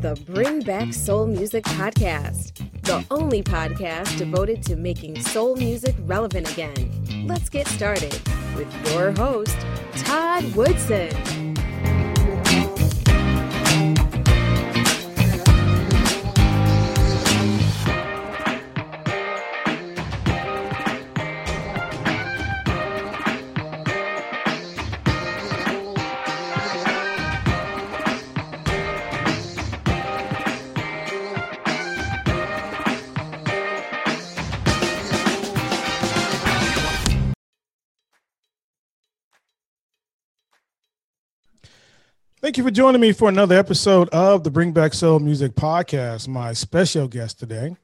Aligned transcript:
The 0.00 0.14
Bring 0.26 0.60
Back 0.60 0.94
Soul 0.94 1.26
Music 1.26 1.64
Podcast, 1.64 2.52
the 2.82 3.04
only 3.10 3.42
podcast 3.42 4.16
devoted 4.16 4.62
to 4.64 4.76
making 4.76 5.20
soul 5.20 5.56
music 5.56 5.96
relevant 6.06 6.48
again. 6.52 7.26
Let's 7.26 7.48
get 7.48 7.66
started 7.66 8.12
with 8.56 8.92
your 8.92 9.10
host, 9.10 9.56
Todd 9.96 10.44
Woodson. 10.54 11.47
You 42.58 42.64
for 42.64 42.70
joining 42.72 43.00
me 43.00 43.12
for 43.12 43.28
another 43.28 43.56
episode 43.56 44.08
of 44.08 44.42
the 44.42 44.50
Bring 44.50 44.72
Back 44.72 44.92
Soul 44.92 45.20
Music 45.20 45.52
Podcast. 45.52 46.26
My 46.26 46.52
special 46.52 47.06
guest 47.06 47.38
today 47.38 47.76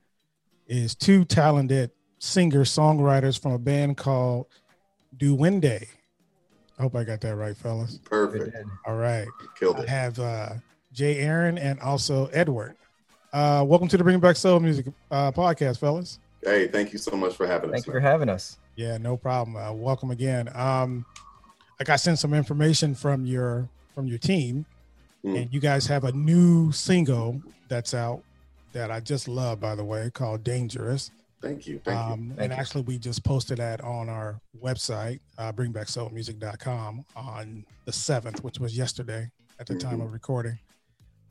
is 0.67 0.97
two 0.97 1.25
talented 1.25 1.93
singer 2.19 2.65
songwriters 2.65 3.41
from 3.41 3.53
a 3.53 3.59
band 3.59 3.97
called 3.97 4.47
Duwende. 5.17 5.87
I 6.77 6.83
hope 6.83 6.97
I 6.97 7.05
got 7.05 7.21
that 7.21 7.37
right, 7.37 7.57
fellas. 7.57 8.01
Perfect. 8.05 8.57
All 8.85 8.97
right. 8.97 9.29
Killed 9.57 9.77
I 9.77 9.83
it. 9.83 9.89
have 9.89 10.19
uh, 10.19 10.49
Jay 10.93 11.19
Aaron 11.21 11.57
and 11.57 11.79
also 11.79 12.27
Edward. 12.33 12.75
Uh, 13.33 13.65
welcome 13.65 13.87
to 13.87 13.97
the 13.97 14.03
Bring 14.03 14.19
Back 14.19 14.35
Soul 14.35 14.59
Music 14.59 14.87
uh, 15.13 15.31
Podcast, 15.31 15.79
fellas. 15.79 16.19
Hey, 16.43 16.67
thank 16.67 16.93
you 16.93 16.99
so 16.99 17.17
much 17.17 17.37
for 17.37 17.47
having 17.47 17.71
Thank 17.71 17.83
us. 17.83 17.87
you 17.87 17.93
for 17.93 18.01
having 18.01 18.29
us. 18.29 18.59
Yeah, 18.75 18.99
no 18.99 19.17
problem. 19.17 19.57
Uh, 19.57 19.73
welcome 19.73 20.11
again. 20.11 20.49
Um, 20.53 21.07
I 21.79 21.85
got 21.85 22.01
sent 22.01 22.19
some 22.19 22.35
information 22.35 22.97
from 22.97 23.25
your 23.25 23.69
from 23.95 24.07
your 24.07 24.19
team, 24.19 24.67
Mm. 25.25 25.43
and 25.43 25.55
you 25.55 25.61
guys 25.61 25.87
have 25.87 26.05
a 26.05 26.13
new 26.13 26.71
single 26.73 27.41
that's 27.69 27.95
out 27.95 28.23
that 28.73 28.91
I 28.91 29.01
just 29.01 29.27
love, 29.29 29.61
by 29.61 29.75
the 29.75 29.85
way, 29.85 30.11
called 30.11 30.45
"Dangerous." 30.45 31.11
Thank 31.41 31.67
you. 31.67 31.79
Thank 31.85 31.99
Um, 31.99 32.29
Thank 32.29 32.41
and 32.41 32.53
you. 32.53 32.59
actually, 32.59 32.83
we 32.83 32.99
just 32.99 33.23
posted 33.25 33.59
that 33.59 33.81
on 33.83 34.09
our 34.09 34.41
website, 34.63 35.21
uh, 35.39 35.53
bringbacksoulmusic.com, 35.53 37.05
on 37.17 37.65
the 37.85 37.93
seventh, 37.93 38.43
which 38.43 38.59
was 38.59 38.77
yesterday 38.77 39.31
at 39.59 39.67
the 39.67 39.77
time 39.77 39.99
Mhm. 40.01 40.05
of 40.07 40.13
recording. 40.13 40.59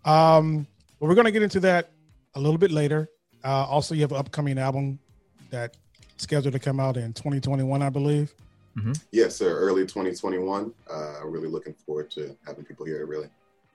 Um, 0.06 0.68
but 1.00 1.08
we're 1.08 1.16
going 1.16 1.26
to 1.26 1.32
get 1.32 1.42
into 1.44 1.60
that 1.62 1.92
a 2.36 2.40
little 2.40 2.58
bit 2.58 2.72
later. 2.72 3.10
Uh, 3.44 3.66
also, 3.66 3.94
you 3.96 4.02
have 4.02 4.12
an 4.12 4.18
upcoming 4.18 4.58
album 4.58 5.00
that 5.50 5.76
scheduled 6.18 6.54
to 6.54 6.60
come 6.60 6.80
out 6.80 6.96
in 6.98 7.14
2021, 7.14 7.82
I 7.82 7.90
believe. 7.90 8.34
You. 8.76 8.94
Yes, 9.12 9.36
sir. 9.36 9.56
Early 9.58 9.84
2021. 9.84 10.74
Uh, 10.90 11.26
really 11.26 11.48
looking 11.48 11.74
forward 11.86 12.10
to 12.12 12.36
having 12.46 12.64
people 12.66 12.86
here. 12.86 13.06
Really. 13.06 13.30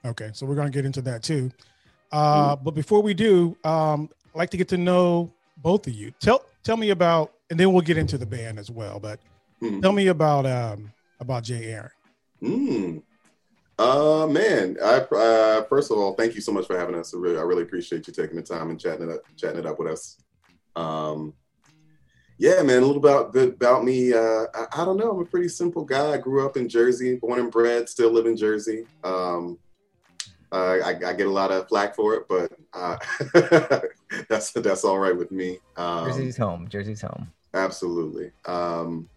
Okay, 0.05 0.29
so 0.33 0.45
we're 0.45 0.55
going 0.55 0.71
to 0.71 0.75
get 0.77 0.85
into 0.85 1.01
that 1.03 1.23
too. 1.23 1.51
Uh, 2.11 2.55
But 2.55 2.71
before 2.71 3.01
we 3.01 3.13
do, 3.13 3.55
um, 3.63 4.09
I'd 4.33 4.37
like 4.37 4.49
to 4.51 4.57
get 4.57 4.67
to 4.69 4.77
know 4.77 5.31
both 5.57 5.87
of 5.87 5.93
you. 5.93 6.11
Tell 6.19 6.43
tell 6.63 6.77
me 6.77 6.89
about, 6.91 7.33
and 7.49 7.59
then 7.59 7.71
we'll 7.73 7.81
get 7.81 7.97
into 7.97 8.17
the 8.17 8.25
band 8.25 8.59
as 8.59 8.69
well. 8.71 8.99
But 8.99 9.19
Hmm. 9.61 9.81
tell 9.81 9.91
me 9.91 10.07
about 10.07 10.45
um, 10.45 10.91
about 11.19 11.43
Jay 11.43 11.65
Aaron. 11.73 11.91
Mm. 12.41 13.03
Uh, 13.77 14.27
man. 14.27 14.77
I 14.83 14.99
uh, 14.99 15.63
first 15.65 15.91
of 15.91 15.97
all, 15.97 16.13
thank 16.13 16.35
you 16.35 16.41
so 16.41 16.51
much 16.53 16.65
for 16.67 16.77
having 16.77 16.95
us. 16.95 17.13
I 17.13 17.17
really, 17.17 17.37
I 17.37 17.41
really 17.41 17.63
appreciate 17.63 18.07
you 18.07 18.13
taking 18.13 18.35
the 18.37 18.41
time 18.41 18.69
and 18.69 18.79
chatting 18.79 19.09
it 19.09 19.13
up, 19.13 19.21
chatting 19.37 19.59
it 19.59 19.65
up 19.65 19.77
with 19.79 19.91
us. 19.91 20.17
Um, 20.75 21.33
yeah, 22.39 22.61
man. 22.63 22.81
A 22.81 22.85
little 22.85 22.97
about 22.97 23.33
bit 23.33 23.49
about 23.49 23.83
me. 23.83 24.13
Uh, 24.13 24.45
I, 24.55 24.65
I 24.71 24.85
don't 24.85 24.97
know. 24.97 25.11
I'm 25.11 25.19
a 25.19 25.25
pretty 25.25 25.49
simple 25.49 25.83
guy. 25.83 26.13
I 26.13 26.17
grew 26.17 26.45
up 26.45 26.55
in 26.55 26.69
Jersey, 26.69 27.17
born 27.17 27.37
and 27.37 27.51
bred. 27.51 27.89
Still 27.89 28.11
live 28.11 28.25
in 28.25 28.37
Jersey. 28.37 28.85
Um, 29.03 29.59
uh, 30.51 30.77
I, 30.83 30.95
I 31.05 31.13
get 31.13 31.27
a 31.27 31.31
lot 31.31 31.51
of 31.51 31.67
flack 31.67 31.95
for 31.95 32.15
it, 32.15 32.27
but 32.29 32.53
uh, 32.73 32.97
that's 34.29 34.51
that's 34.51 34.85
all 34.85 34.97
right 34.97 35.15
with 35.15 35.31
me. 35.31 35.59
Um, 35.75 36.05
Jersey's 36.05 36.37
home. 36.37 36.67
Jersey's 36.69 37.01
home. 37.01 37.29
Absolutely. 37.53 38.31
Um, 38.45 39.09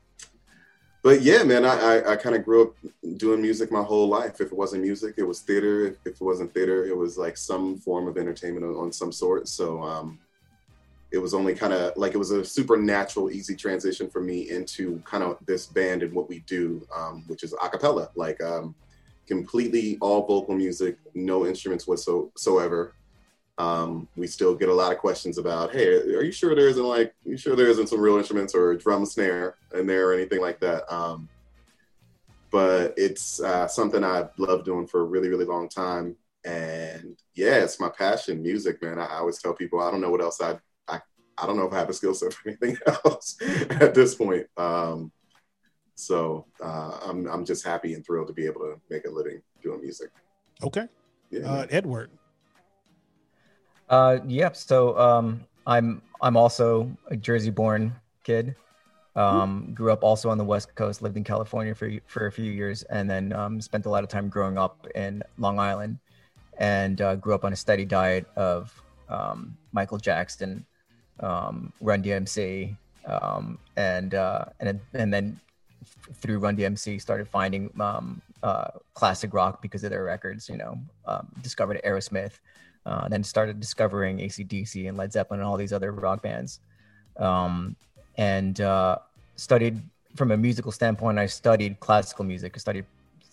but 1.05 1.23
yeah, 1.23 1.45
man, 1.45 1.65
I, 1.65 1.77
I, 1.77 2.13
I 2.13 2.17
kind 2.17 2.35
of 2.35 2.45
grew 2.45 2.63
up 2.63 2.75
doing 3.19 3.41
music 3.41 3.71
my 3.71 3.83
whole 3.83 4.09
life. 4.09 4.41
If 4.41 4.53
it 4.53 4.57
wasn't 4.57 4.83
music, 4.83 5.15
it 5.17 5.25
was 5.25 5.41
theater. 5.41 5.87
If, 5.87 5.97
if 6.05 6.15
it 6.15 6.21
wasn't 6.21 6.53
theater, 6.53 6.87
it 6.87 6.97
was 6.97 7.17
like 7.17 7.37
some 7.37 7.79
form 7.79 8.09
of 8.09 8.19
entertainment 8.19 8.65
on, 8.65 8.75
on 8.75 8.93
some 8.93 9.13
sort. 9.13 9.47
So 9.49 9.81
um, 9.81 10.19
it 11.13 11.19
was 11.19 11.35
only 11.35 11.55
kind 11.55 11.73
of 11.73 11.97
like 11.97 12.15
it 12.15 12.19
was 12.19 12.31
a 12.31 12.45
supernatural, 12.45 13.31
easy 13.31 13.55
transition 13.55 14.09
for 14.09 14.21
me 14.21 14.51
into 14.51 14.99
kind 15.05 15.23
of 15.23 15.39
this 15.47 15.67
band 15.67 16.03
and 16.03 16.13
what 16.13 16.29
we 16.29 16.41
do, 16.41 16.87
um, 16.97 17.25
which 17.27 17.43
is 17.43 17.55
a 17.63 17.69
cappella, 17.69 18.09
like 18.15 18.43
um, 18.43 18.75
completely 19.27 19.99
all 20.01 20.27
vocal 20.27 20.55
music, 20.55 20.97
no 21.15 21.47
instruments 21.47 21.87
whatsoever 21.87 22.95
um, 23.59 24.09
we 24.17 24.27
still 24.27 24.55
get 24.55 24.69
a 24.69 24.75
lot 24.75 24.93
of 24.93 24.99
questions 24.99 25.39
about, 25.39 25.73
hey, 25.73 25.89
are 25.89 26.23
you 26.23 26.33
sure 26.33 26.55
there 26.55 26.69
isn't 26.69 26.85
like, 26.85 27.15
you 27.25 27.37
sure 27.37 27.55
there 27.55 27.69
isn't 27.69 27.89
some 27.89 28.01
real 28.01 28.17
instruments 28.17 28.55
or 28.55 28.75
drum 28.75 29.05
snare 29.05 29.57
in 29.75 29.87
there 29.87 30.09
or 30.09 30.15
anything 30.15 30.41
like 30.41 30.59
that? 30.61 30.93
Um, 30.93 31.29
but 32.51 32.95
it's 32.97 33.41
uh, 33.41 33.67
something 33.67 34.03
I've 34.03 34.31
loved 34.39 34.65
doing 34.65 34.87
for 34.87 35.03
a 35.03 35.05
really, 35.05 35.29
really 35.29 35.45
long 35.45 35.69
time. 35.69 36.17
And 36.45 37.17
yeah, 37.35 37.57
it's 37.57 37.79
my 37.79 37.89
passion, 37.89 38.43
music, 38.43 38.83
man. 38.83 38.99
I, 38.99 39.05
I 39.05 39.17
always 39.19 39.41
tell 39.41 39.55
people, 39.55 39.81
I 39.81 39.91
don't 39.91 40.01
know 40.01 40.11
what 40.11 40.23
else 40.23 40.41
I, 40.41 40.59
I, 41.43 41.45
I 41.45 41.47
don't 41.47 41.57
know 41.57 41.67
if 41.67 41.73
I 41.73 41.79
have 41.79 41.91
a 41.91 41.93
skill 41.93 42.15
set 42.15 42.33
for 42.33 42.49
anything 42.49 42.77
else 43.05 43.37
at 43.71 43.95
this 43.95 44.15
point. 44.15 44.47
Um, 44.57 45.13
so 45.95 46.47
uh, 46.63 46.99
I'm, 47.07 47.27
I'm 47.27 47.45
just 47.45 47.65
happy 47.65 47.95
and 47.95 48.05
thrilled 48.05 48.29
to 48.29 48.33
be 48.33 48.47
able 48.47 48.61
to 48.63 48.81
make 48.91 49.05
a 49.07 49.11
living 49.11 49.43
doing 49.63 49.81
music. 49.81 50.11
Okay, 50.63 50.87
Yeah. 51.31 51.41
uh. 51.51 51.67
Edward. 51.71 52.11
Uh, 53.89 54.19
yep. 54.27 54.57
So 54.57 54.99
um, 54.99 55.45
I'm 55.67 56.01
I'm 56.23 56.37
also 56.37 56.91
a 57.09 57.17
Jersey-born 57.17 57.95
kid. 58.25 58.55
Um, 59.15 59.73
grew 59.75 59.93
up 59.93 60.03
also 60.03 60.31
on 60.31 60.39
the 60.39 60.45
West 60.45 60.75
Coast. 60.75 61.03
Lived 61.03 61.17
in 61.19 61.25
California 61.25 61.75
for 61.75 61.91
for 62.07 62.27
a 62.27 62.33
few 62.33 62.51
years, 62.51 62.85
and 62.85 63.11
then 63.11 63.33
um, 63.35 63.61
spent 63.61 63.85
a 63.85 63.91
lot 63.91 64.03
of 64.03 64.09
time 64.09 64.31
growing 64.31 64.57
up 64.57 64.87
in 64.95 65.23
Long 65.37 65.59
Island, 65.59 65.99
and 66.59 67.01
uh, 67.03 67.17
grew 67.17 67.35
up 67.35 67.45
on 67.45 67.53
a 67.53 67.57
steady 67.57 67.85
diet 67.85 68.27
of 68.37 68.73
um, 69.11 69.55
Michael 69.73 69.99
Jackson, 69.99 70.65
um, 71.23 71.73
Run 71.81 72.03
DMC, 72.03 72.77
um, 73.07 73.59
and 73.77 74.15
uh, 74.15 74.47
and 74.61 74.81
and 74.95 75.13
then 75.13 75.41
through 76.15 76.39
Run 76.39 76.57
DMC 76.57 77.01
started 77.01 77.29
finding 77.29 77.71
um, 77.81 78.21
uh, 78.43 78.69
classic 78.95 79.33
rock 79.33 79.63
because 79.63 79.85
of 79.85 79.91
their 79.91 80.05
records. 80.05 80.49
You 80.49 80.59
know, 80.59 80.79
um, 81.07 81.29
discovered 81.43 81.81
Aerosmith. 81.85 82.33
Uh, 82.85 83.07
then 83.09 83.23
started 83.23 83.61
discovering 83.61 84.19
ACDC 84.19 84.89
and 84.89 84.99
Led 84.99 85.13
Zeppelin 85.13 85.39
and 85.39 85.49
all 85.49 85.57
these 85.57 85.73
other 85.73 85.93
rock 85.93 86.21
bands. 86.21 86.59
Um, 87.17 87.77
and 88.19 88.61
uh, 88.61 88.99
studied 89.37 89.81
from 90.17 90.33
a 90.33 90.37
musical 90.37 90.73
standpoint, 90.73 91.19
I 91.19 91.27
studied 91.27 91.81
classical 91.81 92.25
music. 92.25 92.53
I 92.55 92.59
studied 92.59 92.85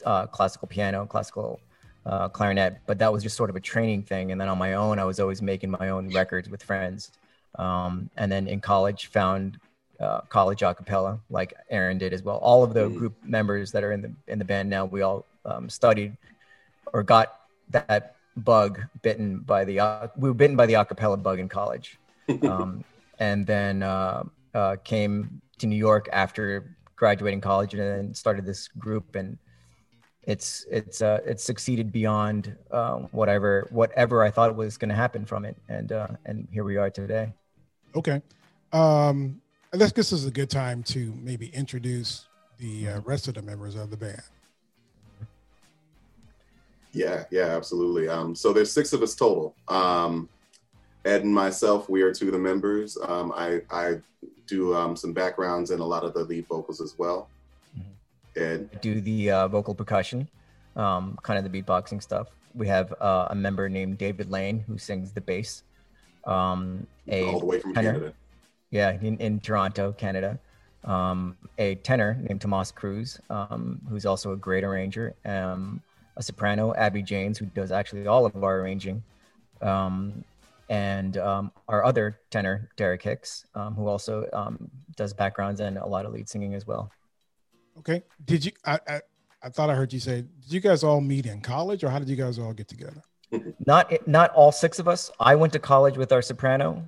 uh, 0.05 0.27
classical 0.27 0.67
piano, 0.67 1.05
classical 1.05 1.59
uh, 2.05 2.29
clarinet, 2.29 2.77
but 2.85 2.99
that 2.99 3.11
was 3.11 3.23
just 3.23 3.35
sort 3.35 3.49
of 3.49 3.55
a 3.55 3.59
training 3.59 4.03
thing. 4.03 4.31
And 4.31 4.39
then 4.39 4.47
on 4.47 4.57
my 4.57 4.73
own, 4.73 4.99
I 4.99 5.03
was 5.03 5.19
always 5.19 5.41
making 5.41 5.71
my 5.71 5.89
own 5.89 6.09
records 6.09 6.49
with 6.49 6.63
friends. 6.63 7.11
Um, 7.57 8.09
and 8.17 8.31
then 8.31 8.47
in 8.47 8.61
college, 8.61 9.07
found 9.07 9.59
uh, 9.99 10.21
college 10.21 10.61
a 10.61 10.73
cappella, 10.73 11.19
like 11.29 11.53
Aaron 11.69 11.97
did 11.97 12.13
as 12.13 12.23
well. 12.23 12.37
All 12.37 12.63
of 12.63 12.73
the 12.73 12.89
Mm. 12.89 12.97
group 12.97 13.15
members 13.23 13.71
that 13.73 13.83
are 13.83 13.91
in 13.91 14.01
the 14.01 14.11
in 14.27 14.39
the 14.39 14.45
band 14.45 14.69
now, 14.69 14.85
we 14.85 15.01
all 15.01 15.25
um, 15.45 15.69
studied 15.69 16.15
or 16.93 17.03
got 17.03 17.39
that 17.69 18.15
bug 18.37 18.81
bitten 19.01 19.39
by 19.39 19.65
the 19.65 19.79
uh, 19.79 20.07
we 20.15 20.29
were 20.29 20.33
bitten 20.33 20.55
by 20.55 20.65
the 20.65 20.73
acapella 20.73 21.21
bug 21.21 21.39
in 21.39 21.49
college 21.49 21.99
um, 22.43 22.83
and 23.19 23.45
then 23.45 23.83
uh, 23.83 24.23
uh, 24.53 24.75
came 24.83 25.41
to 25.57 25.67
new 25.67 25.75
york 25.75 26.07
after 26.13 26.75
graduating 26.95 27.41
college 27.41 27.73
and 27.73 27.81
then 27.81 28.13
started 28.13 28.45
this 28.45 28.67
group 28.69 29.15
and 29.15 29.37
it's 30.23 30.65
it's 30.71 31.01
uh, 31.01 31.19
it's 31.25 31.43
succeeded 31.43 31.91
beyond 31.91 32.55
uh, 32.71 32.95
whatever 33.11 33.67
whatever 33.71 34.23
i 34.23 34.29
thought 34.31 34.55
was 34.55 34.77
going 34.77 34.89
to 34.89 34.95
happen 34.95 35.25
from 35.25 35.43
it 35.43 35.57
and 35.67 35.91
uh, 35.91 36.07
and 36.25 36.47
here 36.51 36.63
we 36.63 36.77
are 36.77 36.89
today 36.89 37.33
Okay, 37.95 38.21
um, 38.73 39.41
I 39.73 39.77
guess 39.77 39.91
this 39.91 40.11
is 40.11 40.25
a 40.25 40.31
good 40.31 40.49
time 40.49 40.83
to 40.83 41.13
maybe 41.21 41.47
introduce 41.47 42.27
the 42.57 42.89
uh, 42.89 43.01
rest 43.01 43.27
of 43.27 43.33
the 43.35 43.41
members 43.41 43.75
of 43.75 43.89
the 43.89 43.97
band. 43.97 44.21
Yeah, 46.91 47.25
yeah, 47.29 47.55
absolutely. 47.55 48.09
Um, 48.09 48.35
so 48.35 48.51
there's 48.51 48.71
six 48.71 48.93
of 48.93 49.01
us 49.03 49.15
total. 49.15 49.55
Um, 49.67 50.27
Ed 51.05 51.23
and 51.23 51.33
myself, 51.33 51.87
we 51.87 52.01
are 52.01 52.13
two 52.13 52.27
of 52.27 52.33
the 52.33 52.39
members. 52.39 52.97
Um, 53.07 53.31
I, 53.35 53.61
I 53.69 53.99
do 54.47 54.75
um, 54.75 54.95
some 54.95 55.13
backgrounds 55.13 55.71
and 55.71 55.81
a 55.81 55.85
lot 55.85 56.03
of 56.03 56.13
the 56.13 56.23
lead 56.23 56.47
vocals 56.47 56.81
as 56.81 56.95
well. 56.97 57.29
Mhm. 57.77 58.41
Ed, 58.41 58.81
do 58.81 58.99
the 59.01 59.31
uh, 59.31 59.47
vocal 59.47 59.75
percussion 59.75 60.27
um, 60.75 61.17
kind 61.23 61.43
of 61.43 61.49
the 61.49 61.61
beatboxing 61.61 62.01
stuff 62.01 62.27
we 62.53 62.67
have 62.67 62.93
uh, 62.99 63.27
a 63.29 63.35
member 63.35 63.69
named 63.69 63.97
David 63.97 64.29
Lane 64.29 64.59
who 64.59 64.77
sings 64.77 65.11
the 65.11 65.21
bass. 65.21 65.63
Um, 66.25 66.87
a 67.07 67.25
all 67.25 67.39
the 67.39 67.45
way 67.45 67.59
from 67.59 67.73
tenor, 67.73 67.91
Canada. 67.93 68.13
yeah, 68.71 68.91
in, 69.01 69.17
in 69.17 69.39
Toronto, 69.39 69.91
Canada. 69.91 70.39
Um, 70.83 71.35
a 71.57 71.75
tenor 71.75 72.17
named 72.21 72.41
Tomas 72.41 72.71
Cruz, 72.71 73.19
um, 73.29 73.81
who's 73.89 74.05
also 74.05 74.31
a 74.31 74.37
great 74.37 74.63
arranger. 74.63 75.15
Um, 75.25 75.81
a 76.17 76.23
soprano, 76.23 76.73
Abby 76.75 77.01
James, 77.01 77.37
who 77.37 77.45
does 77.47 77.71
actually 77.71 78.07
all 78.07 78.25
of 78.25 78.43
our 78.43 78.59
arranging. 78.59 79.03
Um, 79.61 80.23
and 80.69 81.17
um, 81.17 81.51
our 81.67 81.83
other 81.83 82.19
tenor, 82.29 82.69
Derek 82.77 83.01
Hicks, 83.01 83.45
um, 83.55 83.73
who 83.73 83.87
also 83.87 84.29
um, 84.33 84.69
does 84.95 85.13
backgrounds 85.13 85.61
and 85.61 85.77
a 85.77 85.85
lot 85.85 86.05
of 86.05 86.13
lead 86.13 86.29
singing 86.29 86.53
as 86.53 86.67
well. 86.67 86.91
Okay. 87.79 88.03
Did 88.25 88.45
you? 88.45 88.51
I, 88.65 88.79
I 88.87 89.01
I 89.41 89.49
thought 89.49 89.69
I 89.69 89.75
heard 89.75 89.93
you 89.93 89.99
say. 89.99 90.25
Did 90.41 90.51
you 90.51 90.59
guys 90.59 90.83
all 90.83 91.01
meet 91.01 91.25
in 91.25 91.41
college, 91.41 91.83
or 91.83 91.89
how 91.89 91.99
did 91.99 92.09
you 92.09 92.15
guys 92.15 92.37
all 92.37 92.53
get 92.53 92.67
together? 92.67 93.01
Not 93.65 94.07
not 94.07 94.31
all 94.31 94.51
six 94.51 94.79
of 94.79 94.87
us. 94.87 95.11
I 95.19 95.35
went 95.35 95.53
to 95.53 95.59
college 95.59 95.97
with 95.97 96.11
our 96.11 96.21
soprano. 96.21 96.83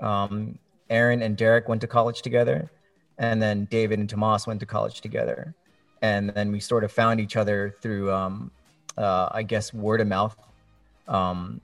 Um, 0.00 0.58
Aaron 0.90 1.22
and 1.22 1.36
Derek 1.36 1.68
went 1.68 1.80
to 1.82 1.86
college 1.86 2.22
together, 2.22 2.70
and 3.18 3.40
then 3.42 3.66
David 3.70 3.98
and 3.98 4.08
Tomas 4.08 4.46
went 4.46 4.60
to 4.60 4.66
college 4.66 5.00
together, 5.00 5.54
and 6.02 6.30
then 6.30 6.52
we 6.52 6.60
sort 6.60 6.84
of 6.84 6.92
found 6.92 7.20
each 7.20 7.36
other 7.36 7.76
through, 7.82 8.12
um, 8.12 8.50
uh, 8.96 9.28
I 9.32 9.42
guess, 9.42 9.72
word 9.74 10.00
of 10.00 10.08
mouth. 10.08 10.36
Um, 11.08 11.60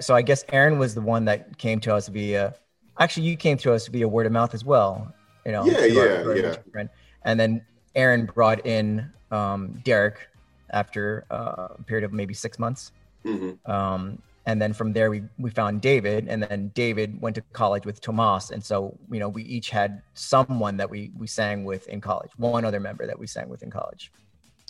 so 0.00 0.14
I 0.14 0.22
guess 0.22 0.44
Aaron 0.52 0.78
was 0.78 0.94
the 0.94 1.00
one 1.00 1.24
that 1.26 1.58
came 1.58 1.80
to 1.80 1.94
us 1.94 2.08
via. 2.08 2.54
Actually, 2.98 3.26
you 3.26 3.36
came 3.36 3.56
to 3.58 3.72
us 3.72 3.88
via 3.88 4.06
word 4.06 4.26
of 4.26 4.32
mouth 4.32 4.54
as 4.54 4.64
well. 4.64 5.12
You 5.46 5.52
know. 5.52 5.64
Yeah, 5.64 5.84
yeah, 5.86 6.34
yeah. 6.34 6.54
friend. 6.72 6.88
And 7.24 7.38
then 7.38 7.64
Aaron 7.94 8.26
brought 8.26 8.66
in 8.66 9.10
um, 9.30 9.80
Derek 9.84 10.28
after 10.70 11.24
uh, 11.30 11.68
a 11.78 11.82
period 11.82 12.04
of 12.04 12.12
maybe 12.12 12.34
six 12.34 12.58
months. 12.58 12.92
Hmm 13.24 13.50
Um, 13.70 14.18
and 14.44 14.60
then 14.60 14.72
from 14.72 14.92
there, 14.92 15.08
we, 15.10 15.22
we 15.38 15.50
found 15.50 15.80
David, 15.80 16.26
and 16.28 16.42
then 16.42 16.72
David 16.74 17.20
went 17.20 17.36
to 17.36 17.42
college 17.52 17.86
with 17.86 18.00
Tomas. 18.00 18.50
And 18.50 18.62
so, 18.62 18.98
you 19.08 19.20
know, 19.20 19.28
we 19.28 19.44
each 19.44 19.70
had 19.70 20.02
someone 20.14 20.76
that 20.78 20.90
we, 20.90 21.12
we 21.16 21.28
sang 21.28 21.64
with 21.64 21.86
in 21.88 22.00
college, 22.00 22.30
one 22.36 22.64
other 22.64 22.80
member 22.80 23.06
that 23.06 23.16
we 23.16 23.28
sang 23.28 23.48
with 23.48 23.62
in 23.62 23.70
college. 23.70 24.10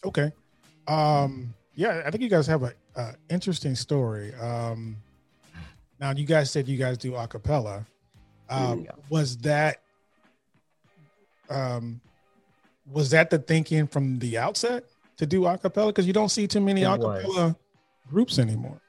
Okay. 0.05 0.31
Um, 0.89 1.55
yeah, 1.75 2.03
I 2.05 2.11
think 2.11 2.23
you 2.23 2.29
guys 2.29 2.47
have 2.49 2.65
a, 2.65 2.75
a 2.97 3.15
interesting 3.31 3.75
story. 3.75 4.35
Um, 4.35 4.99
now 5.99 6.11
you 6.11 6.27
guys 6.27 6.51
said 6.51 6.69
you 6.69 6.77
guys 6.77 6.99
do 6.99 7.15
a 7.15 7.27
cappella. 7.27 7.87
Um, 8.51 8.81
Yeah. 8.81 8.91
Was 9.09 9.39
that 9.39 9.79
um, 11.49 12.01
was 12.91 13.11
that 13.11 13.31
the 13.31 13.39
thinking 13.39 13.87
from 13.87 14.19
the 14.19 14.37
outset 14.39 14.85
to 15.17 15.27
do 15.27 15.47
a 15.47 15.57
cappella? 15.57 15.93
Because 15.93 16.07
you 16.07 16.13
don't 16.13 16.31
see 16.31 16.47
too 16.47 16.61
many 16.61 16.83
It 16.83 16.87
a 16.87 16.99
was. 16.99 17.55
Cappella 18.05 18.13
groups 18.15 18.39
anymore. 18.39 18.81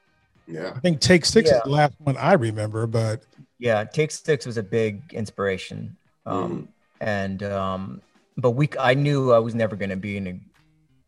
Yeah. 0.47 0.73
I 0.75 0.79
think 0.79 0.99
Take 0.99 1.25
Six 1.25 1.49
Yeah. 1.49 1.57
is 1.57 1.63
the 1.63 1.69
last 1.69 1.93
one 1.99 2.17
I 2.17 2.33
remember, 2.33 2.85
but 2.87 3.23
Yeah, 3.59 3.83
Take 3.85 4.11
Six 4.11 4.45
was 4.45 4.57
a 4.57 4.63
big 4.63 5.01
inspiration. 5.13 5.95
Um, 6.25 6.67
And, 6.99 7.43
um, 7.43 8.01
but 8.37 8.51
we, 8.51 8.69
I 8.79 8.93
knew 8.93 9.31
I 9.33 9.39
was 9.39 9.55
never 9.55 9.75
going 9.75 9.89
to 9.89 9.97
be 9.97 10.17
in 10.17 10.27
a, 10.27 10.39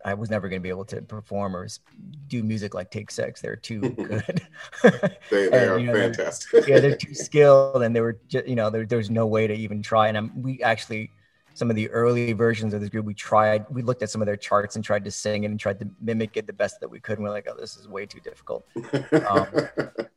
I 0.03 0.13
was 0.13 0.29
never 0.29 0.47
going 0.49 0.59
to 0.61 0.63
be 0.63 0.69
able 0.69 0.85
to 0.85 1.01
perform 1.01 1.55
or 1.55 1.67
do 2.27 2.43
music 2.43 2.73
like 2.73 2.91
Take 2.91 3.09
Six. 3.11 3.41
They're 3.41 3.55
too 3.55 3.79
good. 3.89 4.41
They, 4.83 4.99
they 5.31 5.45
And, 5.47 5.69
are 5.71 5.79
you 5.79 5.87
know, 5.87 5.93
they're- 5.93 6.13
fantastic. 6.13 6.67
yeah, 6.67 6.79
they're 6.79 6.95
too 7.05 7.13
skilled, 7.15 7.81
and 7.83 7.95
they 7.95 8.01
were, 8.01 8.17
just, 8.27 8.47
you 8.47 8.55
know, 8.55 8.69
there, 8.69 8.85
there's 8.85 9.09
no 9.09 9.25
way 9.25 9.47
to 9.47 9.53
even 9.53 9.81
try. 9.81 10.07
And 10.09 10.17
I'm, 10.17 10.41
we 10.41 10.61
actually, 10.63 11.09
some 11.55 11.71
of 11.71 11.75
the 11.75 11.89
early 11.89 12.33
versions 12.33 12.73
of 12.73 12.81
this 12.81 12.89
group, 12.89 13.05
we 13.05 13.13
tried, 13.13 13.65
we 13.69 13.81
looked 13.81 14.03
at 14.03 14.09
some 14.11 14.21
of 14.21 14.27
their 14.27 14.35
charts 14.35 14.75
and 14.75 14.85
tried 14.85 15.03
to 15.05 15.11
sing 15.11 15.45
it 15.45 15.47
and 15.47 15.59
tried 15.59 15.79
to 15.79 15.89
mimic 15.99 16.37
it 16.37 16.45
the 16.45 16.53
best 16.53 16.79
that 16.81 16.89
we 16.89 16.99
could. 16.99 17.17
And 17.17 17.23
we're 17.23 17.31
like, 17.31 17.47
oh, 17.49 17.55
this 17.59 17.77
is 17.77 17.87
way 17.87 18.05
too 18.05 18.19
difficult. 18.19 18.65
um, 19.27 19.47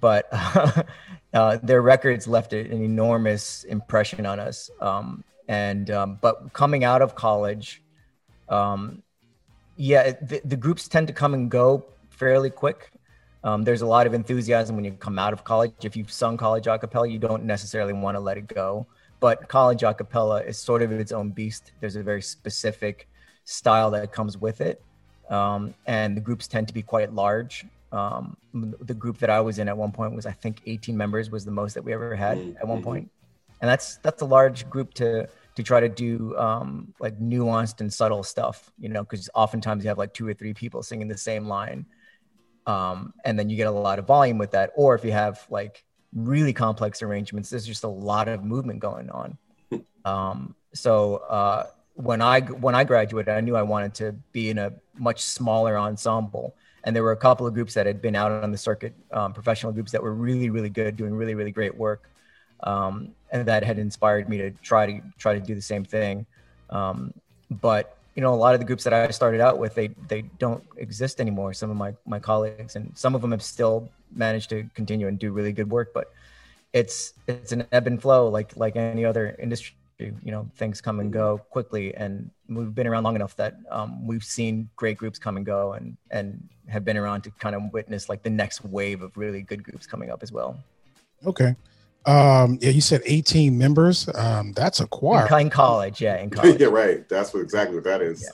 But 0.00 0.28
uh, 1.34 1.58
their 1.62 1.80
records 1.80 2.26
left 2.26 2.52
an 2.52 2.82
enormous 2.82 3.64
impression 3.64 4.26
on 4.26 4.40
us. 4.40 4.70
Um, 4.80 5.22
and 5.48 5.90
um, 5.90 6.18
but 6.20 6.52
coming 6.52 6.82
out 6.82 7.02
of 7.02 7.14
college, 7.14 7.82
um, 8.48 9.02
yeah, 9.76 10.12
the, 10.20 10.40
the 10.44 10.56
groups 10.56 10.88
tend 10.88 11.06
to 11.06 11.12
come 11.12 11.34
and 11.34 11.50
go 11.50 11.84
fairly 12.10 12.50
quick. 12.50 12.90
Um, 13.44 13.62
there's 13.62 13.82
a 13.82 13.86
lot 13.86 14.08
of 14.08 14.14
enthusiasm 14.14 14.74
when 14.74 14.84
you 14.84 14.92
come 14.92 15.20
out 15.20 15.32
of 15.32 15.44
college. 15.44 15.72
If 15.84 15.96
you've 15.96 16.10
sung 16.10 16.36
college 16.36 16.66
a 16.66 16.78
cappella, 16.78 17.06
you 17.06 17.20
don't 17.20 17.44
necessarily 17.44 17.92
want 17.92 18.16
to 18.16 18.20
let 18.20 18.38
it 18.38 18.48
go. 18.48 18.88
But 19.20 19.48
college 19.48 19.82
a 19.82 19.94
cappella 19.94 20.42
is 20.42 20.58
sort 20.58 20.82
of 20.82 20.92
its 20.92 21.12
own 21.12 21.30
beast. 21.30 21.72
There's 21.80 21.96
a 21.96 22.02
very 22.02 22.22
specific 22.22 23.08
style 23.44 23.90
that 23.92 24.12
comes 24.12 24.36
with 24.36 24.60
it. 24.60 24.82
Um, 25.30 25.74
and 25.86 26.16
the 26.16 26.20
groups 26.20 26.46
tend 26.46 26.68
to 26.68 26.74
be 26.74 26.82
quite 26.82 27.12
large. 27.12 27.64
Um, 27.92 28.36
the 28.52 28.94
group 28.94 29.18
that 29.18 29.30
I 29.30 29.40
was 29.40 29.58
in 29.58 29.68
at 29.68 29.76
one 29.76 29.92
point 29.92 30.14
was, 30.14 30.26
I 30.26 30.32
think, 30.32 30.60
18 30.66 30.96
members 30.96 31.30
was 31.30 31.44
the 31.44 31.50
most 31.50 31.74
that 31.74 31.82
we 31.82 31.92
ever 31.92 32.14
had 32.14 32.38
Mm, 32.38 32.56
at 32.60 32.68
one 32.68 32.82
point. 32.82 33.10
And 33.60 33.70
that's 33.70 33.96
that's 33.98 34.20
a 34.22 34.26
large 34.26 34.68
group 34.68 34.92
to 34.94 35.28
to 35.54 35.62
try 35.62 35.80
to 35.80 35.88
do 35.88 36.36
um, 36.36 36.92
like 37.00 37.18
nuanced 37.18 37.80
and 37.80 37.92
subtle 37.92 38.22
stuff, 38.22 38.70
you 38.78 38.90
know, 38.90 39.02
because 39.02 39.30
oftentimes 39.34 39.82
you 39.82 39.88
have 39.88 39.96
like 39.96 40.12
two 40.12 40.28
or 40.28 40.34
three 40.34 40.52
people 40.52 40.82
singing 40.82 41.08
the 41.08 41.16
same 41.16 41.46
line 41.48 41.86
um, 42.66 43.14
and 43.24 43.38
then 43.38 43.48
you 43.48 43.56
get 43.56 43.68
a 43.68 43.70
lot 43.70 43.98
of 43.98 44.06
volume 44.06 44.38
with 44.38 44.50
that. 44.52 44.72
Or 44.74 44.94
if 44.94 45.04
you 45.04 45.12
have 45.12 45.46
like 45.50 45.84
really 46.14 46.52
complex 46.52 47.02
arrangements, 47.02 47.50
there's 47.50 47.66
just 47.66 47.84
a 47.84 47.88
lot 47.88 48.28
of 48.28 48.44
movement 48.44 48.80
going 48.80 49.10
on. 49.10 49.38
Um, 50.06 50.54
so 50.72 51.16
uh, 51.28 51.66
when 51.94 52.22
I 52.22 52.40
when 52.40 52.76
I 52.76 52.84
graduated, 52.84 53.34
I 53.34 53.40
knew 53.40 53.56
I 53.56 53.62
wanted 53.62 53.94
to 53.94 54.12
be 54.30 54.50
in 54.50 54.58
a 54.58 54.72
much 54.96 55.20
smaller 55.20 55.76
ensemble, 55.76 56.54
and 56.84 56.94
there 56.94 57.02
were 57.02 57.10
a 57.10 57.16
couple 57.16 57.44
of 57.44 57.54
groups 57.54 57.74
that 57.74 57.86
had 57.86 58.00
been 58.00 58.14
out 58.14 58.30
on 58.30 58.52
the 58.52 58.58
circuit, 58.58 58.94
um, 59.10 59.32
professional 59.32 59.72
groups 59.72 59.90
that 59.90 60.02
were 60.02 60.14
really 60.14 60.48
really 60.48 60.68
good, 60.68 60.96
doing 60.96 61.12
really 61.12 61.34
really 61.34 61.50
great 61.50 61.74
work, 61.74 62.08
um, 62.62 63.12
and 63.32 63.46
that 63.48 63.64
had 63.64 63.78
inspired 63.78 64.28
me 64.28 64.36
to 64.38 64.50
try 64.62 64.86
to 64.86 65.00
try 65.18 65.34
to 65.34 65.40
do 65.40 65.56
the 65.56 65.62
same 65.62 65.84
thing. 65.84 66.26
Um, 66.70 67.12
but 67.50 67.96
you 68.14 68.22
know, 68.22 68.32
a 68.32 68.36
lot 68.36 68.54
of 68.54 68.60
the 68.60 68.66
groups 68.66 68.84
that 68.84 68.92
I 68.92 69.10
started 69.10 69.40
out 69.40 69.58
with, 69.58 69.74
they 69.74 69.88
they 70.08 70.22
don't 70.38 70.64
exist 70.76 71.20
anymore. 71.20 71.52
Some 71.54 71.70
of 71.70 71.76
my 71.76 71.94
my 72.06 72.18
colleagues, 72.18 72.76
and 72.76 72.96
some 72.96 73.14
of 73.14 73.22
them 73.22 73.30
have 73.30 73.42
still 73.42 73.88
managed 74.12 74.50
to 74.50 74.68
continue 74.74 75.08
and 75.08 75.18
do 75.18 75.32
really 75.32 75.52
good 75.52 75.70
work. 75.70 75.92
But 75.92 76.12
it's 76.72 77.14
it's 77.26 77.52
an 77.52 77.66
ebb 77.72 77.86
and 77.86 78.00
flow, 78.00 78.28
like 78.28 78.56
like 78.56 78.76
any 78.76 79.04
other 79.04 79.36
industry. 79.38 79.74
You 79.98 80.30
know, 80.30 80.46
things 80.56 80.82
come 80.82 81.00
and 81.00 81.10
go 81.10 81.38
quickly, 81.48 81.94
and 81.94 82.30
we've 82.48 82.74
been 82.74 82.86
around 82.86 83.04
long 83.04 83.16
enough 83.16 83.34
that 83.36 83.56
um, 83.70 84.06
we've 84.06 84.24
seen 84.24 84.68
great 84.76 84.98
groups 84.98 85.18
come 85.18 85.38
and 85.38 85.46
go, 85.46 85.72
and 85.72 85.96
and 86.10 86.46
have 86.68 86.84
been 86.84 86.98
around 86.98 87.22
to 87.22 87.30
kind 87.38 87.56
of 87.56 87.72
witness 87.72 88.08
like 88.08 88.22
the 88.22 88.30
next 88.30 88.64
wave 88.64 89.00
of 89.00 89.16
really 89.16 89.40
good 89.40 89.62
groups 89.62 89.86
coming 89.86 90.10
up 90.10 90.22
as 90.22 90.32
well. 90.32 90.58
okay. 91.26 91.54
Um, 92.04 92.58
yeah, 92.60 92.70
you 92.70 92.80
said 92.80 93.02
18 93.04 93.58
members. 93.58 94.08
Um, 94.14 94.52
that's 94.52 94.78
a 94.78 94.86
choir. 94.86 95.26
In, 95.26 95.46
in 95.46 95.50
college, 95.50 96.00
yeah, 96.00 96.18
in 96.18 96.30
college, 96.38 96.60
yeah, 96.60 96.68
right. 96.68 97.08
That's 97.08 97.34
what 97.34 97.40
exactly 97.40 97.74
what 97.74 97.84
that 97.84 98.00
is. 98.00 98.30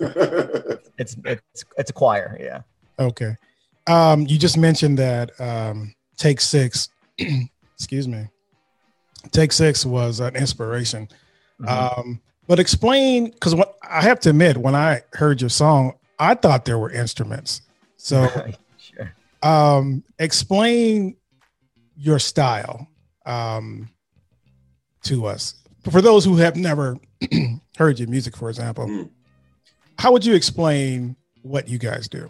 it's 0.99 1.17
it's 1.25 1.65
it's 1.79 1.91
a 1.91 1.93
choir, 1.93 2.37
yeah. 2.39 2.61
Okay. 2.99 3.37
Um, 3.87 4.27
you 4.27 4.39
just 4.39 4.57
mentioned 4.57 4.99
that 4.99 5.39
um, 5.41 5.95
Take 6.17 6.41
Six, 6.41 6.89
excuse 7.75 8.07
me, 8.09 8.27
Take 9.31 9.53
Six 9.53 9.85
was 9.85 10.21
an 10.21 10.37
inspiration. 10.37 11.09
Mhm. 11.61 11.69
Um, 11.99 12.21
but 12.49 12.59
explain, 12.59 13.31
because 13.31 13.55
what 13.55 13.77
I 13.89 14.03
have 14.03 14.21
to 14.21 14.31
admit, 14.31 14.57
when 14.57 14.75
I 14.75 15.03
heard 15.13 15.41
your 15.41 15.51
song, 15.51 15.93
I 16.19 16.35
thought 16.35 16.65
there 16.65 16.79
were 16.79 16.91
instruments. 16.91 17.63
So, 17.97 18.29
sure. 18.79 19.15
um, 19.43 20.03
explain 20.19 21.17
your 21.97 22.19
style 22.19 22.89
um, 23.27 23.89
to 25.05 25.27
us. 25.27 25.55
For 25.91 26.01
those 26.01 26.25
who 26.25 26.37
have 26.37 26.57
never 26.57 26.97
heard 27.77 27.99
your 27.99 28.09
music, 28.09 28.37
for 28.37 28.49
example, 28.49 28.87
Mm. 28.87 29.11
how 29.99 30.13
would 30.13 30.25
you 30.25 30.35
explain 30.35 31.17
what 31.43 31.69
you 31.69 31.79
guys 31.79 32.09
do? 32.09 32.29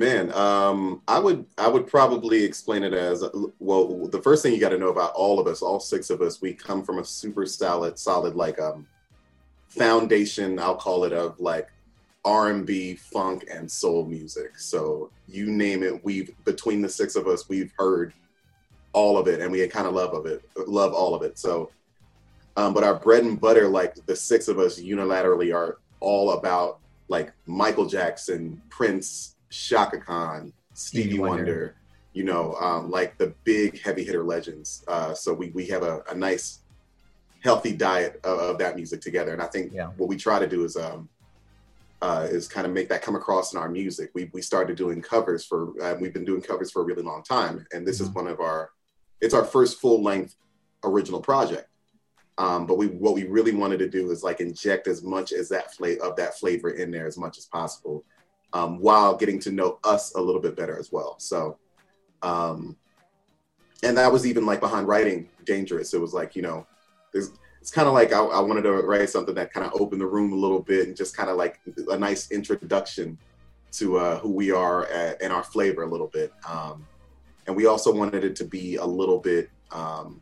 Man, 0.00 0.32
um, 0.32 1.02
I 1.06 1.18
would 1.18 1.44
I 1.58 1.68
would 1.68 1.86
probably 1.86 2.42
explain 2.42 2.84
it 2.84 2.94
as 2.94 3.22
well. 3.58 4.06
The 4.06 4.22
first 4.22 4.42
thing 4.42 4.54
you 4.54 4.58
got 4.58 4.70
to 4.70 4.78
know 4.78 4.88
about 4.88 5.12
all 5.12 5.38
of 5.38 5.46
us, 5.46 5.60
all 5.60 5.78
six 5.78 6.08
of 6.08 6.22
us, 6.22 6.40
we 6.40 6.54
come 6.54 6.82
from 6.82 7.00
a 7.00 7.04
super 7.04 7.44
solid, 7.44 7.98
solid 7.98 8.34
like 8.34 8.58
um 8.58 8.86
foundation. 9.68 10.58
I'll 10.58 10.74
call 10.74 11.04
it 11.04 11.12
of 11.12 11.38
like 11.38 11.68
R 12.24 12.48
and 12.48 12.64
B, 12.64 12.94
funk, 12.94 13.44
and 13.52 13.70
soul 13.70 14.06
music. 14.06 14.58
So 14.58 15.10
you 15.28 15.50
name 15.50 15.82
it, 15.82 16.02
we've 16.02 16.30
between 16.46 16.80
the 16.80 16.88
six 16.88 17.14
of 17.14 17.26
us, 17.26 17.50
we've 17.50 17.74
heard 17.76 18.14
all 18.94 19.18
of 19.18 19.28
it, 19.28 19.42
and 19.42 19.52
we 19.52 19.68
kind 19.68 19.86
of 19.86 19.92
love 19.92 20.14
of 20.14 20.24
it, 20.24 20.42
love 20.66 20.94
all 20.94 21.14
of 21.14 21.20
it. 21.20 21.38
So, 21.38 21.72
um, 22.56 22.72
but 22.72 22.84
our 22.84 22.98
bread 22.98 23.24
and 23.24 23.38
butter, 23.38 23.68
like 23.68 23.96
the 24.06 24.16
six 24.16 24.48
of 24.48 24.58
us 24.58 24.80
unilaterally, 24.80 25.54
are 25.54 25.76
all 26.00 26.30
about 26.30 26.78
like 27.08 27.34
Michael 27.44 27.84
Jackson, 27.84 28.62
Prince, 28.70 29.36
Chaka 29.50 29.98
Khan, 29.98 30.52
Stevie 30.74 31.18
Wonder. 31.18 31.36
Wonder, 31.36 31.74
you 32.12 32.24
know, 32.24 32.54
um, 32.54 32.90
like 32.90 33.18
the 33.18 33.34
big 33.44 33.80
heavy 33.80 34.04
hitter 34.04 34.24
legends. 34.24 34.84
Uh, 34.88 35.14
so 35.14 35.32
we 35.32 35.50
we 35.50 35.66
have 35.66 35.82
a, 35.82 36.02
a 36.10 36.14
nice, 36.14 36.60
healthy 37.42 37.72
diet 37.72 38.20
of, 38.24 38.38
of 38.38 38.58
that 38.58 38.76
music 38.76 39.00
together, 39.00 39.32
and 39.32 39.42
I 39.42 39.46
think 39.46 39.72
Yeah. 39.72 39.88
what 39.96 40.08
we 40.08 40.16
try 40.16 40.38
to 40.38 40.46
do 40.46 40.64
is 40.64 40.76
um, 40.76 41.08
uh, 42.02 42.26
is 42.30 42.48
kind 42.48 42.66
of 42.66 42.72
make 42.72 42.88
that 42.88 43.02
come 43.02 43.14
across 43.14 43.52
in 43.52 43.58
our 43.58 43.68
music. 43.68 44.10
We 44.14 44.30
we 44.32 44.42
started 44.42 44.76
doing 44.76 45.02
covers 45.02 45.44
for 45.44 45.80
uh, 45.82 45.96
we've 46.00 46.14
been 46.14 46.24
doing 46.24 46.40
covers 46.40 46.70
for 46.70 46.82
a 46.82 46.84
really 46.84 47.02
long 47.02 47.22
time, 47.22 47.66
and 47.72 47.86
this 47.86 47.96
mm-hmm. 47.96 48.06
is 48.06 48.14
one 48.14 48.26
of 48.26 48.40
our 48.40 48.70
it's 49.20 49.34
our 49.34 49.44
first 49.44 49.80
full 49.80 50.02
length 50.02 50.34
original 50.82 51.20
project. 51.20 51.68
Um, 52.38 52.66
but 52.66 52.78
we 52.78 52.86
what 52.86 53.14
we 53.14 53.24
really 53.24 53.52
wanted 53.52 53.80
to 53.80 53.88
do 53.88 54.10
is 54.10 54.22
like 54.22 54.40
inject 54.40 54.88
as 54.88 55.02
much 55.02 55.32
as 55.32 55.48
that 55.50 55.74
flavor 55.74 56.02
of 56.02 56.16
that 56.16 56.38
flavor 56.38 56.70
in 56.70 56.90
there 56.90 57.06
as 57.06 57.18
much 57.18 57.36
as 57.36 57.44
possible, 57.44 58.04
um, 58.52 58.78
while 58.78 59.16
getting 59.16 59.38
to 59.40 59.50
know 59.50 59.78
us 59.84 60.14
a 60.14 60.20
little 60.20 60.40
bit 60.40 60.56
better 60.56 60.78
as 60.78 60.90
well. 60.92 61.16
So, 61.18 61.58
um, 62.22 62.76
and 63.82 63.96
that 63.96 64.12
was 64.12 64.26
even 64.26 64.44
like 64.46 64.60
behind 64.60 64.88
writing 64.88 65.28
Dangerous. 65.44 65.94
It 65.94 66.00
was 66.00 66.12
like 66.12 66.36
you 66.36 66.42
know, 66.42 66.66
there's 67.12 67.32
it's 67.60 67.70
kind 67.70 67.86
of 67.86 67.94
like 67.94 68.12
I, 68.12 68.20
I, 68.20 68.40
wanted 68.40 68.62
to 68.62 68.72
write 68.72 69.10
something 69.10 69.34
that 69.34 69.52
kind 69.52 69.66
of 69.66 69.78
opened 69.78 70.00
the 70.00 70.06
room 70.06 70.32
a 70.32 70.36
little 70.36 70.60
bit 70.60 70.88
and 70.88 70.96
just 70.96 71.14
kind 71.14 71.28
of 71.28 71.36
like 71.36 71.60
a 71.90 71.98
nice 71.98 72.30
introduction 72.30 73.18
to 73.72 73.98
uh, 73.98 74.18
who 74.18 74.30
we 74.30 74.50
are 74.50 74.86
at, 74.86 75.20
and 75.22 75.32
our 75.32 75.42
flavor 75.42 75.82
a 75.82 75.86
little 75.86 76.06
bit. 76.06 76.32
Um, 76.48 76.86
and 77.46 77.54
we 77.54 77.66
also 77.66 77.92
wanted 77.92 78.24
it 78.24 78.34
to 78.36 78.44
be 78.44 78.76
a 78.76 78.84
little 78.84 79.18
bit, 79.18 79.50
um, 79.70 80.20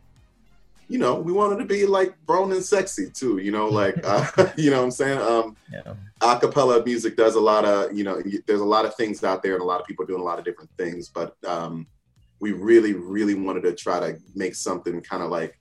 you 0.88 0.99
know, 0.99 1.14
we 1.14 1.33
wanted 1.33 1.59
to 1.59 1.66
be 1.66 1.87
like 1.87 2.14
grown 2.26 2.50
and 2.52 2.64
sexy 2.64 3.11
too, 3.11 3.38
you 3.38 3.52
know, 3.52 3.68
like, 3.68 3.97
uh, 4.04 4.26
you 4.57 4.71
know 4.71 4.78
what 4.78 4.85
I'm 4.85 4.90
saying? 4.90 5.18
Um, 5.18 5.57
yeah. 5.71 5.95
Acapella 6.21 6.85
music 6.85 7.16
does 7.16 7.37
a 7.37 7.40
lot 7.40 7.64
of, 7.64 7.97
you 7.97 8.04
know, 8.04 8.23
there's 8.47 8.61
a 8.61 8.64
lot 8.64 8.85
of 8.85 8.95
things 8.95 9.23
out 9.23 9.42
there 9.42 9.54
and 9.54 9.62
a 9.62 9.66
lot 9.66 9.80
of 9.80 9.87
people 9.87 10.04
doing 10.04 10.21
a 10.21 10.25
lot 10.25 10.38
of 10.38 10.45
different 10.45 10.71
things, 10.76 11.09
but 11.09 11.37
um, 11.47 11.87
we 12.40 12.52
really, 12.52 12.95
really 12.95 13.35
wanted 13.35 13.62
to 13.64 13.75
try 13.75 14.00
to 14.00 14.18
make 14.35 14.54
something 14.54 15.00
kind 15.02 15.23
of 15.23 15.30
like, 15.30 15.59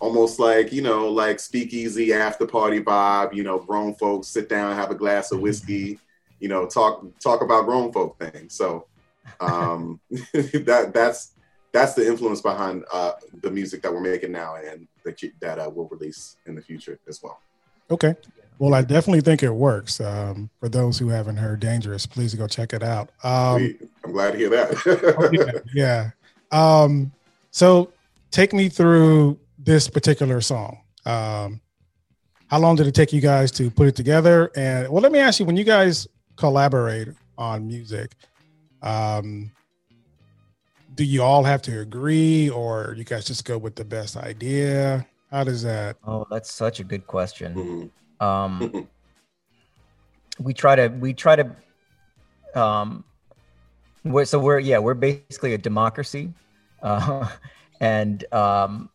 almost 0.00 0.38
like 0.38 0.72
you 0.72 0.80
know 0.80 1.08
like 1.08 1.40
speakeasy 1.40 2.12
after 2.12 2.46
party 2.46 2.80
vibe 2.80 3.34
you 3.34 3.42
know 3.42 3.58
grown 3.58 3.92
folks 3.96 4.28
sit 4.28 4.48
down 4.48 4.76
have 4.76 4.92
a 4.92 4.94
glass 4.94 5.32
of 5.32 5.38
mm-hmm. 5.38 5.44
whiskey 5.44 5.98
you 6.38 6.48
know 6.48 6.66
talk 6.66 7.04
talk 7.18 7.42
about 7.42 7.64
grown 7.64 7.92
folk 7.92 8.16
things 8.16 8.54
so 8.54 8.86
um 9.40 9.98
that 10.10 10.92
that's 10.94 11.32
that's 11.72 11.94
the 11.94 12.06
influence 12.06 12.40
behind 12.40 12.84
uh 12.92 13.12
the 13.42 13.50
music 13.50 13.82
that 13.82 13.92
we're 13.92 14.00
making 14.00 14.32
now 14.32 14.56
and 14.56 14.86
that 15.04 15.22
that 15.40 15.58
uh, 15.58 15.70
we'll 15.72 15.88
release 15.88 16.36
in 16.46 16.54
the 16.54 16.62
future 16.62 16.98
as 17.08 17.22
well. 17.22 17.40
Okay. 17.90 18.14
Well 18.58 18.74
i 18.74 18.82
definitely 18.82 19.20
think 19.20 19.42
it 19.42 19.50
works. 19.50 20.00
Um 20.00 20.50
for 20.60 20.68
those 20.68 20.98
who 20.98 21.08
haven't 21.08 21.36
heard 21.36 21.60
dangerous 21.60 22.06
please 22.06 22.34
go 22.34 22.46
check 22.46 22.72
it 22.72 22.82
out. 22.82 23.10
Um 23.22 23.78
i'm 24.04 24.12
glad 24.12 24.32
to 24.32 24.38
hear 24.38 24.50
that. 24.50 24.68
Oh, 25.18 25.30
yeah, 25.32 26.10
yeah. 26.52 26.80
Um 26.82 27.12
so 27.50 27.92
take 28.30 28.52
me 28.52 28.68
through 28.68 29.38
this 29.58 29.88
particular 29.88 30.40
song. 30.40 30.78
Um, 31.04 31.60
how 32.48 32.58
long 32.58 32.76
did 32.76 32.86
it 32.86 32.94
take 32.94 33.12
you 33.12 33.20
guys 33.20 33.50
to 33.52 33.70
put 33.70 33.88
it 33.88 33.96
together? 33.96 34.50
And 34.56 34.88
well, 34.88 35.02
let 35.02 35.12
me 35.12 35.18
ask 35.18 35.40
you: 35.40 35.46
when 35.46 35.56
you 35.56 35.64
guys 35.64 36.08
collaborate 36.36 37.08
on 37.36 37.66
music, 37.66 38.12
um, 38.82 39.50
do 40.98 41.04
you 41.04 41.22
all 41.22 41.44
have 41.44 41.62
to 41.62 41.78
agree, 41.78 42.50
or 42.50 42.92
you 42.98 43.04
guys 43.04 43.24
just 43.24 43.44
go 43.44 43.56
with 43.56 43.76
the 43.76 43.84
best 43.84 44.16
idea? 44.16 45.06
How 45.30 45.44
does 45.44 45.62
that? 45.62 45.96
Oh, 46.04 46.26
that's 46.28 46.52
such 46.52 46.80
a 46.80 46.84
good 46.84 47.06
question. 47.06 47.92
Mm-hmm. 48.20 48.26
Um, 48.26 48.88
we 50.40 50.52
try 50.52 50.74
to 50.74 50.88
we 50.88 51.14
try 51.14 51.36
to 51.36 51.54
um, 52.56 53.04
we're, 54.02 54.24
so 54.24 54.40
we're 54.40 54.58
yeah 54.58 54.78
we're 54.78 54.94
basically 54.94 55.54
a 55.54 55.58
democracy, 55.58 56.34
uh, 56.82 57.28
and 57.80 58.24
um, 58.34 58.90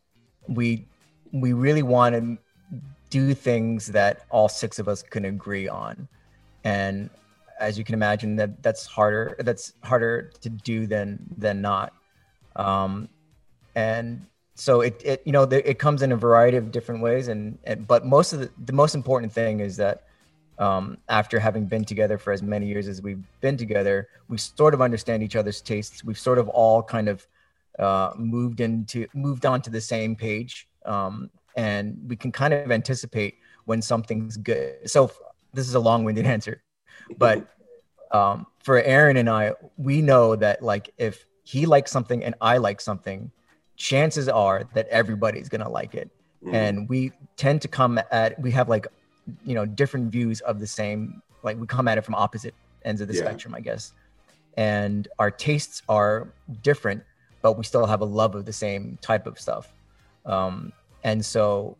we 0.49 0.85
we 1.31 1.53
really 1.53 1.83
want 1.83 2.15
to 2.15 2.37
do 3.11 3.33
things 3.33 3.87
that 3.87 4.25
all 4.29 4.49
six 4.49 4.77
of 4.77 4.89
us 4.89 5.03
can 5.03 5.23
agree 5.23 5.69
on 5.69 6.09
and 6.65 7.09
as 7.63 7.77
you 7.77 7.83
can 7.83 7.95
imagine 7.95 8.35
that 8.35 8.61
that's 8.61 8.85
harder 8.85 9.35
that's 9.39 9.73
harder 9.83 10.31
to 10.41 10.49
do 10.49 10.87
than 10.87 11.19
than 11.37 11.61
not. 11.61 11.93
Um 12.55 13.09
and 13.75 14.25
so 14.55 14.81
it, 14.81 15.01
it 15.03 15.21
you 15.25 15.31
know 15.31 15.43
it 15.43 15.79
comes 15.79 16.01
in 16.01 16.11
a 16.11 16.17
variety 16.17 16.57
of 16.57 16.71
different 16.71 17.01
ways. 17.01 17.27
And, 17.27 17.57
and 17.63 17.87
but 17.87 18.05
most 18.05 18.33
of 18.33 18.39
the, 18.39 18.49
the 18.65 18.73
most 18.73 18.93
important 18.93 19.31
thing 19.31 19.59
is 19.59 19.77
that 19.77 20.03
um, 20.59 20.97
after 21.09 21.39
having 21.39 21.65
been 21.65 21.83
together 21.83 22.19
for 22.19 22.31
as 22.31 22.43
many 22.43 22.67
years 22.67 22.87
as 22.87 23.01
we've 23.01 23.23
been 23.41 23.57
together 23.57 24.07
we 24.33 24.37
sort 24.39 24.73
of 24.73 24.81
understand 24.81 25.21
each 25.21 25.35
other's 25.35 25.61
tastes. 25.61 26.03
We've 26.03 26.17
sort 26.17 26.39
of 26.39 26.49
all 26.49 26.81
kind 26.81 27.07
of 27.07 27.27
uh, 27.77 28.13
moved 28.17 28.61
into 28.61 29.07
moved 29.13 29.45
onto 29.45 29.69
the 29.69 29.79
same 29.79 30.15
page, 30.15 30.67
um, 30.85 31.29
and 31.55 31.99
we 32.07 32.15
can 32.15 32.31
kind 32.31 32.53
of 32.53 32.71
anticipate 32.71 33.35
when 33.65 33.81
something's 33.81 34.37
good. 34.37 34.89
So 34.89 35.11
this 35.53 35.67
is 35.67 35.75
a 35.75 35.79
long-winded 35.79 36.25
answer, 36.35 36.62
but 37.17 37.47
um, 38.11 38.47
for 38.59 38.81
Aaron 38.81 39.17
and 39.17 39.29
I, 39.29 39.53
we 39.77 40.01
know 40.01 40.35
that 40.35 40.61
like 40.61 40.93
if 40.97 41.25
he 41.43 41.65
likes 41.65 41.91
something 41.91 42.23
and 42.23 42.35
I 42.41 42.57
like 42.57 42.79
something, 42.79 43.31
chances 43.75 44.29
are 44.29 44.63
that 44.73 44.87
everybody's 44.87 45.49
gonna 45.49 45.69
like 45.69 45.95
it. 45.95 46.09
Mm. 46.45 46.53
And 46.53 46.89
we 46.89 47.11
tend 47.35 47.61
to 47.63 47.67
come 47.67 47.99
at 48.11 48.39
we 48.39 48.51
have 48.51 48.69
like 48.69 48.87
you 49.45 49.55
know 49.55 49.65
different 49.65 50.11
views 50.11 50.41
of 50.41 50.59
the 50.59 50.67
same 50.67 51.21
like 51.43 51.57
we 51.59 51.67
come 51.67 51.87
at 51.87 51.97
it 51.97 52.01
from 52.01 52.15
opposite 52.15 52.53
ends 52.85 53.01
of 53.01 53.07
the 53.07 53.13
yeah. 53.13 53.21
spectrum, 53.21 53.55
I 53.55 53.59
guess. 53.59 53.93
And 54.55 55.07
our 55.19 55.31
tastes 55.31 55.81
are 55.89 56.27
different, 56.61 57.03
but 57.41 57.53
we 57.53 57.63
still 57.63 57.85
have 57.85 58.01
a 58.01 58.05
love 58.05 58.35
of 58.35 58.45
the 58.45 58.53
same 58.53 58.97
type 59.01 59.25
of 59.25 59.39
stuff. 59.39 59.73
Um, 60.25 60.71
and 61.03 61.25
so 61.25 61.77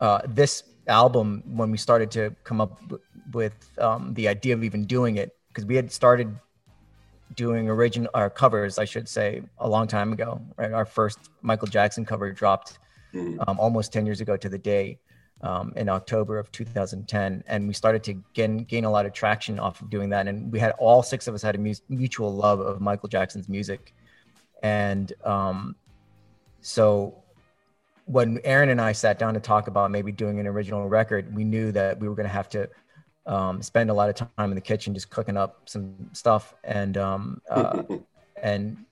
uh, 0.00 0.20
this 0.26 0.64
album, 0.86 1.42
when 1.46 1.70
we 1.70 1.78
started 1.78 2.10
to 2.12 2.34
come 2.44 2.60
up 2.60 2.80
with 3.32 3.70
um, 3.78 4.14
the 4.14 4.28
idea 4.28 4.54
of 4.54 4.64
even 4.64 4.84
doing 4.84 5.16
it, 5.16 5.36
because 5.48 5.64
we 5.64 5.76
had 5.76 5.90
started 5.90 6.34
doing 7.34 7.68
original 7.68 8.10
our 8.14 8.30
covers, 8.30 8.78
I 8.78 8.84
should 8.84 9.08
say, 9.08 9.42
a 9.58 9.68
long 9.68 9.86
time 9.86 10.12
ago. 10.12 10.40
Right, 10.56 10.72
our 10.72 10.84
first 10.84 11.18
Michael 11.42 11.68
Jackson 11.68 12.04
cover 12.04 12.32
dropped 12.32 12.78
mm. 13.14 13.42
um, 13.46 13.58
almost 13.60 13.92
ten 13.92 14.06
years 14.06 14.20
ago 14.20 14.36
to 14.36 14.48
the 14.48 14.58
day. 14.58 14.98
Um, 15.42 15.72
in 15.74 15.88
October 15.88 16.38
of 16.38 16.52
2010, 16.52 17.44
and 17.46 17.66
we 17.66 17.72
started 17.72 18.04
to 18.04 18.22
gain 18.34 18.58
gain 18.64 18.84
a 18.84 18.90
lot 18.90 19.06
of 19.06 19.14
traction 19.14 19.58
off 19.58 19.80
of 19.80 19.88
doing 19.88 20.10
that. 20.10 20.28
And 20.28 20.52
we 20.52 20.58
had 20.58 20.72
all 20.72 21.02
six 21.02 21.28
of 21.28 21.34
us 21.34 21.40
had 21.40 21.54
a 21.54 21.58
mu- 21.58 21.72
mutual 21.88 22.30
love 22.30 22.60
of 22.60 22.82
Michael 22.82 23.08
Jackson's 23.08 23.48
music, 23.48 23.94
and 24.62 25.10
um, 25.24 25.76
so 26.60 27.22
when 28.10 28.40
Aaron 28.42 28.70
and 28.70 28.80
I 28.80 28.90
sat 28.90 29.20
down 29.20 29.34
to 29.34 29.40
talk 29.40 29.68
about 29.68 29.92
maybe 29.92 30.10
doing 30.10 30.40
an 30.40 30.46
original 30.48 30.88
record, 30.88 31.32
we 31.32 31.44
knew 31.44 31.70
that 31.70 32.00
we 32.00 32.08
were 32.08 32.16
going 32.16 32.26
to 32.26 32.32
have 32.32 32.48
to 32.48 32.68
um, 33.24 33.62
spend 33.62 33.88
a 33.88 33.94
lot 33.94 34.08
of 34.08 34.16
time 34.16 34.50
in 34.50 34.56
the 34.56 34.60
kitchen 34.60 34.94
just 34.94 35.10
cooking 35.10 35.36
up 35.36 35.68
some 35.68 35.94
stuff, 36.12 36.54
and 36.64 36.96
um, 36.98 37.40
uh, 37.48 37.84
and 38.42 38.84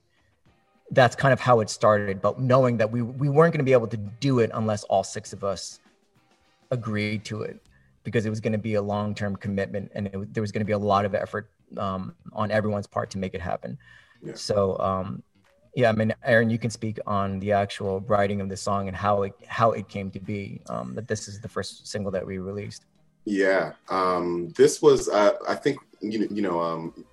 that's 0.91 1.17
kind 1.17 1.33
of 1.33 1.39
how 1.41 1.59
it 1.59 1.69
started. 1.69 2.21
But 2.21 2.39
knowing 2.39 2.77
that 2.77 2.89
we 2.89 3.01
we 3.01 3.27
weren't 3.27 3.51
going 3.51 3.59
to 3.59 3.65
be 3.65 3.73
able 3.73 3.87
to 3.87 3.97
do 3.97 4.39
it 4.39 4.51
unless 4.53 4.85
all 4.85 5.03
six 5.03 5.33
of 5.33 5.43
us 5.43 5.81
agreed 6.71 7.25
to 7.25 7.41
it, 7.41 7.59
because 8.05 8.25
it 8.25 8.29
was 8.29 8.39
going 8.39 8.53
to 8.53 8.57
be 8.59 8.75
a 8.75 8.81
long 8.81 9.13
term 9.13 9.35
commitment, 9.35 9.91
and 9.95 10.07
it, 10.07 10.33
there 10.33 10.41
was 10.41 10.53
going 10.53 10.61
to 10.61 10.65
be 10.65 10.71
a 10.71 10.79
lot 10.79 11.03
of 11.03 11.13
effort 11.13 11.49
um, 11.77 12.15
on 12.31 12.51
everyone's 12.51 12.87
part 12.87 13.09
to 13.09 13.17
make 13.17 13.33
it 13.33 13.41
happen. 13.41 13.77
Yeah. 14.23 14.33
So 14.35 14.77
um, 14.79 15.23
yeah, 15.75 15.89
I 15.89 15.91
mean, 15.93 16.13
Aaron, 16.23 16.49
you 16.49 16.57
can 16.57 16.69
speak 16.69 16.99
on 17.05 17.39
the 17.39 17.51
actual 17.51 18.01
writing 18.01 18.41
of 18.41 18.49
the 18.49 18.57
song 18.57 18.87
and 18.87 18.95
how 18.95 19.23
it 19.23 19.33
how 19.47 19.71
it 19.71 19.87
came 19.87 20.11
to 20.11 20.19
be. 20.19 20.61
Um, 20.69 20.95
that 20.95 21.07
this 21.07 21.27
is 21.27 21.39
the 21.39 21.49
first 21.49 21.87
single 21.87 22.11
that 22.11 22.25
we 22.25 22.37
released. 22.39 22.85
Yeah, 23.25 23.73
um, 23.89 24.49
this 24.57 24.81
was 24.81 25.09
uh, 25.09 25.33
I 25.47 25.55
think 25.55 25.79
you 26.01 26.27
you 26.31 26.41
know 26.41 26.59
um, 26.59 27.05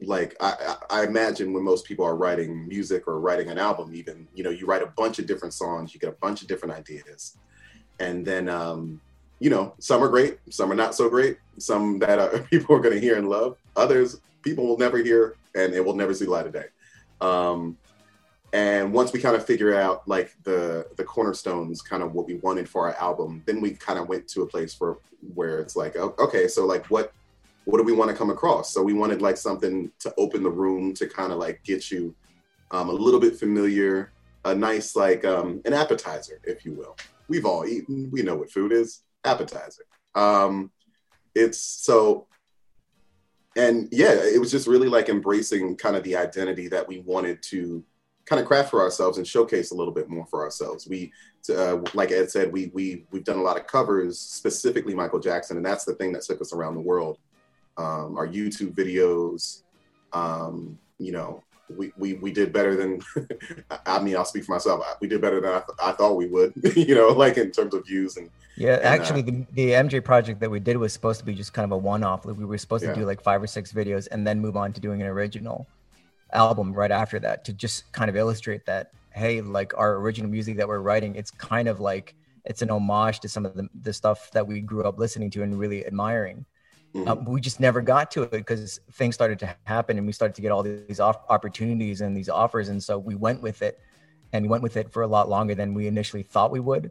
like 0.00 0.36
I, 0.40 0.76
I 0.90 1.04
imagine 1.04 1.52
when 1.52 1.64
most 1.64 1.84
people 1.84 2.04
are 2.04 2.16
writing 2.16 2.66
music 2.66 3.06
or 3.06 3.20
writing 3.20 3.50
an 3.50 3.58
album, 3.58 3.94
even 3.94 4.26
you 4.34 4.42
know 4.42 4.50
you 4.50 4.66
write 4.66 4.82
a 4.82 4.92
bunch 4.96 5.18
of 5.18 5.26
different 5.26 5.54
songs, 5.54 5.92
you 5.92 6.00
get 6.00 6.10
a 6.10 6.16
bunch 6.20 6.42
of 6.42 6.48
different 6.48 6.74
ideas, 6.74 7.36
and 8.00 8.24
then 8.24 8.48
um, 8.48 9.00
you 9.38 9.50
know 9.50 9.74
some 9.78 10.02
are 10.02 10.08
great, 10.08 10.38
some 10.50 10.72
are 10.72 10.76
not 10.76 10.94
so 10.94 11.10
great, 11.10 11.38
some 11.58 11.98
that 11.98 12.18
are, 12.18 12.38
people 12.50 12.74
are 12.74 12.80
going 12.80 12.94
to 12.94 13.00
hear 13.00 13.16
and 13.16 13.28
love, 13.28 13.56
others 13.76 14.20
people 14.42 14.66
will 14.66 14.78
never 14.78 14.98
hear 14.98 15.36
and 15.54 15.74
it 15.74 15.84
will 15.84 15.94
never 15.94 16.14
see 16.14 16.24
light 16.24 16.46
of 16.46 16.52
day. 16.52 16.66
Um, 17.20 17.76
and 18.52 18.92
once 18.92 19.12
we 19.12 19.20
kind 19.20 19.36
of 19.36 19.44
figure 19.44 19.74
out 19.74 20.06
like 20.08 20.34
the 20.44 20.86
the 20.96 21.04
cornerstones 21.04 21.82
kind 21.82 22.02
of 22.02 22.14
what 22.14 22.26
we 22.26 22.34
wanted 22.36 22.68
for 22.68 22.88
our 22.88 22.94
album 22.94 23.42
then 23.46 23.60
we 23.60 23.72
kind 23.72 23.98
of 23.98 24.08
went 24.08 24.26
to 24.26 24.42
a 24.42 24.46
place 24.46 24.72
for 24.72 24.98
where 25.34 25.58
it's 25.60 25.76
like 25.76 25.96
okay 25.96 26.48
so 26.48 26.64
like 26.64 26.86
what 26.86 27.12
what 27.68 27.76
do 27.76 27.84
we 27.84 27.92
want 27.92 28.10
to 28.10 28.16
come 28.16 28.30
across? 28.30 28.72
So 28.72 28.82
we 28.82 28.94
wanted 28.94 29.20
like 29.20 29.36
something 29.36 29.92
to 29.98 30.14
open 30.16 30.42
the 30.42 30.50
room 30.50 30.94
to 30.94 31.06
kind 31.06 31.32
of 31.32 31.38
like 31.38 31.62
get 31.64 31.90
you 31.90 32.14
um, 32.70 32.88
a 32.88 32.92
little 32.92 33.20
bit 33.20 33.36
familiar 33.36 34.10
a 34.46 34.54
nice 34.54 34.96
like 34.96 35.26
um, 35.26 35.60
an 35.66 35.74
appetizer 35.74 36.40
if 36.44 36.64
you 36.64 36.72
will. 36.72 36.96
We've 37.28 37.44
all 37.44 37.66
eaten 37.66 38.08
we 38.10 38.22
know 38.22 38.36
what 38.36 38.50
food 38.50 38.72
is 38.72 39.02
appetizer. 39.24 39.82
Um, 40.14 40.70
it's 41.34 41.58
so 41.60 42.26
and 43.54 43.88
yeah 43.92 44.12
it 44.12 44.40
was 44.40 44.50
just 44.50 44.66
really 44.66 44.88
like 44.88 45.10
embracing 45.10 45.76
kind 45.76 45.94
of 45.94 46.02
the 46.04 46.16
identity 46.16 46.68
that 46.68 46.88
we 46.88 47.00
wanted 47.00 47.42
to 47.42 47.84
kind 48.28 48.40
of 48.40 48.46
craft 48.46 48.70
for 48.70 48.80
ourselves 48.80 49.18
and 49.18 49.26
showcase 49.26 49.70
a 49.70 49.74
little 49.74 49.92
bit 49.94 50.08
more 50.08 50.26
for 50.26 50.42
ourselves. 50.42 50.86
We, 50.88 51.12
uh, 51.50 51.78
like 51.94 52.10
Ed 52.12 52.30
said, 52.30 52.52
we 52.52 52.70
we 52.74 53.06
we've 53.10 53.24
done 53.24 53.38
a 53.38 53.42
lot 53.42 53.58
of 53.58 53.66
covers, 53.66 54.18
specifically 54.18 54.94
Michael 54.94 55.18
Jackson, 55.20 55.56
and 55.56 55.64
that's 55.64 55.84
the 55.84 55.94
thing 55.94 56.12
that 56.12 56.22
took 56.22 56.40
us 56.40 56.52
around 56.52 56.74
the 56.74 56.80
world. 56.80 57.18
um, 57.78 58.16
our 58.18 58.26
YouTube 58.26 58.72
videos. 58.74 59.62
Um, 60.12 60.78
you 60.98 61.12
know, 61.12 61.42
we, 61.76 61.92
we, 61.98 62.14
we 62.14 62.32
did 62.32 62.50
better 62.52 62.74
than, 62.74 63.00
I 63.86 64.00
mean, 64.00 64.16
I'll 64.16 64.24
speak 64.24 64.44
for 64.44 64.52
myself. 64.52 64.82
We 65.00 65.06
did 65.06 65.20
better 65.20 65.38
than 65.40 65.50
I, 65.52 65.58
th- 65.60 65.78
I 65.80 65.92
thought 65.92 66.14
we 66.16 66.26
would, 66.26 66.54
you 66.76 66.94
know, 66.94 67.08
like 67.08 67.36
in 67.36 67.50
terms 67.52 67.74
of 67.74 67.86
views 67.86 68.16
and. 68.16 68.30
Yeah, 68.56 68.74
and, 68.76 68.84
uh, 68.84 68.88
actually, 68.88 69.22
the, 69.22 69.46
the 69.52 69.70
MJ 69.72 70.02
project 70.02 70.40
that 70.40 70.50
we 70.50 70.58
did 70.60 70.76
was 70.78 70.92
supposed 70.92 71.20
to 71.20 71.26
be 71.26 71.34
just 71.34 71.52
kind 71.52 71.64
of 71.64 71.72
a 71.72 71.76
one 71.76 72.02
off. 72.02 72.24
Like 72.24 72.36
we 72.38 72.44
were 72.46 72.58
supposed 72.58 72.84
Yeah. 72.84 72.94
to 72.94 73.00
do 73.00 73.06
like 73.06 73.22
five 73.22 73.40
or 73.42 73.46
six 73.46 73.72
videos 73.72 74.08
and 74.10 74.26
then 74.26 74.40
move 74.40 74.56
on 74.56 74.72
to 74.72 74.80
doing 74.80 75.02
an 75.02 75.06
original 75.08 75.66
album 76.32 76.72
right 76.72 76.90
after 76.90 77.18
that 77.20 77.44
to 77.44 77.52
just 77.52 77.90
kind 77.92 78.08
of 78.10 78.16
illustrate 78.16 78.66
that, 78.66 78.92
hey, 79.12 79.40
like 79.40 79.72
our 79.76 79.96
original 79.96 80.30
music 80.30 80.56
that 80.56 80.68
we're 80.68 80.80
writing, 80.80 81.14
it's 81.16 81.30
kind 81.30 81.68
of 81.68 81.80
like 81.80 82.14
it's 82.44 82.62
an 82.62 82.70
homage 82.70 83.20
to 83.20 83.28
some 83.28 83.44
of 83.44 83.54
the, 83.54 83.68
the 83.82 83.92
stuff 83.92 84.30
that 84.32 84.46
we 84.46 84.60
grew 84.60 84.84
up 84.84 84.98
listening 84.98 85.30
to 85.30 85.42
and 85.42 85.58
really 85.58 85.86
admiring. 85.86 86.44
Mhm. 86.94 87.06
Uh, 87.06 87.14
but 87.16 87.30
we 87.30 87.40
just 87.40 87.60
never 87.60 87.82
got 87.82 88.10
to 88.12 88.22
it 88.22 88.30
because 88.30 88.80
things 88.92 89.14
started 89.14 89.38
to 89.40 89.54
happen 89.64 89.98
and 89.98 90.06
we 90.06 90.12
started 90.12 90.34
to 90.34 90.42
get 90.42 90.50
all 90.50 90.62
these 90.62 91.00
off- 91.00 91.24
opportunities 91.28 92.00
and 92.00 92.16
these 92.16 92.30
offers 92.30 92.70
and 92.70 92.82
so 92.82 92.98
we 92.98 93.14
went 93.14 93.42
with 93.42 93.60
it 93.60 93.78
and 94.32 94.42
we 94.42 94.48
went 94.48 94.62
with 94.62 94.76
it 94.78 94.90
for 94.90 95.02
a 95.02 95.06
lot 95.06 95.28
longer 95.28 95.54
than 95.54 95.74
we 95.74 95.86
initially 95.86 96.22
thought 96.22 96.50
we 96.50 96.60
would 96.60 96.90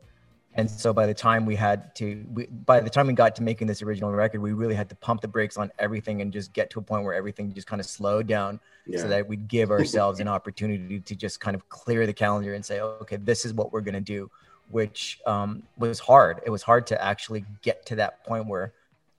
and 0.58 0.70
so 0.70 0.92
by 0.92 1.06
the 1.06 1.14
time 1.14 1.46
we 1.46 1.56
had 1.56 1.94
to 1.96 2.26
we, 2.34 2.46
by 2.48 2.80
the 2.80 2.90
time 2.90 3.08
we 3.08 3.14
got 3.14 3.36
to 3.36 3.44
making 3.44 3.68
this 3.68 3.82
original 3.82 4.12
record 4.12 4.42
we 4.42 4.54
really 4.54 4.76
had 4.76 4.90
to 4.90 4.96
pump 4.96 5.22
the 5.22 5.28
brakes 5.28 5.58
on 5.58 5.72
everything 5.80 6.22
and 6.22 6.34
just 6.34 6.52
get 6.54 6.70
to 6.70 6.80
a 6.80 6.82
point 6.82 7.04
where 7.04 7.14
everything 7.14 7.54
just 7.54 7.68
kind 7.68 7.80
of 7.80 7.86
slowed 7.86 8.28
down 8.28 8.60
yeah. 8.86 9.00
so 9.00 9.08
that 9.08 9.28
we'd 9.28 9.48
give 9.48 9.72
ourselves 9.78 10.20
an 10.20 10.28
opportunity 10.28 11.00
to 11.00 11.16
just 11.16 11.40
kind 11.40 11.56
of 11.56 11.68
clear 11.70 12.06
the 12.06 12.14
calendar 12.14 12.54
and 12.54 12.66
say 12.66 12.82
okay 12.82 13.16
this 13.18 13.46
is 13.46 13.54
what 13.54 13.72
we're 13.72 13.82
going 13.82 13.94
to 13.94 14.02
do 14.02 14.30
which 14.70 15.20
um, 15.26 15.64
was 15.78 16.00
hard. 16.00 16.42
It 16.46 16.50
was 16.50 16.62
hard 16.62 16.88
to 16.88 17.02
actually 17.04 17.46
get 17.62 17.86
to 17.88 17.96
that 17.96 18.24
point 18.26 18.48
where 18.48 18.74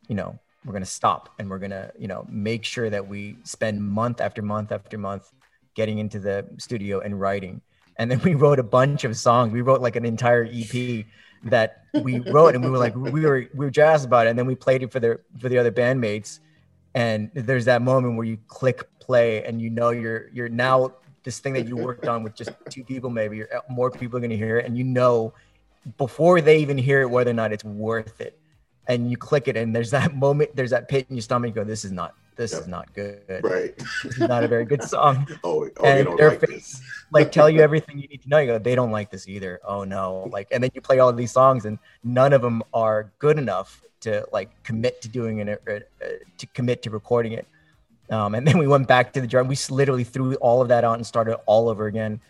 you 0.08 0.14
know 0.14 0.38
we're 0.64 0.72
going 0.72 0.84
to 0.84 0.90
stop 0.90 1.30
and 1.38 1.48
we're 1.48 1.58
going 1.58 1.70
to 1.70 1.92
you 1.98 2.08
know 2.08 2.26
make 2.28 2.64
sure 2.64 2.90
that 2.90 3.06
we 3.06 3.36
spend 3.44 3.82
month 3.82 4.20
after 4.20 4.42
month 4.42 4.72
after 4.72 4.98
month 4.98 5.32
getting 5.74 5.98
into 5.98 6.18
the 6.18 6.46
studio 6.58 7.00
and 7.00 7.20
writing. 7.20 7.60
And 7.96 8.10
then 8.10 8.20
we 8.22 8.34
wrote 8.42 8.58
a 8.58 8.64
bunch 8.64 9.04
of 9.04 9.16
songs. 9.16 9.52
We 9.52 9.60
wrote 9.60 9.80
like 9.80 9.96
an 9.96 10.04
entire 10.04 10.44
ep 10.44 11.06
that 11.44 11.84
we 12.02 12.20
wrote 12.20 12.54
and 12.54 12.64
we 12.64 12.70
were 12.70 12.78
like 12.78 12.94
we 12.94 13.20
were 13.20 13.46
we 13.54 13.66
were 13.66 13.70
jazzed 13.70 14.06
about 14.06 14.26
it. 14.26 14.30
And 14.30 14.38
then 14.38 14.46
we 14.46 14.54
played 14.54 14.82
it 14.82 14.92
for 14.92 15.00
the 15.00 15.20
for 15.38 15.48
the 15.48 15.58
other 15.58 15.72
bandmates. 15.72 16.40
And 16.94 17.30
there's 17.34 17.66
that 17.66 17.82
moment 17.82 18.16
where 18.16 18.26
you 18.26 18.38
click 18.48 18.88
play 18.98 19.44
and 19.44 19.60
you 19.60 19.70
know 19.70 19.90
you're 19.90 20.28
you're 20.32 20.48
now 20.48 20.94
this 21.24 21.38
thing 21.38 21.52
that 21.54 21.66
you 21.66 21.76
worked 21.76 22.06
on 22.06 22.22
with 22.22 22.34
just 22.34 22.50
two 22.70 22.84
people 22.84 23.10
maybe 23.10 23.38
you're, 23.38 23.54
uh, 23.54 23.60
more 23.68 23.90
people 23.90 24.16
are 24.16 24.20
going 24.20 24.30
to 24.30 24.36
hear 24.36 24.58
it. 24.58 24.66
And 24.66 24.76
you 24.76 24.84
know 24.84 25.34
before 25.96 26.40
they 26.40 26.58
even 26.58 26.76
hear 26.76 27.02
it 27.02 27.10
whether 27.10 27.30
or 27.30 27.34
not 27.34 27.52
it's 27.52 27.64
worth 27.64 28.20
it. 28.20 28.38
And 28.86 29.10
you 29.10 29.16
click 29.16 29.48
it 29.48 29.56
and 29.56 29.74
there's 29.74 29.90
that 29.90 30.14
moment 30.16 30.54
there's 30.54 30.70
that 30.70 30.88
pit 30.88 31.06
in 31.08 31.16
your 31.16 31.22
stomach 31.22 31.48
you 31.48 31.54
go 31.54 31.64
this 31.64 31.84
is 31.84 31.92
not 31.92 32.14
this 32.38 32.52
Yep. 32.52 32.62
is 32.62 32.68
not 32.68 32.94
good 32.94 33.20
Right. 33.42 33.76
this 33.76 34.16
is 34.16 34.28
not 34.34 34.42
a 34.44 34.48
very 34.48 34.64
good 34.64 34.82
song 34.82 35.26
Oh, 35.44 35.68
oh 35.76 35.84
And 35.84 36.06
don't 36.06 36.16
their 36.16 36.30
like 36.30 36.40
face- 36.40 36.78
this. 36.78 36.82
like 37.10 37.30
tell 37.32 37.50
you 37.50 37.60
everything 37.60 37.98
you 37.98 38.08
need 38.08 38.22
to 38.22 38.28
know. 38.30 38.38
You 38.38 38.46
go, 38.52 38.58
they 38.58 38.74
don't 38.74 38.90
like 38.98 39.10
this 39.10 39.28
either. 39.28 39.60
Oh 39.64 39.82
no! 39.84 40.28
Like, 40.32 40.48
and 40.52 40.62
then 40.62 40.70
you 40.74 40.80
play 40.80 40.98
all 41.00 41.08
of 41.08 41.16
these 41.16 41.32
songs, 41.32 41.64
and 41.64 41.78
none 42.04 42.32
of 42.32 42.40
them 42.42 42.62
are 42.72 43.10
good 43.18 43.38
enough 43.38 43.82
to 44.00 44.24
like 44.32 44.50
commit 44.62 45.00
to 45.02 45.08
doing 45.08 45.38
it, 45.40 45.48
uh, 45.68 45.72
uh, 45.72 46.08
to 46.40 46.46
commit 46.58 46.82
to 46.84 46.90
recording 46.90 47.32
it. 47.32 47.46
Um, 48.10 48.34
and 48.34 48.46
then 48.46 48.56
we 48.58 48.66
went 48.66 48.86
back 48.88 49.12
to 49.14 49.20
the 49.22 49.26
drum. 49.26 49.48
We 49.48 49.56
literally 49.70 50.04
threw 50.04 50.34
all 50.36 50.60
of 50.62 50.68
that 50.68 50.84
out 50.84 50.96
and 50.96 51.06
started 51.06 51.36
all 51.46 51.68
over 51.68 51.86
again. 51.86 52.20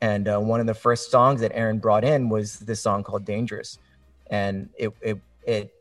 And 0.00 0.28
uh, 0.28 0.38
one 0.38 0.60
of 0.60 0.66
the 0.66 0.74
first 0.74 1.10
songs 1.10 1.40
that 1.40 1.50
Aaron 1.54 1.78
brought 1.80 2.04
in 2.04 2.28
was 2.28 2.60
this 2.60 2.80
song 2.80 3.02
called 3.02 3.24
"Dangerous," 3.24 3.78
and 4.30 4.68
it 4.78 4.90
it 5.02 5.18
it 5.44 5.74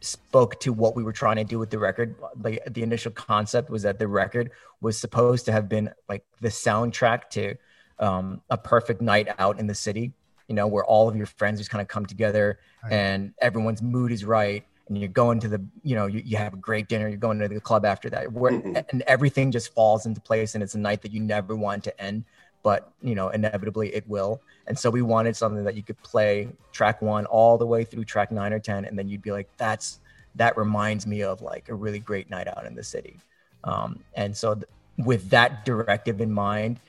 spoke 0.00 0.60
to 0.60 0.72
what 0.72 0.94
we 0.94 1.02
were 1.02 1.12
trying 1.12 1.36
to 1.36 1.44
do 1.44 1.58
with 1.58 1.70
the 1.70 1.78
record. 1.78 2.14
Like 2.40 2.62
the 2.70 2.82
initial 2.82 3.10
concept 3.12 3.70
was 3.70 3.82
that 3.82 3.98
the 3.98 4.08
record 4.08 4.50
was 4.80 4.98
supposed 4.98 5.46
to 5.46 5.52
have 5.52 5.68
been 5.68 5.90
like 6.08 6.24
the 6.40 6.48
soundtrack 6.48 7.30
to 7.30 7.54
um, 7.98 8.42
a 8.50 8.58
perfect 8.58 9.00
night 9.00 9.28
out 9.38 9.58
in 9.58 9.66
the 9.66 9.74
city, 9.74 10.12
you 10.48 10.54
know, 10.54 10.66
where 10.66 10.84
all 10.84 11.08
of 11.08 11.16
your 11.16 11.26
friends 11.26 11.58
just 11.58 11.70
kind 11.70 11.82
of 11.82 11.88
come 11.88 12.06
together 12.06 12.58
Right. 12.84 12.92
and 12.92 13.32
everyone's 13.40 13.82
mood 13.82 14.12
is 14.12 14.24
right. 14.24 14.64
And 14.88 14.96
you're 14.96 15.08
going 15.08 15.40
to 15.40 15.48
the, 15.48 15.64
you 15.82 15.96
know, 15.96 16.06
you, 16.06 16.22
you 16.24 16.36
have 16.36 16.54
a 16.54 16.58
great 16.58 16.88
dinner, 16.88 17.08
you're 17.08 17.16
going 17.16 17.40
to 17.40 17.48
the 17.48 17.60
club 17.60 17.84
after 17.84 18.08
that, 18.10 18.32
where, 18.32 18.52
Mhm. 18.52 18.84
and 18.92 19.02
everything 19.08 19.50
just 19.50 19.74
falls 19.74 20.06
into 20.06 20.20
place. 20.20 20.54
And 20.54 20.62
it's 20.62 20.76
a 20.76 20.78
night 20.78 21.02
that 21.02 21.12
you 21.12 21.20
never 21.20 21.56
want 21.56 21.82
to 21.84 22.00
end, 22.00 22.24
but, 22.66 22.90
you 23.00 23.14
know, 23.14 23.28
inevitably 23.28 23.94
it 23.94 24.02
will. 24.08 24.42
And 24.66 24.76
so 24.76 24.90
we 24.90 25.00
wanted 25.00 25.36
something 25.36 25.62
that 25.62 25.76
you 25.76 25.84
could 25.84 26.02
play 26.02 26.48
track 26.72 27.00
one 27.00 27.24
all 27.26 27.56
the 27.56 27.64
way 27.64 27.84
through 27.84 28.04
track 28.06 28.32
nine 28.32 28.52
or 28.52 28.58
10. 28.58 28.86
And 28.86 28.98
then 28.98 29.08
you'd 29.08 29.22
be 29.22 29.30
like, 29.30 29.48
that's, 29.56 30.00
that 30.34 30.56
reminds 30.56 31.06
me 31.06 31.22
of 31.22 31.42
like 31.42 31.68
a 31.68 31.74
really 31.76 32.00
great 32.00 32.28
night 32.28 32.48
out 32.48 32.66
in 32.66 32.74
the 32.74 32.82
city. 32.82 33.20
Um, 33.62 34.00
and 34.14 34.36
so, 34.36 34.56
th- 34.56 34.66
with 34.98 35.30
that 35.30 35.64
directive 35.64 36.20
in 36.20 36.32
mind, 36.32 36.80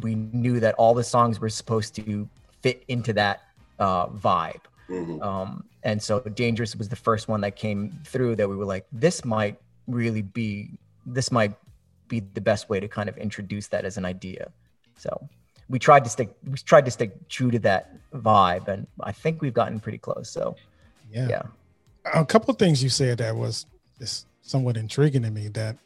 we 0.00 0.14
knew 0.14 0.60
that 0.60 0.74
all 0.74 0.92
the 0.92 1.02
songs 1.02 1.40
were 1.40 1.48
supposed 1.48 1.94
to 1.96 2.28
fit 2.60 2.84
into 2.88 3.14
that 3.14 3.44
uh, 3.78 4.08
vibe. 4.08 4.60
Mhm. 4.90 5.22
Um, 5.22 5.64
and 5.84 6.02
so, 6.02 6.20
Dangerous 6.20 6.76
was 6.76 6.90
the 6.90 6.96
first 6.96 7.28
one 7.28 7.40
that 7.40 7.56
came 7.56 7.98
through 8.04 8.36
that 8.36 8.46
we 8.46 8.56
were 8.56 8.66
like, 8.66 8.84
this 8.92 9.24
might 9.24 9.56
really 9.86 10.20
be, 10.20 10.78
this 11.06 11.32
might 11.32 11.54
be 12.08 12.20
the 12.20 12.42
best 12.42 12.68
way 12.68 12.78
to 12.78 12.88
kind 12.88 13.08
of 13.08 13.16
introduce 13.16 13.68
that 13.68 13.86
as 13.86 13.96
an 13.96 14.04
idea. 14.04 14.52
So, 14.96 15.28
we 15.68 15.78
tried 15.78 16.04
to 16.04 16.10
stick, 16.10 16.30
we 16.46 16.56
tried 16.58 16.84
to 16.84 16.90
stick 16.90 17.28
true 17.28 17.50
to 17.50 17.58
that 17.60 17.90
vibe, 18.12 18.68
and 18.68 18.86
I 19.00 19.12
think 19.12 19.40
we've 19.42 19.54
gotten 19.54 19.80
pretty 19.80 19.98
close. 19.98 20.30
So, 20.30 20.56
Yeah. 21.10 21.28
yeah. 21.28 21.42
A 22.14 22.24
couple 22.24 22.50
of 22.50 22.58
things 22.58 22.82
you 22.82 22.90
said 22.90 23.18
that 23.18 23.34
was 23.34 23.66
just 23.98 24.26
somewhat 24.42 24.76
intriguing 24.76 25.22
to 25.22 25.30
me 25.30 25.48
that 25.48 25.76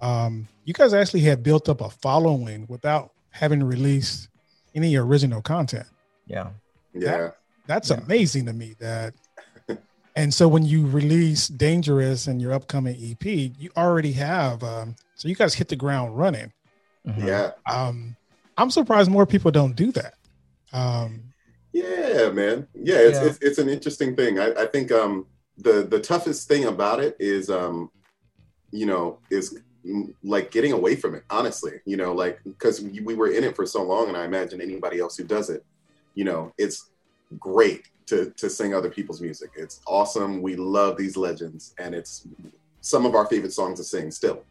um, 0.00 0.48
you 0.64 0.72
guys 0.74 0.94
actually 0.94 1.20
had 1.20 1.42
built 1.42 1.68
up 1.68 1.80
a 1.80 1.90
following 1.90 2.66
without 2.68 3.12
having 3.30 3.62
released 3.62 4.28
any 4.74 4.96
original 4.96 5.42
content. 5.42 5.86
yeah. 6.26 6.50
Yeah. 6.94 7.30
That's 7.66 7.90
Yeah. 7.90 7.98
amazing 7.98 8.46
to 8.46 8.52
me 8.52 8.74
that 8.80 9.14
and 10.16 10.34
so 10.34 10.46
when 10.48 10.62
you 10.64 10.86
release 10.88 11.48
dangerous 11.48 12.26
and 12.26 12.40
your 12.42 12.52
upcoming 12.52 12.96
ep 13.02 13.24
you 13.24 13.70
already 13.76 14.12
have 14.12 14.62
um, 14.62 14.94
so 15.14 15.28
you 15.28 15.34
guys 15.34 15.54
hit 15.54 15.68
the 15.68 15.76
ground 15.76 16.18
running 16.18 16.52
Mhm. 17.06 17.26
Yeah. 17.26 17.50
um, 17.66 18.16
i'm 18.56 18.70
surprised 18.70 19.10
more 19.10 19.26
people 19.26 19.50
don't 19.50 19.76
do 19.76 19.92
that 19.92 20.14
um, 20.72 21.32
Yeah, 21.72 22.30
man. 22.30 22.66
Yeah, 22.74 22.96
it's 22.98 23.18
Yeah. 23.18 23.26
It's, 23.26 23.38
it's 23.40 23.58
an 23.58 23.68
interesting 23.68 24.16
thing. 24.16 24.38
I, 24.38 24.52
I 24.52 24.66
think 24.66 24.92
um 24.92 25.26
the 25.58 25.82
the 25.82 26.00
toughest 26.00 26.48
thing 26.48 26.64
about 26.64 27.00
it 27.00 27.16
is 27.18 27.50
um 27.50 27.90
you 28.70 28.86
know 28.86 29.18
is 29.30 29.58
mm, 29.86 30.14
like 30.22 30.50
getting 30.50 30.72
away 30.72 30.96
from 30.96 31.14
it. 31.14 31.24
Honestly, 31.30 31.80
you 31.86 31.96
know, 31.96 32.12
like 32.12 32.40
because 32.44 32.80
we 32.80 33.00
we 33.00 33.14
were 33.14 33.30
in 33.30 33.44
it 33.44 33.56
for 33.56 33.66
so 33.66 33.82
long, 33.82 34.08
and 34.08 34.16
I 34.16 34.24
imagine 34.24 34.60
anybody 34.60 34.98
else 35.00 35.16
who 35.16 35.24
does 35.24 35.50
it, 35.50 35.64
you 36.14 36.24
know, 36.24 36.52
it's 36.58 36.90
great 37.38 37.88
to 38.06 38.32
to 38.36 38.50
sing 38.50 38.74
other 38.74 38.90
people's 38.90 39.20
music. 39.20 39.50
It's 39.56 39.80
awesome. 39.86 40.42
We 40.42 40.56
love 40.56 40.96
these 40.96 41.16
legends, 41.16 41.74
and 41.78 41.94
it's 41.94 42.26
some 42.80 43.06
of 43.06 43.14
our 43.14 43.26
favorite 43.26 43.52
songs 43.52 43.78
to 43.78 43.84
sing 43.84 44.10
still. 44.10 44.42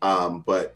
Um, 0.00 0.42
but 0.46 0.74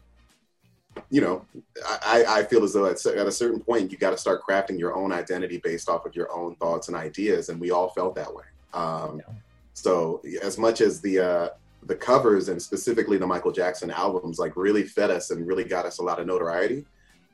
you 1.09 1.21
know, 1.21 1.45
I, 1.85 2.25
I 2.27 2.43
feel 2.43 2.63
as 2.63 2.73
though 2.73 2.85
at, 2.85 3.03
at 3.05 3.27
a 3.27 3.31
certain 3.31 3.59
point 3.59 3.91
you 3.91 3.97
got 3.97 4.11
to 4.11 4.17
start 4.17 4.41
crafting 4.47 4.77
your 4.79 4.95
own 4.95 5.11
identity 5.11 5.57
based 5.57 5.89
off 5.89 6.05
of 6.05 6.15
your 6.15 6.31
own 6.31 6.55
thoughts 6.55 6.87
and 6.87 6.97
ideas, 6.97 7.49
and 7.49 7.59
we 7.59 7.71
all 7.71 7.89
felt 7.89 8.15
that 8.15 8.33
way. 8.33 8.45
Um, 8.73 9.17
Yeah. 9.17 9.33
So 9.73 10.21
as 10.41 10.57
much 10.57 10.81
as 10.81 11.01
the 11.01 11.19
uh, 11.19 11.49
the 11.83 11.95
covers 11.95 12.49
and 12.49 12.59
specifically 12.59 13.17
the 13.17 13.27
Michael 13.27 13.51
Jackson 13.51 13.91
albums 13.91 14.39
like 14.39 14.55
really 14.55 14.83
fed 14.83 15.11
us 15.11 15.29
and 15.29 15.45
really 15.45 15.63
got 15.63 15.85
us 15.85 15.99
a 15.99 16.03
lot 16.03 16.19
of 16.19 16.25
notoriety, 16.25 16.85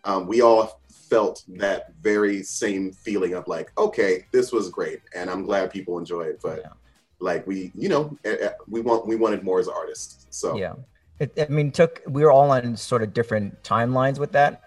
um, 0.04 0.28
we 0.28 0.42
all 0.42 0.82
felt 0.90 1.44
that 1.48 1.94
very 2.02 2.44
same 2.44 2.92
feeling 2.92 3.34
of 3.34 3.48
like, 3.48 3.72
okay, 3.78 4.26
this 4.32 4.52
was 4.52 4.70
great, 4.70 5.02
and 5.16 5.30
I'm 5.30 5.44
glad 5.44 5.72
people 5.72 5.98
enjoy 5.98 6.24
it, 6.24 6.40
but. 6.42 6.60
Yeah. 6.60 6.74
Like 7.20 7.48
we, 7.48 7.72
you 7.74 7.88
know, 7.88 8.18
eh, 8.26 8.36
eh, 8.42 8.50
we 8.68 8.82
want 8.82 9.08
we 9.08 9.16
wanted 9.16 9.44
more 9.44 9.58
as 9.58 9.70
artists. 9.70 10.28
So 10.30 10.58
Yeah. 10.58 10.74
It, 11.20 11.32
I 11.40 11.46
mean, 11.48 11.72
took 11.72 12.02
we 12.08 12.24
were 12.24 12.32
all 12.32 12.52
on 12.52 12.76
sort 12.76 13.04
of 13.04 13.14
different 13.14 13.62
timelines 13.64 14.20
with 14.20 14.32
that. 14.34 14.62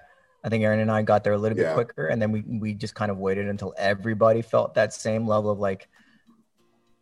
I 0.44 0.48
think 0.48 0.62
Aaron 0.62 0.80
and 0.80 0.90
I 0.90 1.02
got 1.02 1.24
there 1.24 1.32
a 1.32 1.38
little 1.38 1.56
bit 1.56 1.64
Yeah. 1.64 1.74
quicker, 1.74 2.06
and 2.06 2.22
then 2.22 2.32
we 2.32 2.42
we 2.42 2.74
just 2.74 2.94
kind 2.94 3.11
of 3.11 3.18
waited 3.18 3.48
until 3.48 3.74
everybody 3.76 4.42
felt 4.42 4.74
that 4.74 4.92
same 4.92 5.26
level 5.26 5.50
of 5.50 5.59
like, 5.59 5.88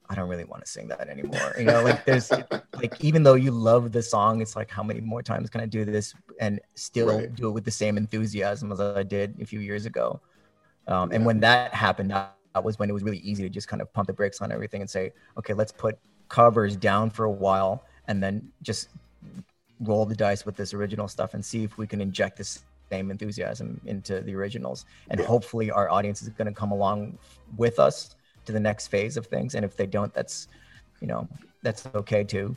I 0.09 0.14
don't 0.14 0.28
really 0.28 0.44
want 0.44 0.64
to 0.64 0.70
sing 0.70 0.88
that 0.88 1.09
anymore. 1.09 1.57
You 1.59 1.70
know, 1.70 1.83
like 1.83 2.04
there's 2.04 2.33
like 2.76 2.96
even 3.00 3.22
though 3.22 3.35
you 3.35 3.50
love 3.50 3.92
the 3.92 4.02
song, 4.02 4.40
it's 4.42 4.57
like 4.57 4.70
how 4.70 4.83
many 4.83 5.00
more 5.00 5.22
times 5.22 5.48
can 5.50 5.61
I 5.61 5.66
do 5.66 5.85
this 5.85 6.14
and 6.40 6.61
still 6.74 7.07
Right. 7.07 7.35
do 7.35 7.48
it 7.48 7.52
with 7.52 7.64
the 7.64 7.70
same 7.70 7.96
enthusiasm 7.96 8.72
as 8.72 8.80
I 8.80 9.02
did 9.02 9.40
a 9.40 9.46
few 9.46 9.61
years 9.61 9.87
ago? 9.87 10.20
Um, 10.87 11.11
And 11.12 11.24
when 11.24 11.40
that 11.40 11.74
happened, 11.74 12.11
that 12.11 12.37
was 12.62 12.78
when 12.78 12.90
it 12.90 12.92
was 12.92 13.02
really 13.02 13.18
easy 13.18 13.42
to 13.44 13.48
just 13.48 13.68
kind 13.68 13.83
of 13.83 13.92
pump 13.92 14.09
the 14.09 14.12
brakes 14.12 14.40
on 14.42 14.52
everything 14.52 14.80
and 14.80 14.90
say, 14.90 15.12
okay, 15.38 15.54
let's 15.54 15.72
put 15.72 15.98
covers 16.28 16.76
down 16.76 17.11
for 17.11 17.24
a 17.24 17.30
while 17.30 17.85
and 18.09 18.22
then 18.22 18.50
just 18.62 18.88
roll 19.80 20.06
the 20.06 20.14
dice 20.14 20.44
with 20.46 20.56
this 20.56 20.74
original 20.74 21.08
stuff 21.08 21.34
and 21.34 21.44
see 21.44 21.64
if 21.64 21.76
we 21.78 21.87
can 21.87 22.00
inject 22.00 22.38
this 22.38 22.64
same 22.92 23.10
enthusiasm 23.10 23.80
into 23.87 24.20
the 24.20 24.34
originals. 24.34 24.84
And 25.10 25.20
Yeah. 25.20 25.26
hopefully 25.26 25.70
our 25.70 25.90
audience 25.90 26.22
is 26.22 26.28
going 26.30 26.46
to 26.46 26.52
come 26.54 26.72
along 26.72 27.18
with 27.56 27.78
us 27.78 28.14
to 28.46 28.52
the 28.52 28.60
next 28.60 28.88
phase 28.88 29.16
of 29.16 29.26
things. 29.26 29.54
And 29.54 29.64
if 29.64 29.76
they 29.76 29.87
don't, 29.87 30.12
that's, 30.14 30.48
you 31.00 31.06
know, 31.08 31.28
that's 31.62 31.87
okay 31.94 32.24
too. 32.24 32.56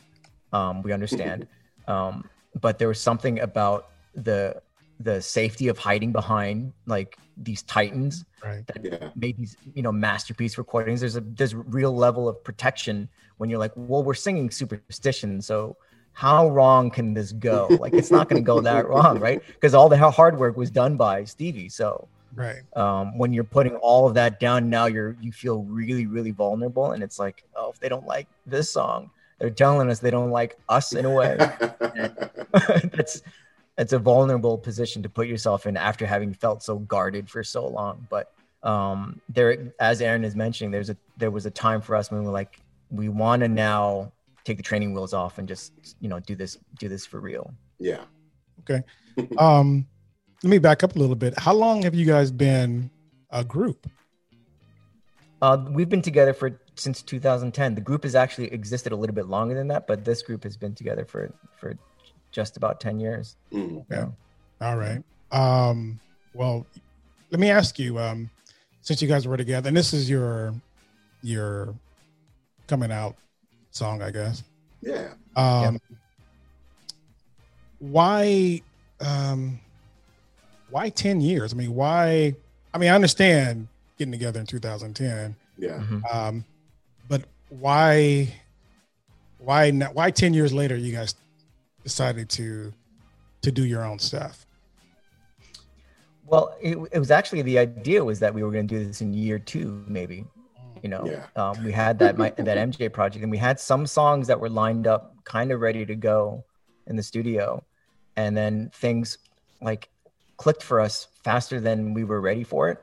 Um, 0.51 0.81
we 0.81 0.93
understand, 0.93 1.47
um, 1.87 2.29
but 2.59 2.77
there 2.79 2.87
was 2.87 3.01
something 3.01 3.39
about 3.39 3.87
the 4.13 4.61
the 4.99 5.21
safety 5.21 5.67
of 5.67 5.77
hiding 5.77 6.11
behind 6.11 6.73
like 6.87 7.19
these 7.35 7.61
titans 7.63 8.25
Right. 8.43 8.65
that 8.67 8.77
Yeah. 8.83 9.09
made 9.15 9.37
these 9.37 9.55
you 9.73 9.81
know 9.81 9.91
masterpiece 9.91 10.57
recordings. 10.57 10.99
There's 11.01 11.15
a 11.15 11.21
there's 11.21 11.53
a 11.53 11.57
real 11.57 11.95
level 11.95 12.27
of 12.27 12.43
protection 12.43 13.09
when 13.37 13.49
you're 13.49 13.59
like, 13.59 13.73
well, 13.75 14.03
we're 14.03 14.13
singing 14.15 14.49
superstition, 14.49 15.41
so 15.41 15.77
how 16.17 16.49
wrong 16.49 16.89
can 16.89 17.13
this 17.13 17.31
go? 17.31 17.67
Like 17.79 17.93
it's 17.93 18.09
not 18.09 18.27
going 18.27 18.41
to 18.41 18.45
go 18.45 18.59
that 18.61 18.87
wrong, 18.89 19.19
right? 19.19 19.39
Because 19.45 19.75
all 19.75 19.87
the 19.87 19.97
hard 20.09 20.39
work 20.39 20.57
was 20.57 20.71
done 20.71 20.97
by 20.97 21.23
Stevie. 21.25 21.69
So 21.69 22.07
Right. 22.33 22.63
um, 22.75 23.19
when 23.19 23.33
you're 23.33 23.43
putting 23.43 23.75
all 23.75 24.07
of 24.07 24.15
that 24.15 24.39
down, 24.39 24.67
now 24.67 24.87
you're 24.87 25.15
you 25.21 25.31
feel 25.31 25.61
really 25.65 26.07
really 26.07 26.31
vulnerable, 26.31 26.93
and 26.93 27.03
it's 27.03 27.19
like, 27.19 27.43
oh, 27.55 27.69
if 27.69 27.79
they 27.79 27.87
don't 27.87 28.07
like 28.07 28.27
this 28.47 28.71
song, 28.71 29.11
they're 29.37 29.51
telling 29.51 29.91
us 29.91 29.99
they 29.99 30.09
don't 30.09 30.31
like 30.31 30.57
us 30.67 30.93
in 30.93 31.05
a 31.05 31.11
way. 31.11 31.37
that's 32.95 33.21
that's 33.75 33.93
a 33.93 33.99
vulnerable 33.99 34.57
position 34.57 35.03
to 35.03 35.09
put 35.09 35.27
yourself 35.27 35.67
in 35.67 35.77
after 35.77 36.07
having 36.07 36.33
felt 36.33 36.63
so 36.63 36.79
guarded 36.79 37.29
for 37.29 37.43
so 37.43 37.67
long. 37.67 38.07
But 38.09 38.31
um, 38.63 39.21
there, 39.29 39.71
as 39.79 40.01
Aaron 40.01 40.25
is 40.25 40.35
mentioning, 40.35 40.71
there's 40.71 40.89
a 40.89 40.97
there 41.17 41.29
was 41.29 41.45
a 41.45 41.51
time 41.51 41.81
for 41.81 41.95
us 41.95 42.09
when 42.09 42.23
we're 42.23 42.31
like, 42.31 42.59
we 42.89 43.07
want 43.07 43.43
to 43.43 43.47
now 43.47 44.11
take 44.47 44.57
the 44.57 44.63
training 44.63 44.93
wheels 44.93 45.13
off 45.13 45.37
and 45.37 45.47
just 45.47 45.73
you 45.99 46.07
know 46.07 46.19
do 46.21 46.33
this 46.35 46.57
do 46.79 46.87
this 46.87 47.05
for 47.05 47.19
real. 47.19 47.53
yeah. 47.79 48.03
Okay. 48.61 48.81
Um, 49.39 49.87
let 50.43 50.49
me 50.51 50.59
back 50.59 50.83
up 50.83 50.95
a 50.95 50.99
little 50.99 51.15
bit. 51.15 51.33
How 51.39 51.51
long 51.51 51.81
have 51.81 51.95
you 51.95 52.05
guys 52.05 52.29
been 52.31 52.91
a 53.31 53.43
group? 53.43 53.89
Uh, 55.41 55.65
we've 55.71 55.89
been 55.89 56.03
together 56.03 56.33
for 56.33 56.59
since 56.75 57.01
2010. 57.01 57.73
The 57.73 57.81
group 57.81 58.03
has 58.03 58.13
actually 58.13 58.53
existed 58.53 58.91
a 58.91 58.95
little 58.95 59.15
bit 59.15 59.25
longer 59.25 59.55
than 59.55 59.67
that, 59.69 59.87
but 59.87 60.05
this 60.05 60.21
group 60.21 60.43
has 60.43 60.55
been 60.55 60.75
together 60.75 61.03
for 61.03 61.33
for 61.59 61.73
just 62.31 62.57
about 62.57 62.79
10 62.79 62.99
years. 62.99 63.37
Mm. 63.51 63.83
Yeah. 63.89 64.09
All 64.61 64.77
right. 64.77 65.01
Um, 65.31 65.99
well, 66.35 66.67
let 67.31 67.39
me 67.39 67.49
ask 67.49 67.79
you, 67.79 67.97
um, 67.97 68.29
since 68.81 69.01
you 69.01 69.07
guys 69.07 69.27
were 69.27 69.37
together, 69.37 69.67
and 69.67 69.75
this 69.75 69.93
is 69.93 70.07
your 70.07 70.53
your 71.23 71.73
coming 72.67 72.91
out 72.91 73.15
song, 73.77 74.01
I 74.01 74.11
guess. 74.11 74.43
Yeah. 74.81 75.13
Um, 75.35 75.79
why 77.79 78.61
um, 78.99 79.59
why 80.69 80.89
10 80.89 81.21
years? 81.21 81.53
I 81.53 81.55
mean, 81.55 81.73
why? 81.75 82.35
I 82.73 82.77
mean, 82.77 82.89
I 82.89 82.95
understand 82.95 83.67
getting 83.97 84.11
together 84.11 84.39
in 84.39 84.45
2010, 84.45 85.35
Yeah. 85.57 85.79
Mhm. 85.79 86.13
um, 86.13 86.45
but 87.07 87.23
why 87.49 88.33
why 89.39 89.71
not, 89.71 89.93
why 89.95 90.11
10 90.11 90.33
years 90.33 90.51
later 90.53 90.75
you 90.75 90.91
guys 90.91 91.15
decided 91.83 92.29
to 92.29 92.73
to 93.43 93.51
do 93.51 93.63
your 93.65 93.83
own 93.85 93.99
stuff? 93.99 94.45
Well, 96.25 96.55
it, 96.61 96.77
it 96.91 96.99
was 96.99 97.11
actually 97.11 97.43
the 97.43 97.57
idea 97.59 98.03
was 98.03 98.19
that 98.19 98.33
we 98.33 98.43
were 98.43 98.51
going 98.51 98.67
to 98.67 98.79
do 98.79 98.85
this 98.85 98.99
in 99.01 99.13
year 99.13 99.39
two, 99.39 99.85
maybe. 99.87 100.25
You 100.87 100.91
know, 100.91 101.05
Yeah. 101.05 101.25
um, 101.35 101.65
we 101.65 101.73
had 101.73 101.99
that 101.99 102.17
my, 102.17 102.29
that 102.29 102.57
MJ 102.57 102.89
project, 102.89 103.21
and 103.21 103.29
we 103.29 103.37
had 103.37 103.59
some 103.59 103.85
songs 103.85 104.25
that 104.27 104.39
were 104.39 104.49
lined 104.49 104.87
up, 104.87 105.13
kind 105.25 105.51
of 105.51 105.59
ready 105.59 105.85
to 105.85 105.95
go 105.97 106.45
in 106.85 106.95
the 106.95 107.03
studio, 107.03 107.61
and 108.15 108.37
then 108.37 108.71
things 108.73 109.17
like 109.59 109.89
clicked 110.37 110.63
for 110.63 110.79
us 110.79 111.09
faster 111.25 111.59
than 111.59 111.93
we 111.93 112.05
were 112.05 112.21
ready 112.21 112.45
for 112.45 112.69
it. 112.69 112.81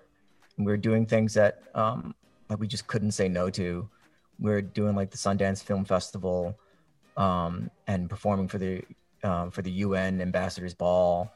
And 0.59 0.67
we 0.67 0.73
were 0.73 0.77
doing 0.77 1.07
things 1.07 1.33
that 1.33 1.63
um, 1.75 2.15
like 2.51 2.61
we 2.61 2.69
just 2.69 2.87
couldn't 2.87 3.13
say 3.13 3.27
no 3.27 3.49
to. 3.49 3.89
We 4.39 4.51
were 4.51 4.61
doing 4.61 4.95
like 4.95 5.11
the 5.11 5.17
Sundance 5.17 5.63
Film 5.63 5.87
Festival, 5.87 6.59
um, 7.17 7.71
and 7.87 8.11
performing 8.11 8.49
for 8.49 8.59
the 8.59 8.83
um, 9.23 9.51
for 9.51 9.63
the 9.63 9.71
UN 9.71 10.21
Ambassadors 10.21 10.75
Ball 10.75 11.33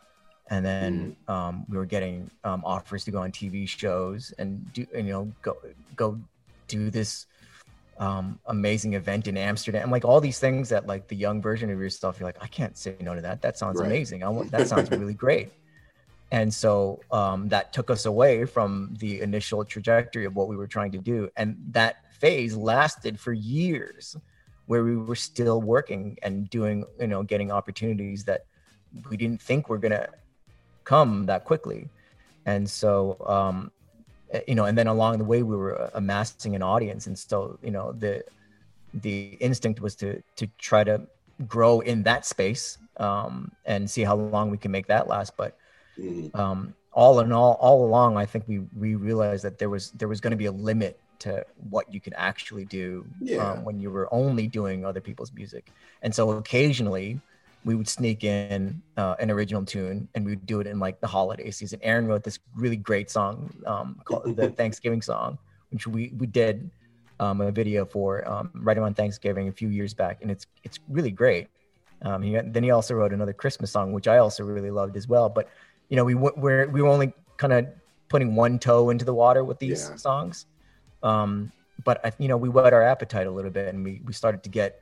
and 0.51 0.65
then 0.65 1.17
um, 1.29 1.65
we 1.69 1.77
were 1.77 1.87
getting 1.87 2.31
um, 2.45 2.63
offers 2.65 3.05
to 3.05 3.11
go 3.11 3.19
on 3.19 3.31
TV 3.33 3.69
shows 3.69 4.33
and 4.39 4.71
do 4.73 4.87
and, 4.95 5.07
you 5.07 5.13
know 5.13 5.33
go 5.43 5.57
go 5.97 6.19
do 6.69 6.91
this 6.91 7.27
um, 7.99 8.39
amazing 8.47 8.95
event 8.95 9.27
in 9.27 9.37
Amsterdam, 9.37 9.91
like 9.91 10.05
all 10.05 10.21
these 10.21 10.39
things 10.39 10.69
that 10.69 10.87
like 10.87 11.09
the 11.09 11.17
young 11.17 11.43
version 11.43 11.71
of 11.71 11.81
yourself, 11.81 12.21
you're 12.21 12.29
like, 12.29 12.41
I 12.41 12.47
can't 12.47 12.77
say 12.77 12.97
no 13.01 13.15
to 13.15 13.21
that. 13.23 13.43
That 13.43 13.59
sounds 13.59 13.81
Right. 13.81 13.87
amazing. 13.87 14.23
I 14.23 14.29
want 14.29 14.51
that 14.53 14.69
sounds 14.73 14.91
really 14.91 15.15
great. 15.15 15.51
And 16.31 16.53
so 16.53 17.01
um, 17.11 17.49
that 17.49 17.73
took 17.73 17.91
us 17.91 18.05
away 18.07 18.45
from 18.45 18.95
the 19.01 19.21
initial 19.23 19.65
trajectory 19.65 20.27
of 20.27 20.37
what 20.37 20.49
we 20.49 20.57
were 20.57 20.67
trying 20.67 20.93
to 20.93 20.99
do, 20.99 21.29
and 21.37 21.57
that 21.71 21.97
phase 22.21 22.55
lasted 22.57 23.19
for 23.19 23.33
years, 23.33 24.17
where 24.67 24.85
we 24.85 24.97
were 24.97 25.17
still 25.17 25.63
working 25.63 26.19
and 26.23 26.49
doing, 26.51 26.85
you 27.01 27.07
know, 27.07 27.23
getting 27.23 27.51
opportunities 27.51 28.25
that 28.25 28.43
we 29.11 29.17
didn't 29.17 29.41
think 29.41 29.69
were 29.69 29.79
gonna 29.79 30.09
come 30.85 31.27
that 31.27 31.45
quickly 31.45 31.91
and 32.47 32.69
so 32.69 33.17
um 33.27 33.71
you 34.47 34.55
know 34.55 34.65
and 34.65 34.77
then 34.77 34.87
along 34.87 35.19
the 35.19 35.25
way 35.25 35.43
we 35.43 35.57
were 35.57 35.91
amassing 35.95 36.55
an 36.55 36.63
audience 36.63 37.07
and 37.07 37.19
so 37.19 37.59
you 37.63 37.71
know 37.71 37.93
the 37.93 38.23
the 38.93 39.37
instinct 39.41 39.81
was 39.81 39.95
to 39.97 40.23
to 40.37 40.47
try 40.59 40.85
to 40.85 41.01
grow 41.47 41.81
in 41.81 42.03
that 42.05 42.25
space 42.27 42.79
um 42.99 43.53
and 43.65 43.89
see 43.89 44.03
how 44.03 44.17
long 44.17 44.51
we 44.51 44.59
can 44.59 44.71
make 44.71 44.87
that 44.89 45.09
last 45.09 45.37
but 45.37 45.57
Mm. 45.99 46.31
um 46.39 46.75
all 46.93 47.19
in 47.21 47.33
all 47.33 47.55
all 47.61 47.85
along 47.85 48.17
i 48.17 48.25
think 48.25 48.45
we 48.47 48.61
we 48.77 48.95
realized 48.95 49.45
that 49.45 49.59
there 49.59 49.69
was 49.69 49.91
there 49.93 50.09
was 50.09 50.21
going 50.21 50.31
to 50.31 50.37
be 50.37 50.47
a 50.47 50.53
limit 50.53 51.01
to 51.19 51.45
what 51.57 51.93
you 51.93 52.01
could 52.01 52.15
actually 52.17 52.65
do 52.65 53.05
Yeah. 53.21 53.53
um, 53.53 53.65
when 53.65 53.81
you 53.81 53.91
were 53.91 54.09
only 54.15 54.47
doing 54.47 54.85
other 54.85 55.01
people's 55.01 55.33
music 55.33 55.73
and 56.03 56.15
so 56.15 56.31
occasionally 56.31 57.21
we 57.65 57.75
would 57.75 57.89
sneak 57.89 58.25
in 58.25 58.81
uh, 58.97 59.15
an 59.19 59.31
original 59.31 59.65
tune 59.65 60.09
and 60.15 60.25
we 60.25 60.33
would 60.33 60.47
do 60.47 60.61
it 60.61 60.67
in 60.67 60.79
like 60.79 61.01
the 61.01 61.07
holiday 61.07 61.51
season. 61.51 61.79
Aaron 61.83 62.07
wrote 62.07 62.23
this 62.23 62.39
really 62.55 62.77
great 62.77 63.11
song 63.11 63.53
um, 63.67 64.01
called 64.05 64.37
the 64.37 64.51
thanksgiving 64.61 65.03
song 65.03 65.39
which 65.71 65.87
we 65.87 66.13
we 66.19 66.27
did 66.27 66.71
um, 67.21 67.41
a 67.41 67.51
video 67.51 67.85
for 67.85 68.27
um, 68.29 68.51
right 68.55 68.79
around 68.79 68.95
thanksgiving 68.97 69.49
a 69.49 69.53
few 69.53 69.69
years 69.69 69.93
back 69.93 70.19
and 70.23 70.31
it's 70.31 70.47
it's 70.65 70.79
really 70.89 71.11
great. 71.11 71.49
Um, 72.03 72.23
he, 72.23 72.39
then 72.43 72.63
he 72.63 72.71
also 72.71 72.95
wrote 72.95 73.13
another 73.13 73.33
christmas 73.33 73.73
song 73.73 73.93
which 73.93 74.07
i 74.07 74.19
also 74.19 74.45
really 74.45 74.71
loved 74.71 74.97
as 74.97 75.09
well 75.09 75.29
but 75.29 75.49
you 75.89 75.97
know 75.97 76.05
we 76.05 76.15
we're 76.15 76.69
we 76.69 76.81
were 76.81 76.87
only 76.89 77.13
kind 77.39 77.53
of 77.53 77.67
putting 78.09 78.37
one 78.37 78.59
toe 78.61 78.91
into 78.91 79.05
the 79.05 79.13
water 79.15 79.43
with 79.45 79.59
these 79.59 79.89
Yeah. 79.91 79.97
songs. 79.97 80.47
Um 81.03 81.53
but 81.85 82.05
I, 82.05 82.13
you 82.19 82.29
know 82.29 82.37
we 82.37 82.49
whet 82.49 82.73
our 82.73 82.83
appetite 82.83 83.27
a 83.27 83.31
little 83.31 83.51
bit 83.51 83.75
and 83.75 83.85
we 83.85 84.01
we 84.05 84.13
started 84.13 84.43
to 84.45 84.49
get 84.49 84.81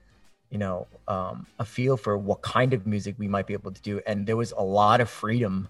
you 0.51 0.59
know 0.59 0.87
um 1.09 1.47
a 1.59 1.65
feel 1.65 1.97
for 1.97 2.17
what 2.17 2.43
kind 2.43 2.73
of 2.73 2.87
music 2.87 3.15
we 3.19 3.29
might 3.29 3.47
be 3.47 3.53
able 3.53 3.73
to 3.73 3.83
do. 3.83 4.01
And 4.07 4.27
there 4.27 4.37
was 4.37 4.53
a 4.53 4.63
lot 4.63 5.01
of 5.01 5.11
freedom 5.11 5.69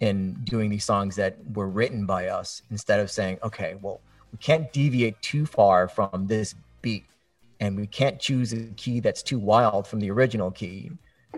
in 0.00 0.34
doing 0.44 0.70
these 0.70 0.84
songs 0.84 1.16
that 1.16 1.36
were 1.54 1.68
written 1.68 2.06
by 2.06 2.28
us 2.28 2.62
instead 2.70 3.00
of 3.00 3.10
saying 3.10 3.38
okay 3.42 3.76
well 3.82 4.00
we 4.32 4.38
can't 4.38 4.72
deviate 4.72 5.20
too 5.22 5.44
far 5.44 5.88
from 5.88 6.26
this 6.28 6.54
beat. 6.82 7.04
And 7.58 7.76
we 7.76 7.86
can't 7.86 8.18
choose 8.18 8.52
a 8.52 8.62
key 8.76 9.00
that's 9.00 9.22
too 9.22 9.38
wild 9.38 9.86
from 9.86 10.00
the 10.00 10.10
original 10.10 10.50
key. 10.50 10.92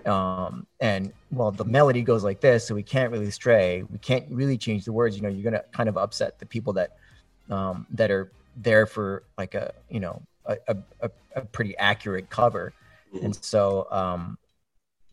Um 0.06 0.66
and 0.80 1.12
well 1.30 1.50
the 1.50 1.64
melody 1.64 2.02
goes 2.02 2.24
like 2.24 2.40
this 2.40 2.66
so 2.66 2.74
we 2.74 2.82
can't 2.82 3.10
really 3.10 3.30
stray. 3.30 3.82
We 3.90 3.98
can't 3.98 4.26
really 4.30 4.56
change 4.56 4.84
the 4.84 4.92
words. 4.92 5.16
You 5.16 5.22
know 5.22 5.28
you're 5.28 5.44
gonna 5.44 5.64
kind 5.72 5.88
of 5.88 5.96
upset 5.96 6.38
the 6.38 6.46
people 6.46 6.72
that 6.74 6.96
um 7.50 7.86
that 7.90 8.10
are 8.10 8.30
there 8.56 8.86
for 8.86 9.24
like 9.38 9.54
a 9.54 9.72
you 9.88 10.00
know 10.00 10.22
a, 10.46 10.56
a, 11.00 11.10
a, 11.36 11.40
pretty 11.46 11.76
accurate 11.78 12.28
cover 12.30 12.72
Mhm. 13.14 13.24
and 13.24 13.44
so 13.44 13.86
um 13.90 14.38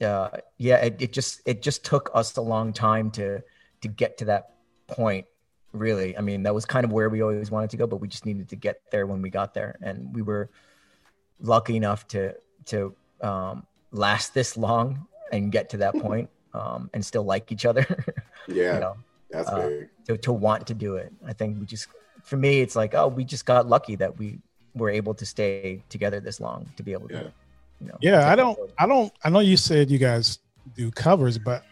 uh 0.02 0.30
yeah 0.58 0.78
it, 0.78 0.96
it 1.02 1.12
just 1.14 1.42
it 1.46 1.62
just 1.62 1.84
took 1.84 2.10
us 2.14 2.36
a 2.38 2.42
long 2.42 2.72
time 2.74 3.12
to 3.12 3.42
to 3.82 3.88
get 3.88 4.18
to 4.20 4.26
that 4.26 4.56
point 4.88 5.26
really 5.74 6.18
i 6.18 6.22
mean 6.22 6.44
that 6.44 6.54
was 6.56 6.66
kind 6.66 6.86
of 6.86 6.92
where 6.92 7.10
we 7.10 7.22
always 7.22 7.52
wanted 7.52 7.70
to 7.70 7.78
go 7.78 7.86
but 7.86 7.98
we 7.98 8.08
just 8.08 8.26
needed 8.26 8.48
to 8.50 8.56
get 8.56 8.82
there 8.92 9.06
when 9.06 9.22
we 9.22 9.30
got 9.30 9.54
there 9.54 9.78
and 9.82 10.14
we 10.16 10.22
were 10.22 10.50
lucky 11.42 11.76
enough 11.76 12.08
to 12.08 12.34
to 12.66 12.96
um 13.22 13.66
last 13.92 14.34
this 14.34 14.58
long 14.58 15.06
and 15.32 15.52
get 15.52 15.70
to 15.70 15.78
that 15.78 15.94
point 16.08 16.30
um 16.54 16.90
and 16.94 17.06
still 17.06 17.24
like 17.24 17.52
each 17.52 17.66
other 17.66 17.86
Yeah. 18.48 18.74
you 18.76 18.80
know 18.80 18.96
That's 19.30 19.50
uh, 19.50 19.68
big. 19.68 19.90
to, 20.08 20.18
to 20.18 20.34
want 20.34 20.68
to 20.68 20.74
do 20.74 20.96
it 20.96 21.12
i 21.26 21.34
think 21.34 21.60
we 21.60 21.66
just 21.66 21.88
for 22.24 22.38
me 22.38 22.62
it's 22.62 22.76
like 22.76 22.96
oh 22.96 23.08
we 23.08 23.24
just 23.26 23.46
got 23.46 23.68
lucky 23.68 23.96
that 23.98 24.18
we 24.18 24.40
were 24.76 24.90
able 24.90 25.14
to 25.14 25.26
stay 25.26 25.82
together 25.90 26.20
this 26.20 26.40
long 26.40 26.68
to 26.78 26.84
be 26.84 26.94
able 26.94 27.08
to 27.10 27.16
Yeah. 27.16 27.28
you 27.82 27.88
know 27.88 27.98
Yeah, 28.02 28.32
I 28.32 28.36
don't, 28.36 28.58
it 28.60 28.74
I 28.78 28.86
don't, 28.88 29.12
I 29.24 29.30
know 29.30 29.40
you 29.40 29.58
said 29.58 29.90
you 29.90 29.98
guys 29.98 30.40
do 30.76 30.92
covers, 30.92 31.38
but 31.38 31.64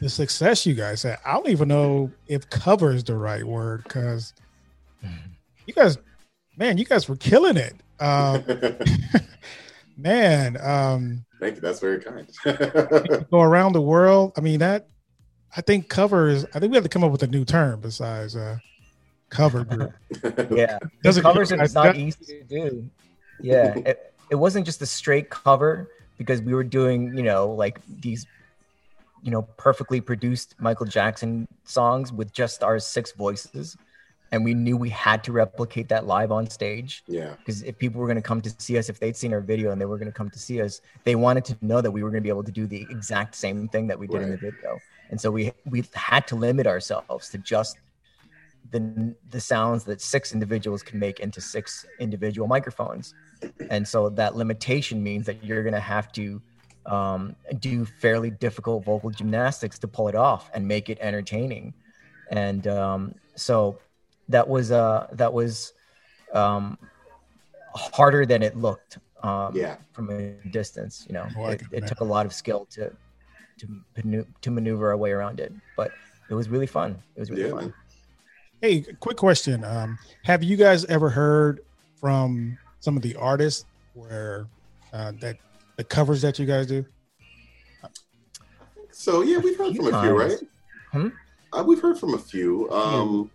the 0.00 0.08
success 0.08 0.66
you 0.66 0.74
guys 0.74 1.02
had, 1.02 1.18
I 1.24 1.34
don't 1.34 1.48
even 1.48 1.68
know 1.68 2.10
if 2.26 2.48
cover 2.50 2.92
is 2.92 3.04
the 3.04 3.16
right 3.16 3.44
word 3.44 3.84
because 3.84 4.34
forward. 5.00 5.18
you 5.66 5.74
guys, 5.74 5.98
man, 6.56 6.78
you 6.78 6.84
guys 6.84 7.08
were 7.08 7.16
killing 7.16 7.56
it. 7.56 7.74
Um, 8.00 8.44
man, 9.96 10.56
um, 10.60 11.24
Thank 11.38 11.56
you. 11.56 11.60
That's 11.60 11.80
very 11.80 11.98
kind. 12.00 12.28
go 13.30 13.40
around 13.40 13.72
the 13.72 13.82
world. 13.82 14.32
I 14.36 14.40
mean, 14.40 14.60
that, 14.60 14.88
I 15.56 15.60
think 15.60 15.88
covers, 15.88 16.44
I 16.54 16.60
think 16.60 16.70
we 16.70 16.76
have 16.76 16.84
to 16.84 16.88
come 16.88 17.04
up 17.04 17.10
with 17.10 17.22
a 17.22 17.26
new 17.26 17.44
term 17.44 17.80
besides 17.80 18.36
uh, 18.36 18.58
cover 19.32 19.64
group. 19.64 19.92
yeah 20.50 20.78
Doesn't 21.02 21.22
covers 21.22 21.50
you 21.50 21.56
are 21.56 21.68
not 21.68 21.72
that- 21.72 21.96
easy 21.96 22.24
to 22.26 22.42
do 22.44 22.90
yeah 23.40 23.74
it, 23.86 24.14
it 24.30 24.36
wasn't 24.36 24.64
just 24.64 24.80
a 24.80 24.86
straight 24.86 25.28
cover 25.28 25.88
because 26.18 26.40
we 26.40 26.54
were 26.54 26.64
doing, 26.64 27.16
you 27.16 27.22
know, 27.22 27.48
like 27.48 27.80
these, 28.00 28.26
you 29.22 29.30
know, 29.30 29.42
perfectly 29.56 30.00
produced 30.00 30.54
Michael 30.58 30.86
Jackson 30.86 31.46
songs 31.64 32.12
with 32.12 32.32
just 32.32 32.62
our 32.62 32.78
six 32.78 33.12
voices. 33.12 33.76
And 34.30 34.42
we 34.42 34.54
knew 34.54 34.78
we 34.78 34.88
had 34.88 35.22
to 35.24 35.32
replicate 35.32 35.90
that 35.90 36.06
live 36.06 36.32
on 36.32 36.48
stage. 36.48 37.04
Yeah. 37.06 37.34
Because 37.38 37.62
if 37.64 37.76
people 37.76 38.00
were 38.00 38.06
going 38.06 38.16
to 38.16 38.22
come 38.22 38.40
to 38.40 38.50
see 38.58 38.78
us, 38.78 38.88
if 38.88 38.98
they'd 38.98 39.16
seen 39.16 39.34
our 39.34 39.42
video 39.42 39.70
and 39.72 39.80
they 39.80 39.84
were 39.84 39.98
going 39.98 40.10
to 40.10 40.16
come 40.16 40.30
to 40.30 40.38
see 40.38 40.62
us, 40.62 40.80
they 41.04 41.14
wanted 41.14 41.44
to 41.46 41.56
know 41.60 41.82
that 41.82 41.90
we 41.90 42.02
were 42.02 42.08
going 42.08 42.22
to 42.22 42.26
be 42.26 42.30
able 42.30 42.44
to 42.44 42.52
do 42.52 42.66
the 42.66 42.86
exact 42.88 43.34
same 43.34 43.68
thing 43.68 43.86
that 43.88 43.98
we 43.98 44.06
did 44.06 44.22
in 44.22 44.30
the 44.30 44.38
video. 44.38 44.78
And 45.10 45.20
so 45.20 45.30
we 45.30 45.52
we 45.66 45.84
had 45.92 46.26
to 46.28 46.36
limit 46.36 46.66
ourselves 46.66 47.28
to 47.30 47.38
just 47.38 47.76
the 48.72 49.14
the 49.30 49.40
sounds 49.40 49.84
that 49.84 50.00
six 50.02 50.32
individuals 50.32 50.82
can 50.82 50.98
make 50.98 51.20
into 51.20 51.40
six 51.40 51.86
individual 52.00 52.48
microphones. 52.48 53.14
And 53.70 53.86
so 53.86 54.10
that 54.10 54.36
limitation 54.36 55.02
means 55.02 55.26
that 55.26 55.44
you're 55.44 55.62
going 55.62 55.74
to 55.74 55.80
have 55.80 56.12
to 56.12 56.42
um, 56.86 57.36
do 57.60 57.84
fairly 57.86 58.30
difficult 58.30 58.84
vocal 58.84 59.10
gymnastics 59.10 59.78
to 59.80 59.88
pull 59.88 60.08
it 60.08 60.16
off 60.16 60.50
and 60.54 60.66
make 60.68 60.90
it 60.90 60.98
entertaining. 61.00 61.74
And 62.30 62.66
um, 62.66 63.14
so 63.36 63.80
that 64.28 64.48
was 64.48 64.72
uh, 64.72 65.08
that 65.12 65.32
was 65.32 65.74
um, 66.34 66.78
harder 67.74 68.26
than 68.26 68.42
it 68.42 68.56
looked 68.56 68.98
um, 69.22 69.54
Yeah. 69.56 69.76
from 69.92 70.10
a 70.10 70.32
distance. 70.50 71.04
You 71.08 71.14
know, 71.14 71.28
Oh, 71.36 71.48
it, 71.48 71.62
it 71.72 71.86
took 71.86 72.00
a 72.00 72.04
lot 72.04 72.26
of 72.26 72.32
skill 72.32 72.66
to 72.72 72.92
to 73.58 74.26
to 74.40 74.50
maneuver 74.50 74.90
our 74.90 74.96
way 74.96 75.12
around 75.12 75.40
it, 75.40 75.52
but 75.76 75.92
it 76.28 76.34
was 76.34 76.48
really 76.48 76.66
fun. 76.66 77.02
It 77.16 77.20
was 77.20 77.30
really 77.30 77.42
Yeah, 77.42 77.50
fun. 77.50 77.64
man. 77.66 77.74
Hey, 78.62 78.82
quick 79.00 79.16
question. 79.16 79.64
Um, 79.64 79.98
have 80.22 80.42
you 80.44 80.56
guys 80.56 80.84
ever 80.84 81.10
heard 81.10 81.64
from 82.00 82.56
some 82.78 82.96
of 82.96 83.02
the 83.02 83.16
artists 83.16 83.64
where 83.94 84.46
uh, 84.92 85.10
that 85.20 85.36
the 85.76 85.82
covers 85.84 86.22
that 86.22 86.38
you 86.38 86.46
guys 86.46 86.68
do? 86.68 86.84
So 88.92 89.22
yeah, 89.22 89.38
we've 89.38 89.58
heard 89.58 89.74
from 89.74 89.92
a 89.92 90.02
few, 90.02 90.16
right? 90.16 90.38
Hmm? 90.92 91.08
Uh, 91.52 91.64
we've 91.66 91.80
heard 91.82 91.98
from 91.98 92.14
a 92.14 92.18
few. 92.18 92.70
Um, 92.70 93.30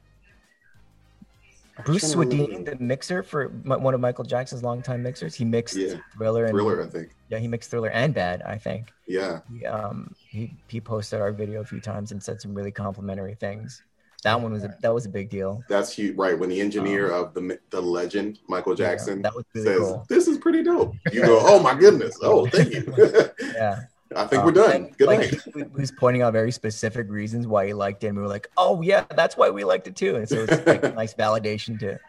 Bruce 1.85 2.13
trying 2.13 2.29
to 2.29 2.35
Swedien, 2.37 2.47
remember. 2.47 2.75
the 2.75 2.83
mixer 2.83 3.21
for 3.21 3.49
mi- 3.65 3.75
one 3.75 3.93
of 3.93 3.99
Michael 3.99 4.23
Jackson's 4.23 4.63
longtime 4.63 5.03
mixers, 5.03 5.35
he 5.35 5.43
mixed 5.45 5.75
Yeah. 5.75 5.95
Thriller 6.17 6.45
and 6.45 6.53
Thriller, 6.53 6.81
I 6.83 6.87
think. 6.87 7.09
yeah, 7.29 7.37
he 7.37 7.47
mixed 7.49 7.69
Thriller 7.69 7.89
and 7.89 8.13
Bad, 8.15 8.41
I 8.43 8.57
think. 8.57 8.91
Yeah. 9.07 9.41
He, 9.51 9.65
um, 9.65 10.15
he 10.29 10.53
he 10.69 10.79
posted 10.79 11.19
our 11.19 11.31
video 11.33 11.59
a 11.61 11.65
few 11.65 11.81
times 11.81 12.11
and 12.13 12.23
said 12.23 12.39
some 12.41 12.53
really 12.53 12.71
complimentary 12.71 13.35
things. 13.35 13.83
That 14.23 14.41
one 14.41 14.51
was 14.51 14.63
a, 14.63 14.75
that 14.82 14.93
was 14.93 15.06
a 15.06 15.10
big 15.10 15.30
deal. 15.30 15.63
That's 15.69 15.93
huge, 15.93 16.17
right? 16.17 16.38
When 16.38 16.49
the 16.49 16.60
engineer 16.60 17.12
of 17.12 17.34
the 17.34 17.60
the 17.69 17.82
legend, 17.82 18.39
Michael 18.47 18.71
Um, 18.73 18.77
Yeah, 18.80 18.88
Jackson, 18.89 19.21
was 19.21 19.43
really 19.53 19.67
says, 19.67 19.80
cool. 19.80 20.06
"This 20.10 20.27
is 20.27 20.38
pretty 20.39 20.63
dope," 20.63 20.95
you 21.12 21.21
go, 21.21 21.39
"Oh 21.43 21.60
my 21.62 21.75
goodness! 21.75 22.17
Oh, 22.21 22.47
thank 22.47 22.73
you." 22.73 22.93
Yeah, 23.53 23.82
I 24.15 24.25
think 24.25 24.39
Um, 24.41 24.45
we're 24.47 24.51
done. 24.53 24.71
and, 24.71 24.97
Good 24.97 25.08
like, 25.08 25.19
night. 25.19 25.41
He, 25.43 25.51
he 25.60 25.63
was 25.63 25.91
pointing 25.91 26.23
out 26.23 26.34
very 26.34 26.51
specific 26.51 27.10
reasons 27.10 27.45
why 27.45 27.67
he 27.67 27.73
liked 27.73 28.03
it, 28.03 28.08
and 28.08 28.17
we 28.17 28.23
were 28.23 28.27
like, 28.30 28.49
"Oh 28.58 28.82
yeah, 28.82 29.06
that's 29.15 29.38
why 29.38 29.49
we 29.51 29.63
liked 29.63 29.88
it 29.88 29.95
too." 29.95 30.15
And 30.15 30.27
so 30.27 30.45
it's 30.47 30.65
like 30.65 30.84
a 30.84 30.89
nice 30.95 31.13
validation 31.13 31.80
to 31.80 31.99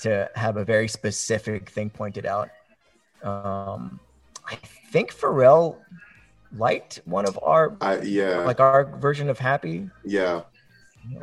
to 0.00 0.30
have 0.34 0.56
a 0.56 0.64
very 0.64 0.88
specific 0.88 1.68
thing 1.68 1.90
pointed 1.90 2.24
out. 2.24 2.48
Um, 3.22 4.00
I 4.46 4.56
think 4.92 5.14
Pharrell 5.14 5.76
liked 6.56 7.00
one 7.04 7.28
of 7.28 7.38
our 7.42 7.76
I, 7.82 8.00
yeah, 8.00 8.38
like 8.38 8.60
our 8.60 8.96
version 8.96 9.28
of 9.28 9.38
Happy. 9.38 9.90
yeah. 10.04 10.42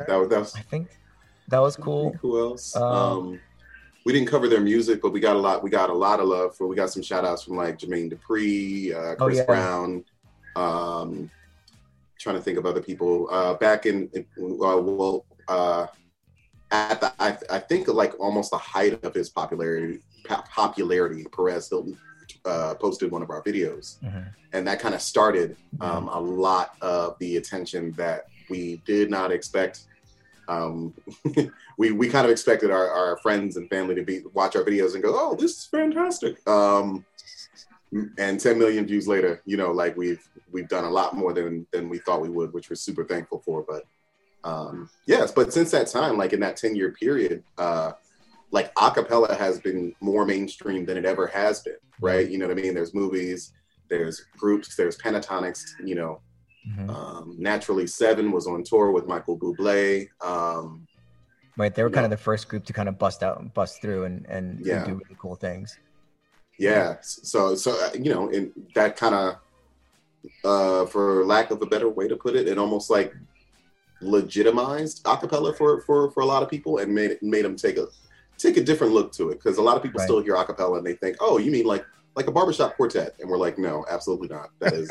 That 0.06 0.16
was 0.16 0.28
that 0.28 0.38
was 0.40 0.54
I 0.56 0.60
think 0.62 0.88
that 1.48 1.58
was 1.60 1.76
cool. 1.76 2.12
Who 2.20 2.38
else? 2.40 2.74
Um, 2.76 2.82
Um, 2.84 3.40
we 4.04 4.12
didn't 4.12 4.28
cover 4.28 4.48
their 4.48 4.60
music, 4.60 5.00
but 5.02 5.10
we 5.12 5.20
got 5.20 5.36
a 5.36 5.38
lot. 5.38 5.62
We 5.62 5.70
got 5.70 5.90
a 5.90 5.94
lot 5.94 6.20
of 6.20 6.28
love 6.28 6.56
for. 6.56 6.66
We 6.66 6.76
got 6.76 6.90
some 6.90 7.02
shout 7.02 7.24
outs 7.24 7.42
from 7.44 7.56
like 7.56 7.78
Jermaine 7.78 8.12
Dupri, 8.12 8.94
uh, 8.94 9.16
Oh, 9.18 9.26
Chris 9.26 9.38
yeah. 9.38 9.44
Brown. 9.44 10.04
Um, 10.56 11.30
trying 12.18 12.36
to 12.36 12.42
think 12.42 12.58
of 12.58 12.66
other 12.66 12.80
people. 12.82 13.28
Uh, 13.30 13.54
back 13.54 13.86
in, 13.86 14.08
in 14.14 14.24
uh, 14.38 14.76
well, 14.78 15.24
uh, 15.48 15.86
at 16.70 17.00
the 17.00 17.12
I, 17.20 17.36
I 17.50 17.58
think 17.58 17.88
like 17.88 18.18
almost 18.18 18.50
the 18.50 18.58
height 18.58 19.02
of 19.04 19.14
his 19.14 19.28
popularity. 19.30 20.00
Popularity. 20.24 21.24
Perez 21.34 21.68
Hilton 21.70 21.96
uh, 22.44 22.74
posted 22.74 23.10
one 23.10 23.22
of 23.22 23.30
our 23.30 23.42
videos, 23.42 23.98
Mhm. 24.02 24.28
and 24.52 24.66
that 24.66 24.78
kind 24.80 24.94
of 24.94 25.00
started 25.00 25.56
um, 25.80 26.08
a 26.08 26.20
lot 26.20 26.74
of 26.82 27.16
the 27.18 27.36
attention 27.36 27.92
that 27.92 28.26
we 28.48 28.82
did 28.84 29.10
not 29.10 29.32
expect. 29.32 29.84
Um, 30.48 30.94
we 31.78 31.92
we 31.92 32.08
kind 32.08 32.24
of 32.24 32.30
expected 32.30 32.70
our, 32.70 32.88
our 32.90 33.16
friends 33.18 33.56
and 33.56 33.68
family 33.68 33.94
to 33.94 34.02
be 34.02 34.22
watch 34.32 34.56
our 34.56 34.64
videos 34.64 34.94
and 34.94 35.02
go, 35.02 35.12
"Oh, 35.14 35.34
this 35.34 35.58
is 35.58 35.64
fantastic." 35.66 36.46
Um, 36.48 37.04
and 38.18 38.38
10 38.38 38.58
million 38.58 38.86
views 38.86 39.08
later, 39.08 39.42
you 39.46 39.56
know, 39.56 39.72
like 39.72 39.96
we've 39.96 40.26
we've 40.52 40.68
done 40.68 40.84
a 40.84 40.90
lot 40.90 41.16
more 41.16 41.32
than 41.32 41.66
than 41.72 41.88
we 41.88 41.98
thought 41.98 42.20
we 42.20 42.28
would, 42.28 42.52
which 42.52 42.70
we're 42.70 42.76
super 42.76 43.04
thankful 43.04 43.40
for. 43.44 43.62
But 43.66 43.84
um, 44.44 44.90
yes, 45.06 45.32
but 45.32 45.52
since 45.52 45.70
that 45.72 45.88
time, 45.88 46.16
like 46.16 46.32
in 46.32 46.40
that 46.40 46.56
10 46.56 46.76
year 46.76 46.92
period, 46.92 47.42
uh, 47.56 47.92
like 48.50 48.74
acapella 48.76 49.36
has 49.36 49.60
been 49.60 49.94
more 50.00 50.24
mainstream 50.24 50.84
than 50.84 50.96
it 50.96 51.04
ever 51.04 51.26
has 51.26 51.60
been, 51.60 51.76
right? 52.00 52.28
You 52.28 52.38
know 52.38 52.46
what 52.48 52.58
I 52.58 52.62
mean? 52.62 52.74
There's 52.74 52.94
movies, 52.94 53.52
there's 53.88 54.24
groups, 54.36 54.76
there's 54.76 54.96
Pentatonix, 54.96 55.62
you 55.84 55.94
know, 55.94 56.20
Mhm. 56.66 56.90
um, 56.90 57.36
Naturally 57.38 57.86
Seven 57.86 58.32
was 58.32 58.46
on 58.46 58.62
tour 58.64 58.90
with 58.90 59.06
Michael 59.06 59.38
Bublé. 59.38 60.08
Um, 60.20 60.86
Right, 61.56 61.74
they 61.74 61.82
were 61.82 61.90
kind 61.90 62.04
of 62.04 62.10
the 62.10 62.16
first 62.16 62.48
group 62.48 62.64
to 62.66 62.72
kind 62.72 62.88
of 62.88 62.98
bust 62.98 63.22
out 63.24 63.40
and 63.40 63.52
bust 63.52 63.82
through 63.82 64.04
and 64.04 64.24
and, 64.26 64.60
and 64.60 64.84
do 64.86 64.92
really 64.92 65.16
cool 65.18 65.34
things. 65.34 65.76
yeah, 66.58 66.96
so 67.02 67.54
so 67.56 67.72
uh, 67.84 67.90
you 67.94 68.12
know, 68.14 68.28
and 68.30 68.52
that 68.74 68.96
kind 68.96 69.14
of, 69.14 69.34
uh, 70.44 70.86
for 70.86 71.24
lack 71.24 71.50
of 71.50 71.60
a 71.62 71.66
better 71.66 71.88
way 71.88 72.06
to 72.06 72.14
put 72.16 72.36
it, 72.36 72.46
it 72.46 72.58
almost 72.58 72.90
like 72.90 73.12
legitimized 74.00 75.02
acapella 75.04 75.56
for 75.56 75.80
for 75.82 76.10
for 76.12 76.20
a 76.20 76.26
lot 76.26 76.42
of 76.42 76.48
people 76.48 76.78
and 76.78 76.94
made 76.94 77.10
it 77.10 77.20
made 77.22 77.44
them 77.44 77.56
take 77.56 77.76
a 77.76 77.86
take 78.38 78.56
a 78.56 78.62
different 78.62 78.92
look 78.92 79.10
to 79.12 79.30
it 79.30 79.34
because 79.34 79.58
a 79.58 79.62
lot 79.62 79.76
of 79.76 79.82
people 79.82 79.98
Right. 79.98 80.04
still 80.04 80.22
hear 80.22 80.34
acapella 80.36 80.78
and 80.78 80.86
they 80.86 80.94
think, 80.94 81.16
oh, 81.20 81.38
you 81.38 81.50
mean 81.50 81.66
like 81.66 81.84
like 82.16 82.26
a 82.26 82.32
barbershop 82.32 82.76
quartet, 82.76 83.14
and 83.20 83.28
we're 83.30 83.38
like, 83.38 83.58
no, 83.58 83.84
absolutely 83.88 84.28
not. 84.28 84.48
That 84.60 84.72
is 84.72 84.88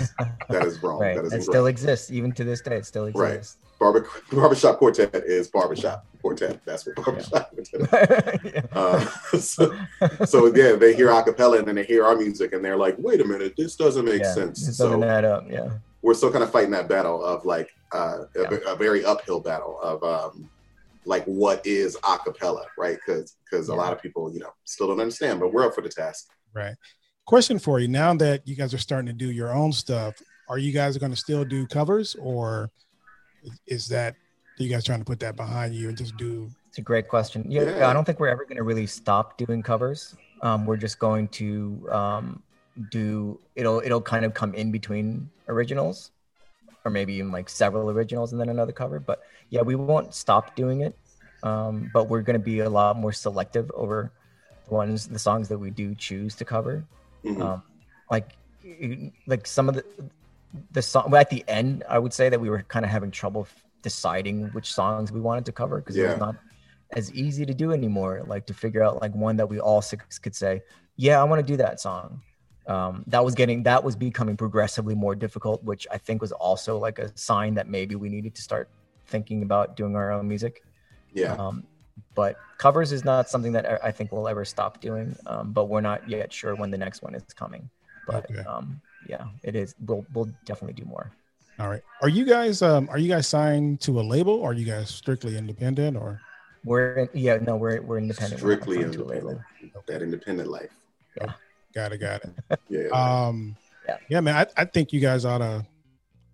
that 0.50 0.66
is 0.66 0.82
wrong. 0.82 1.00
right, 1.02 1.16
That 1.16 1.26
is 1.26 1.34
it 1.34 1.44
still 1.44 1.66
exists 1.68 2.10
even 2.12 2.32
to 2.34 2.44
this 2.44 2.62
day. 2.62 2.78
It 2.78 2.86
still 2.86 3.10
Right. 3.12 3.36
exists. 3.36 3.58
Barber, 3.80 4.08
barbershop 4.32 4.78
quartet 4.80 5.14
is 5.14 5.50
barbershop 5.50 6.04
quartet. 6.22 6.60
That's 6.66 6.86
what 6.88 6.96
barbershop 6.96 7.52
quartet. 7.54 8.42
is. 8.44 8.52
Yeah. 8.54 8.62
Uh, 8.72 9.06
so, 9.38 9.78
so 10.26 10.56
yeah, 10.56 10.74
they 10.76 10.96
hear 10.96 11.08
acapella 11.10 11.60
and 11.60 11.68
then 11.68 11.76
they 11.76 11.84
hear 11.84 12.04
our 12.06 12.16
music 12.16 12.54
and 12.54 12.64
they're 12.66 12.78
like, 12.78 12.96
wait 12.98 13.22
a 13.22 13.26
minute, 13.26 13.54
this 13.58 13.76
doesn't 13.76 14.06
make 14.06 14.22
Yeah, 14.24 14.34
sense. 14.34 14.66
just 14.66 14.80
doesn't 14.80 15.02
So 15.02 15.08
add 15.08 15.26
up. 15.26 15.46
Yeah, 15.50 15.70
we're 16.02 16.14
still 16.16 16.32
kind 16.32 16.44
of 16.44 16.52
fighting 16.52 16.72
that 16.72 16.88
battle 16.90 17.24
of 17.24 17.46
like 17.46 17.70
uh, 17.94 18.20
a, 18.36 18.42
Yeah. 18.42 18.58
a 18.68 18.76
very 18.76 19.04
uphill 19.06 19.42
battle 19.42 19.80
of 19.82 20.04
um, 20.04 20.50
like 21.06 21.24
what 21.26 21.64
is 21.66 21.96
acapella, 21.98 22.64
right? 22.78 22.98
Because 23.06 23.36
because 23.50 23.70
a 23.70 23.76
lot 23.76 23.94
of 23.94 24.02
people 24.02 24.34
you 24.34 24.40
know 24.40 24.52
still 24.64 24.88
don't 24.88 25.00
understand, 25.00 25.40
but 25.40 25.54
we're 25.54 25.66
up 25.68 25.76
for 25.76 25.82
the 25.82 25.90
task. 25.90 26.30
Right. 26.54 26.76
Question 27.28 27.60
for 27.60 27.80
you: 27.80 27.88
Now 27.88 28.14
that 28.16 28.48
you 28.48 28.56
guys 28.56 28.74
are 28.74 28.80
starting 28.80 29.08
to 29.08 29.14
do 29.14 29.32
your 29.32 29.54
own 29.54 29.72
stuff, 29.72 30.16
are 30.50 30.58
you 30.58 30.72
guys 30.72 30.98
going 30.98 31.12
to 31.12 31.18
still 31.18 31.44
do 31.44 31.68
covers, 31.68 32.16
or 32.16 32.72
is 33.68 33.88
that 33.90 34.16
are 34.60 34.64
you 34.64 34.70
guys 34.70 34.84
trying 34.84 35.00
to 35.00 35.06
put 35.06 35.20
that 35.20 35.36
behind 35.36 35.76
you 35.76 35.90
and 35.90 35.98
just 35.98 36.18
do? 36.18 36.50
it's 36.78 36.78
a 36.78 36.82
great 36.82 37.08
question. 37.08 37.44
Yeah, 37.50 37.64
Yeah. 37.64 37.90
I 37.90 37.94
don't 37.94 38.06
think 38.06 38.20
we're 38.20 38.30
ever 38.30 38.46
going 38.46 38.58
to 38.58 38.64
really 38.64 38.86
stop 38.88 39.38
doing 39.38 39.64
covers. 39.64 40.16
Um, 40.42 40.66
we're 40.66 40.78
just 40.78 41.00
going 41.00 41.28
to 41.30 41.90
um, 41.92 42.44
do 42.92 43.40
it'll 43.56 43.82
it'll 43.84 44.02
kind 44.02 44.24
of 44.24 44.34
come 44.34 44.54
in 44.54 44.72
between 44.72 45.30
originals, 45.50 46.12
or 46.86 46.92
maybe 46.92 47.16
even 47.16 47.32
like 47.32 47.50
several 47.50 47.90
originals 47.90 48.32
and 48.32 48.40
then 48.40 48.50
another 48.50 48.72
cover. 48.72 49.00
But 49.00 49.24
yeah, 49.50 49.64
we 49.64 49.76
won't 49.76 50.14
stop 50.14 50.56
doing 50.56 50.82
it. 50.82 50.96
Um, 51.44 51.90
but 51.94 52.10
we're 52.10 52.22
going 52.22 52.40
to 52.40 52.46
be 52.46 52.60
a 52.60 52.70
lot 52.70 52.96
more 52.96 53.12
selective 53.12 53.72
over 53.76 54.12
the 54.68 54.74
ones 54.74 55.08
the 55.08 55.20
songs 55.20 55.50
that 55.50 55.58
we 55.58 55.72
do 55.72 55.94
choose 55.96 56.36
to 56.36 56.46
cover. 56.46 56.86
Mhm. 57.26 57.42
um, 57.42 57.64
like 58.10 58.30
like 59.28 59.48
some 59.48 59.70
of 59.70 59.76
the 59.76 59.84
the 60.72 60.82
song 60.82 61.10
well, 61.10 61.22
at 61.22 61.30
the 61.30 61.44
end 61.48 61.84
i 61.90 62.00
would 62.00 62.14
say 62.14 62.30
that 62.30 62.40
we 62.40 62.50
were 62.50 62.64
kind 62.64 62.84
of 62.86 62.92
having 62.92 63.12
trouble 63.12 63.42
f- 63.42 63.64
deciding 63.84 64.48
which 64.54 64.74
songs 64.74 65.12
we 65.12 65.20
wanted 65.22 65.46
to 65.46 65.52
cover 65.52 65.78
because 65.80 65.96
it 65.96 66.02
Yeah. 66.02 66.10
was 66.12 66.20
not 66.20 66.36
as 66.96 67.12
easy 67.14 67.46
to 67.46 67.54
do 67.54 67.72
anymore 67.72 68.24
like 68.26 68.46
to 68.48 68.54
figure 68.54 68.82
out 68.82 69.02
like 69.02 69.14
one 69.14 69.36
that 69.38 69.48
we 69.50 69.60
all 69.60 69.82
six 69.82 70.18
could 70.20 70.36
say 70.36 70.62
yeah 70.96 71.20
i 71.22 71.24
want 71.24 71.40
to 71.46 71.46
do 71.54 71.58
that 71.58 71.80
song 71.80 72.22
um, 72.68 73.04
that 73.08 73.24
was 73.24 73.34
getting 73.36 73.64
that 73.64 73.84
was 73.84 73.96
becoming 73.96 74.36
progressively 74.36 74.96
more 74.96 75.16
difficult 75.16 75.64
which 75.64 75.86
i 75.92 75.98
think 75.98 76.22
was 76.22 76.32
also 76.34 76.78
like 76.78 76.98
a 77.00 77.16
sign 77.18 77.54
that 77.56 77.68
maybe 77.68 77.96
we 77.96 78.10
needed 78.10 78.34
to 78.36 78.42
start 78.42 78.70
thinking 79.06 79.44
about 79.44 79.76
doing 79.78 79.96
our 79.96 80.12
own 80.12 80.28
music 80.28 80.64
yeah, 81.14 81.34
um, 81.36 81.64
but 82.16 82.38
covers 82.58 82.92
is 82.92 83.04
not 83.06 83.30
something 83.30 83.52
that 83.54 83.66
I 83.66 83.88
I 83.88 83.92
think 83.92 84.12
we'll 84.12 84.28
ever 84.28 84.46
stop 84.46 84.82
doing. 84.82 85.16
Um, 85.26 85.52
but 85.54 85.66
we're 85.66 85.82
not 85.82 86.08
yet 86.10 86.32
sure 86.34 86.56
when 86.56 86.72
the 86.72 86.78
next 86.78 87.02
one 87.02 87.16
is 87.16 87.24
coming. 87.36 87.70
But 88.06 88.30
Okay. 88.32 88.40
um, 88.42 88.82
yeah, 89.08 89.28
it 89.44 89.56
is. 89.56 89.76
We'll 89.86 90.06
we'll 90.14 90.30
definitely 90.46 90.74
do 90.82 90.88
more. 90.88 91.12
All 91.60 91.70
right. 91.70 91.82
Are 92.02 92.10
you 92.10 92.26
guys 92.26 92.62
um 92.62 92.88
are 92.90 92.98
you 93.00 93.08
guys 93.10 93.28
signed 93.28 93.82
to 93.82 94.00
a 94.00 94.04
label? 94.04 94.34
Or 94.34 94.52
are 94.52 94.54
you 94.54 94.66
guys 94.66 94.90
strictly 94.90 95.38
independent? 95.38 95.98
Or 95.98 96.22
We're 96.64 96.94
in, 96.96 97.10
yeah 97.14 97.38
no 97.38 97.56
we're 97.56 97.82
we're 97.82 97.98
independent. 97.98 98.42
We're 98.44 98.56
not 98.56 98.64
strictly 98.64 98.78
to 98.96 99.04
a 99.04 99.06
label. 99.06 99.30
independent. 99.62 99.86
That 99.88 100.02
independent 100.02 100.50
life. 100.50 100.70
got 101.74 101.92
it, 101.94 101.98
got 102.00 102.22
it. 102.24 102.60
Yeah. 102.70 102.88
Um, 102.90 103.56
Yeah. 103.88 103.98
Yeah, 104.10 104.20
man. 104.22 104.36
I, 104.36 104.62
I 104.62 104.66
think 104.66 104.92
you 104.94 105.00
guys 105.00 105.26
ought 105.26 105.38
to. 105.40 105.66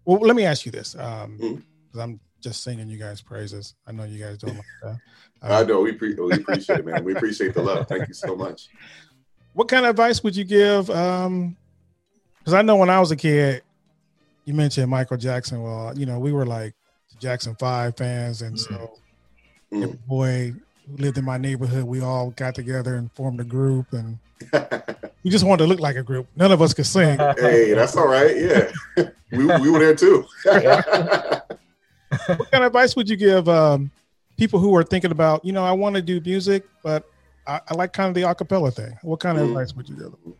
Well, 0.06 0.20
let 0.20 0.36
me 0.36 0.44
ask 0.44 0.66
you 0.66 0.72
this, 0.72 0.96
um, 0.98 1.38
because 1.38 2.00
I'm 2.00 2.20
just 2.42 2.64
singing 2.64 2.90
you 2.90 2.98
guys 2.98 3.22
praises. 3.22 3.76
I 3.88 3.92
know 3.94 4.04
you 4.04 4.20
guys 4.22 4.38
don't 4.40 4.56
like 4.56 4.66
that. 4.82 4.98
I 5.44 5.62
Uh, 5.62 5.64
know 5.64 5.82
we, 5.82 5.92
pre- 5.92 6.16
we 6.16 6.34
appreciate 6.34 6.80
it, 6.80 6.86
man. 6.86 7.04
We 7.04 7.14
appreciate 7.16 7.54
the 7.54 7.62
love. 7.62 7.88
Thank 7.88 8.08
you 8.08 8.14
so 8.14 8.36
much. 8.36 8.70
what 9.54 9.68
kind 9.68 9.86
of 9.86 9.90
advice 9.92 10.24
would 10.24 10.36
you 10.36 10.44
give? 10.46 10.90
Um, 10.90 11.56
because 12.40 12.54
I 12.54 12.62
know 12.62 12.76
when 12.78 12.90
I 12.90 13.00
was 13.00 13.12
a 13.12 13.16
kid, 13.16 13.62
you 14.46 14.54
mentioned 14.54 14.90
Michael 14.90 15.18
Jackson. 15.18 15.62
Well, 15.62 15.98
you 15.98 16.06
know, 16.06 16.18
we 16.20 16.32
were 16.34 16.46
like 16.46 16.74
Jackson 17.20 17.56
Five 17.60 17.96
fans, 17.98 18.42
and 18.42 18.60
so 18.60 18.94
Mm. 19.72 19.84
every 19.84 20.00
boy 20.08 20.54
who 20.88 20.98
lived 20.98 21.18
in 21.18 21.26
my 21.26 21.38
neighborhood, 21.38 21.84
we 21.86 22.02
all 22.02 22.30
got 22.32 22.54
together 22.56 22.96
and 22.96 23.12
formed 23.14 23.40
a 23.40 23.44
group, 23.44 23.92
and 23.94 24.20
we 25.24 25.32
just 25.32 25.46
wanted 25.46 25.64
to 25.64 25.68
look 25.70 25.80
like 25.80 25.96
a 25.96 26.04
group. 26.04 26.28
None 26.36 26.52
of 26.52 26.62
us 26.62 26.74
could 26.74 26.86
sing. 26.86 27.18
hey, 27.38 27.74
that's 27.74 27.96
all 27.98 28.08
right. 28.08 28.36
Yeah, 28.38 28.72
we, 29.32 29.46
we 29.46 29.70
were 29.72 29.80
there 29.80 29.96
too. 29.96 30.26
what 30.44 31.48
kind 32.52 32.64
of 32.64 32.64
advice 32.64 32.96
would 32.96 33.10
you 33.10 33.16
give 33.16 33.48
um, 33.50 33.90
people 34.38 34.60
who 34.60 34.76
are 34.76 34.84
thinking 34.84 35.12
about, 35.12 35.44
you 35.46 35.52
know, 35.52 35.64
I 35.64 35.72
want 35.72 35.96
to 35.96 36.02
do 36.02 36.20
music, 36.22 36.68
but 36.84 37.04
I, 37.48 37.62
I 37.68 37.76
like 37.76 37.94
kind 37.94 38.10
of 38.10 38.16
the 38.16 38.22
acapella 38.22 38.74
thing. 38.74 38.98
What 39.02 39.20
kind 39.20 39.38
of 39.38 39.46
Mm. 39.46 39.50
advice 39.50 39.76
would 39.76 39.88
you 39.90 39.96
give? 39.96 40.12
them? 40.12 40.36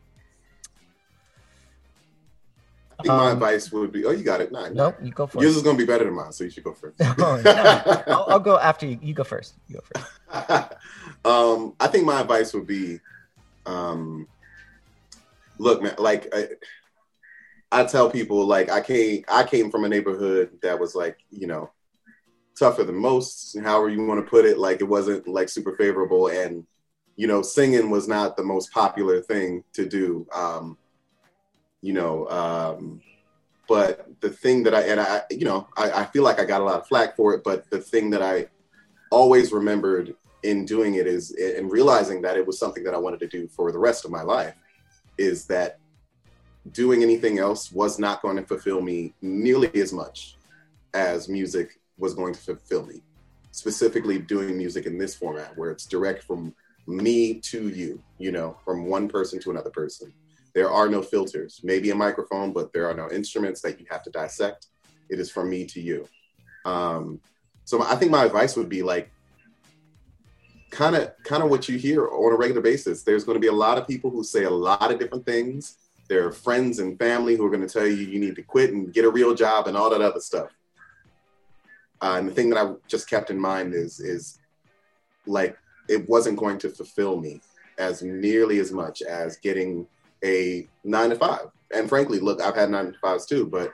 I 3.00 3.04
think 3.04 3.16
my 3.16 3.28
Um, 3.32 3.34
advice 3.34 3.72
would 3.72 3.92
be, 3.92 4.06
oh, 4.06 4.12
you 4.12 4.24
got 4.24 4.40
it. 4.42 4.52
Nah, 4.52 4.70
Nope, 4.70 4.98
you 5.02 5.12
go 5.12 5.28
first. 5.28 5.42
Yours 5.42 5.56
is 5.56 5.64
gonna 5.64 5.78
be 5.78 5.86
better 5.86 6.06
than 6.06 6.14
mine, 6.14 6.32
so 6.32 6.44
you 6.44 6.50
should 6.50 6.64
go 6.64 6.74
first. 6.74 7.00
Oh, 7.20 7.42
no. 7.44 7.82
I'll, 8.08 8.28
I'll 8.30 8.40
go 8.40 8.58
after 8.60 8.86
you. 8.86 8.98
You 9.02 9.14
go 9.14 9.24
first. 9.24 9.56
You 9.68 9.78
go 9.78 9.82
first. 9.82 10.08
um, 11.26 11.76
I 11.80 11.88
think 11.88 12.06
my 12.06 12.22
advice 12.22 12.54
would 12.54 12.68
be, 12.68 13.00
um, 13.66 14.28
look, 15.58 15.82
man, 15.82 15.96
like 15.98 16.34
I, 16.34 16.48
I 17.72 17.84
tell 17.86 18.10
people, 18.10 18.46
like 18.46 18.70
I 18.70 18.82
came, 18.82 19.24
I 19.28 19.44
came 19.44 19.70
from 19.72 19.84
a 19.84 19.90
neighborhood 19.90 20.52
that 20.62 20.80
was 20.80 20.96
like, 20.96 21.18
you 21.30 21.48
know, 21.48 21.72
tougher 22.58 22.84
than 22.84 22.96
most, 22.96 23.58
however 23.60 23.90
you 23.90 24.06
want 24.06 24.24
to 24.24 24.30
put 24.30 24.46
it. 24.46 24.58
Like 24.58 24.82
it 24.82 24.88
wasn't 24.88 25.28
like 25.28 25.50
super 25.50 25.76
favorable, 25.76 26.28
and 26.28 26.66
you 27.16 27.28
know, 27.28 27.42
singing 27.42 27.90
was 27.90 28.08
not 28.08 28.36
the 28.36 28.44
most 28.44 28.72
popular 28.72 29.22
thing 29.22 29.64
to 29.74 29.88
do. 29.88 30.28
Um, 30.34 30.78
you 31.82 31.94
know, 31.94 32.28
um, 32.30 33.02
but 33.68 34.08
the 34.22 34.30
thing 34.30 34.64
that 34.64 34.74
I 34.74 34.82
and 34.82 35.00
I, 35.00 35.22
you 35.30 35.46
know, 35.46 35.68
I, 35.78 35.92
I 35.92 36.06
feel 36.06 36.24
like 36.24 36.40
I 36.40 36.46
got 36.46 36.62
a 36.62 36.64
lot 36.64 36.80
of 36.80 36.88
flack 36.88 37.16
for 37.16 37.34
it, 37.34 37.44
but 37.44 37.70
the 37.70 37.80
thing 37.80 38.10
that 38.12 38.22
I 38.22 38.48
always 39.12 39.52
remembered 39.52 40.16
in 40.44 40.66
doing 40.66 40.96
it 40.96 41.08
is 41.08 41.32
and 41.32 41.72
realizing 41.72 42.22
that 42.22 42.38
it 42.38 42.46
was 42.46 42.60
something 42.60 42.84
that 42.84 42.94
I 42.94 42.98
wanted 42.98 43.20
to 43.22 43.28
do 43.28 43.48
for 43.48 43.72
the 43.72 43.80
rest 43.80 44.06
of 44.06 44.12
my 44.12 44.22
life 44.22 44.56
is 45.18 45.46
that 45.46 45.80
doing 46.72 47.04
anything 47.04 47.40
else 47.40 47.72
was 47.72 48.00
not 48.00 48.22
going 48.22 48.38
to 48.38 48.44
fulfill 48.44 48.82
me 48.82 49.14
nearly 49.22 49.70
as 49.76 49.94
much 49.94 50.38
as 50.94 51.30
music 51.30 51.80
was 52.04 52.14
going 52.14 52.34
to 52.34 52.40
fulfill 52.40 52.86
me. 52.86 53.02
Specifically, 53.52 54.20
doing 54.20 54.58
music 54.58 54.86
in 54.86 54.98
this 54.98 55.16
format 55.16 55.58
where 55.58 55.72
it's 55.72 55.86
direct 55.86 56.24
from 56.24 56.54
me 56.86 57.40
to 57.40 57.70
you, 57.70 58.04
you 58.18 58.32
know, 58.32 58.58
from 58.66 58.86
one 58.86 59.08
person 59.08 59.40
to 59.40 59.52
another 59.52 59.70
person. 59.70 60.14
There 60.54 60.70
are 60.70 60.90
no 60.90 61.02
filters, 61.02 61.62
maybe 61.64 61.92
a 61.92 61.96
microphone, 61.96 62.52
but 62.52 62.74
there 62.74 62.88
are 62.90 62.94
no 62.94 63.10
instruments 63.10 63.62
that 63.62 63.80
you 63.80 63.86
have 63.90 64.04
to 64.04 64.12
dissect. 64.12 64.68
It 65.10 65.18
is 65.20 65.32
from 65.32 65.50
me 65.50 65.66
to 65.68 65.80
you. 65.80 66.06
Um, 66.66 67.22
so 67.64 67.82
I 67.82 67.96
think 67.96 68.12
my 68.12 68.26
advice 68.26 68.58
would 68.58 68.70
be 68.70 68.84
like, 68.84 69.10
kind 70.70 70.96
of 70.96 71.12
kind 71.24 71.42
of 71.44 71.50
what 71.50 71.70
you 71.70 71.78
hear 71.78 72.08
on 72.08 72.34
a 72.34 72.36
regular 72.36 72.60
basis 72.60 73.04
there's 73.04 73.24
going 73.24 73.36
to 73.36 73.40
be 73.40 73.54
a 73.56 73.60
lot 73.66 73.78
of 73.78 73.88
people 73.88 74.10
who 74.10 74.24
say 74.24 74.46
a 74.46 74.50
lot 74.50 74.92
of 74.92 74.98
different 74.98 75.24
things 75.24 75.78
there 76.10 76.26
are 76.26 76.32
friends 76.32 76.80
and 76.80 76.98
family 76.98 77.36
who 77.36 77.46
are 77.46 77.50
going 77.52 77.62
to 77.62 77.72
tell 77.72 77.86
you 77.86 77.94
you 77.94 78.20
need 78.20 78.36
to 78.36 78.42
quit 78.42 78.74
and 78.74 78.92
get 78.92 79.06
a 79.06 79.10
real 79.10 79.36
job 79.36 79.68
and 79.68 79.78
all 79.78 79.88
that 79.92 80.02
other 80.02 80.20
stuff 80.20 80.50
uh, 82.04 82.16
and 82.18 82.28
the 82.28 82.32
thing 82.32 82.50
that 82.50 82.64
i 82.64 82.72
just 82.88 83.10
kept 83.10 83.30
in 83.30 83.40
mind 83.40 83.74
is 83.74 84.00
is 84.00 84.38
like 85.26 85.58
it 85.90 86.08
wasn't 86.08 86.38
going 86.38 86.58
to 86.58 86.70
fulfill 86.70 87.20
me 87.20 87.42
as 87.80 88.04
nearly 88.04 88.60
as 88.60 88.72
much 88.72 89.02
as 89.02 89.38
getting 89.38 89.88
a 90.24 90.68
nine 90.84 91.10
to 91.10 91.16
five 91.16 91.48
and 91.74 91.90
frankly 91.90 92.20
look 92.20 92.40
i've 92.42 92.56
had 92.56 92.70
nine 92.70 92.92
to 92.92 93.00
fives 93.00 93.26
too 93.26 93.48
but 93.48 93.72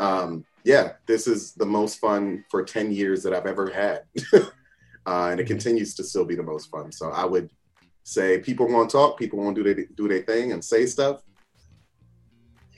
um 0.00 0.44
yeah 0.64 0.92
this 1.06 1.28
is 1.28 1.52
the 1.52 1.64
most 1.64 2.00
fun 2.00 2.44
for 2.50 2.64
10 2.64 2.90
years 2.90 3.22
that 3.22 3.32
i've 3.32 3.46
ever 3.46 3.70
had 3.70 4.02
uh, 5.06 5.28
and 5.30 5.40
it 5.40 5.46
continues 5.46 5.94
to 5.94 6.04
still 6.04 6.24
be 6.24 6.34
the 6.34 6.42
most 6.42 6.70
fun. 6.70 6.90
So 6.90 7.10
I 7.10 7.24
would 7.24 7.48
say 8.02 8.38
people 8.38 8.68
want 8.68 8.90
to 8.90 8.96
talk, 8.96 9.18
people 9.18 9.38
want 9.38 9.56
to 9.56 9.62
do 9.62 9.74
their 9.74 9.86
do 9.94 10.08
their 10.08 10.22
thing 10.22 10.52
and 10.52 10.62
say 10.62 10.84
stuff. 10.86 11.22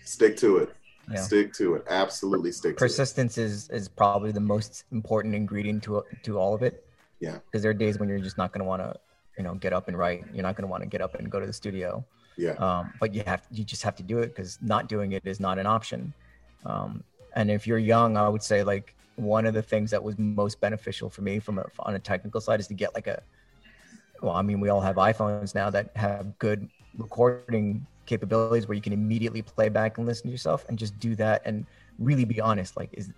Stick 0.04 0.36
to 0.38 0.58
it. 0.58 0.74
Yeah. 1.10 1.20
Stick 1.20 1.52
to 1.54 1.74
it. 1.74 1.84
Absolutely 1.88 2.52
stick 2.52 2.76
to 2.76 2.76
it. 2.76 2.78
Persistence 2.78 3.38
is 3.38 3.68
is 3.70 3.88
probably 3.88 4.32
the 4.32 4.40
most 4.40 4.84
important 4.92 5.34
ingredient 5.34 5.82
to 5.84 6.04
to 6.22 6.38
all 6.38 6.54
of 6.54 6.62
it. 6.62 6.86
Yeah. 7.20 7.38
Because 7.44 7.62
there 7.62 7.70
are 7.70 7.74
days 7.74 7.98
when 7.98 8.08
you're 8.08 8.18
just 8.18 8.38
not 8.38 8.52
going 8.52 8.60
to 8.60 8.68
want 8.68 8.82
to, 8.82 8.94
you 9.36 9.44
know, 9.44 9.54
get 9.54 9.72
up 9.72 9.88
and 9.88 9.98
write. 9.98 10.24
You're 10.32 10.42
not 10.42 10.54
going 10.56 10.62
to 10.62 10.70
want 10.70 10.82
to 10.82 10.88
get 10.88 11.00
up 11.00 11.14
and 11.14 11.30
go 11.30 11.40
to 11.40 11.46
the 11.46 11.52
studio. 11.52 12.04
Yeah. 12.36 12.52
Um, 12.52 12.92
but 13.00 13.12
you 13.14 13.22
have 13.26 13.46
you 13.50 13.64
just 13.64 13.82
have 13.82 13.96
to 13.96 14.02
do 14.02 14.18
it 14.18 14.28
because 14.28 14.58
not 14.62 14.88
doing 14.88 15.12
it 15.12 15.26
is 15.26 15.40
not 15.40 15.58
an 15.58 15.66
option. 15.66 16.12
Um, 16.64 17.02
and 17.34 17.50
if 17.50 17.66
you're 17.66 17.78
young, 17.78 18.16
I 18.16 18.28
would 18.28 18.42
say 18.42 18.62
like 18.62 18.94
one 19.18 19.46
of 19.46 19.54
the 19.54 19.62
things 19.62 19.90
that 19.90 20.02
was 20.02 20.16
most 20.18 20.60
beneficial 20.60 21.10
for 21.10 21.22
me 21.22 21.40
from 21.40 21.58
a, 21.58 21.64
on 21.80 21.94
a 21.94 21.98
technical 21.98 22.40
side 22.40 22.60
is 22.60 22.68
to 22.68 22.74
get 22.74 22.94
like 22.94 23.08
a 23.08 23.20
well 24.22 24.34
i 24.34 24.42
mean 24.42 24.60
we 24.60 24.68
all 24.68 24.80
have 24.80 24.96
iphones 24.96 25.54
now 25.54 25.68
that 25.68 25.90
have 25.96 26.38
good 26.38 26.68
recording 26.96 27.84
capabilities 28.08 28.66
where 28.66 28.74
you 28.74 28.82
can 28.82 28.92
immediately 28.92 29.42
play 29.42 29.68
back 29.68 29.98
and 29.98 30.06
listen 30.06 30.24
to 30.24 30.32
yourself 30.32 30.64
and 30.68 30.78
just 30.78 30.98
do 30.98 31.14
that 31.14 31.42
and 31.44 31.66
really 31.98 32.24
be 32.24 32.40
honest 32.40 32.76
like 32.76 32.90
is 32.94 33.10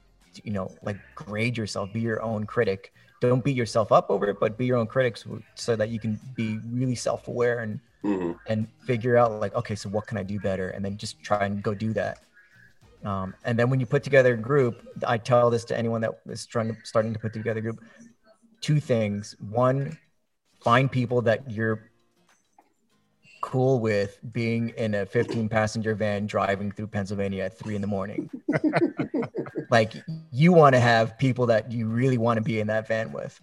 you 0.44 0.53
know 0.53 0.70
like 0.83 0.98
grade 1.14 1.57
yourself 1.57 1.92
be 1.92 2.00
your 2.00 2.22
own 2.22 2.44
critic. 2.44 2.92
Don't 3.20 3.44
beat 3.44 3.57
yourself 3.57 3.92
up 3.92 4.11
over 4.11 4.29
it 4.29 4.38
but 4.40 4.59
be 4.59 4.66
your 4.66 4.79
own 4.79 4.87
critics 4.87 5.24
so, 5.55 5.76
that 5.76 5.88
you 5.90 5.98
can 6.00 6.18
be 6.35 6.59
really 6.70 6.94
self-aware 6.94 7.61
and 7.61 7.81
hmm 8.03 8.33
and 8.46 8.66
figure 8.87 9.16
out 9.16 9.33
like 9.40 9.55
okay 9.55 9.74
so 9.74 9.88
what 9.88 10.07
can 10.07 10.18
i 10.18 10.22
do 10.22 10.38
better? 10.40 10.70
And 10.70 10.85
then 10.85 10.96
just 10.98 11.22
try 11.22 11.44
and 11.46 11.62
go 11.62 11.74
do 11.74 11.92
that. 11.94 12.18
Um, 13.05 13.35
and 13.44 13.59
then 13.59 13.70
when 13.70 13.81
you 13.81 13.87
put 13.87 14.03
together 14.03 14.35
a 14.35 14.37
group 14.37 14.83
i 15.07 15.16
tell 15.16 15.50
this 15.50 15.64
to 15.66 15.79
anyone 15.79 16.00
that 16.03 16.12
is 16.26 16.46
trying 16.46 16.68
to 16.68 16.76
starting 16.85 17.12
to 17.14 17.18
put 17.18 17.33
together 17.33 17.61
a 17.61 17.62
group 17.62 17.81
two 18.61 18.81
things. 18.81 19.37
One 19.40 19.96
find 20.62 20.90
people 20.90 21.22
that 21.22 21.50
you're 21.50 21.89
cool 23.40 23.81
with 23.81 24.18
being 24.33 24.70
in 24.76 24.94
a 24.94 25.07
15 25.07 25.49
passenger 25.49 25.95
van 25.95 26.26
driving 26.26 26.70
through 26.70 26.86
pennsylvania 26.88 27.45
at 27.45 27.59
three 27.59 27.74
in 27.74 27.80
the 27.80 27.86
morning. 27.86 28.28
Like 29.70 29.93
you 30.32 30.53
want 30.53 30.74
to 30.74 30.80
have 30.80 31.16
people 31.16 31.47
that 31.47 31.70
you 31.70 31.86
really 31.86 32.18
want 32.18 32.38
to 32.38 32.43
be 32.43 32.59
in 32.59 32.66
that 32.66 32.88
van 32.88 33.12
with 33.12 33.41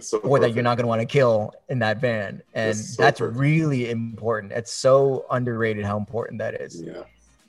so 0.00 0.18
or 0.18 0.38
that 0.40 0.54
you're 0.54 0.62
not 0.62 0.76
going 0.76 0.84
to 0.84 0.88
want 0.88 1.00
to 1.02 1.06
kill 1.06 1.52
in 1.68 1.80
that 1.80 2.00
van. 2.00 2.42
And 2.54 2.70
That's 2.70 2.94
so 2.94 3.02
that's 3.02 3.20
perfect. 3.20 3.38
really 3.38 3.90
important. 3.90 4.52
It's 4.52 4.72
so 4.72 5.26
underrated 5.30 5.84
how 5.84 5.98
important 5.98 6.38
that 6.38 6.54
is. 6.54 6.80
Yeah. 6.82 7.02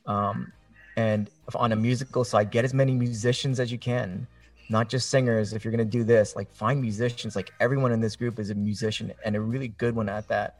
um, 0.07 0.51
and 0.97 1.29
on 1.55 1.71
a 1.71 1.75
musical 1.75 2.25
side 2.25 2.51
get 2.51 2.65
as 2.65 2.73
many 2.73 2.91
musicians 2.93 3.59
as 3.61 3.71
you 3.71 3.77
can. 3.77 4.27
Not 4.69 4.89
just 4.89 5.09
singers. 5.09 5.53
If 5.53 5.63
you're 5.63 5.71
going 5.71 5.85
to 5.89 5.97
do 5.97 6.03
this 6.03 6.35
like 6.35 6.51
find 6.51 6.81
musicians. 6.81 7.35
Like 7.35 7.51
everyone 7.61 7.93
in 7.93 8.01
this 8.01 8.17
group 8.17 8.39
is 8.39 8.49
a 8.49 8.55
musician 8.55 9.13
and 9.23 9.37
a 9.37 9.41
really 9.41 9.69
good 9.69 9.95
one 9.95 10.09
at 10.09 10.27
that. 10.27 10.57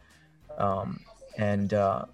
Um, 0.58 1.02
and 1.38 1.74
uh, 1.74 2.06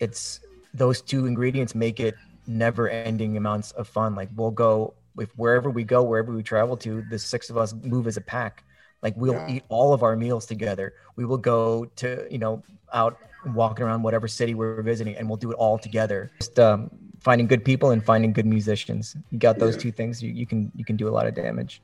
it's 0.00 0.40
those 0.72 1.00
two 1.00 1.26
ingredients 1.26 1.74
make 1.74 2.00
it 2.00 2.16
never 2.46 2.88
ending 2.88 3.36
amounts 3.36 3.70
of 3.72 3.88
fun 3.88 4.14
like 4.14 4.28
we'll 4.36 4.50
go 4.50 4.94
if 5.18 5.30
wherever 5.36 5.70
we 5.70 5.84
go 5.84 6.02
wherever 6.02 6.32
we 6.32 6.42
travel 6.42 6.76
to 6.76 7.02
the 7.08 7.18
six 7.18 7.48
of 7.48 7.56
us 7.56 7.72
move 7.82 8.06
as 8.06 8.16
a 8.16 8.20
pack 8.20 8.64
like 9.02 9.14
we'll 9.16 9.34
Yeah. 9.34 9.54
eat 9.56 9.62
all 9.68 9.94
of 9.94 10.02
our 10.02 10.16
meals 10.16 10.44
together 10.46 10.92
we 11.16 11.24
will 11.24 11.38
go 11.38 11.86
to 11.96 12.26
you 12.30 12.38
know 12.38 12.62
out 12.92 13.18
walking 13.46 13.84
around 13.84 14.02
whatever 14.02 14.26
city 14.28 14.54
we're 14.54 14.82
visiting 14.82 15.16
and 15.16 15.28
we'll 15.28 15.36
do 15.38 15.50
it 15.50 15.54
all 15.54 15.78
together 15.78 16.32
just 16.40 16.58
um, 16.58 16.90
finding 17.20 17.46
good 17.46 17.64
people 17.64 17.90
and 17.90 18.04
finding 18.04 18.32
good 18.32 18.46
musicians 18.46 19.16
you 19.30 19.38
got 19.38 19.58
those 19.58 19.76
Yeah. 19.76 19.82
two 19.82 19.92
things 19.92 20.22
you, 20.22 20.30
you 20.32 20.46
can 20.46 20.70
you 20.74 20.84
can 20.84 20.96
do 20.96 21.08
a 21.08 21.12
lot 21.16 21.26
of 21.26 21.34
damage 21.34 21.80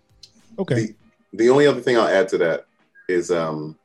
Okay. 0.58 0.74
The, 0.74 0.94
the 1.32 1.48
only 1.48 1.66
other 1.66 1.80
thing 1.80 1.96
I'll 1.96 2.08
add 2.08 2.28
to 2.28 2.38
that 2.38 2.66
is 3.08 3.30
um, 3.30 3.78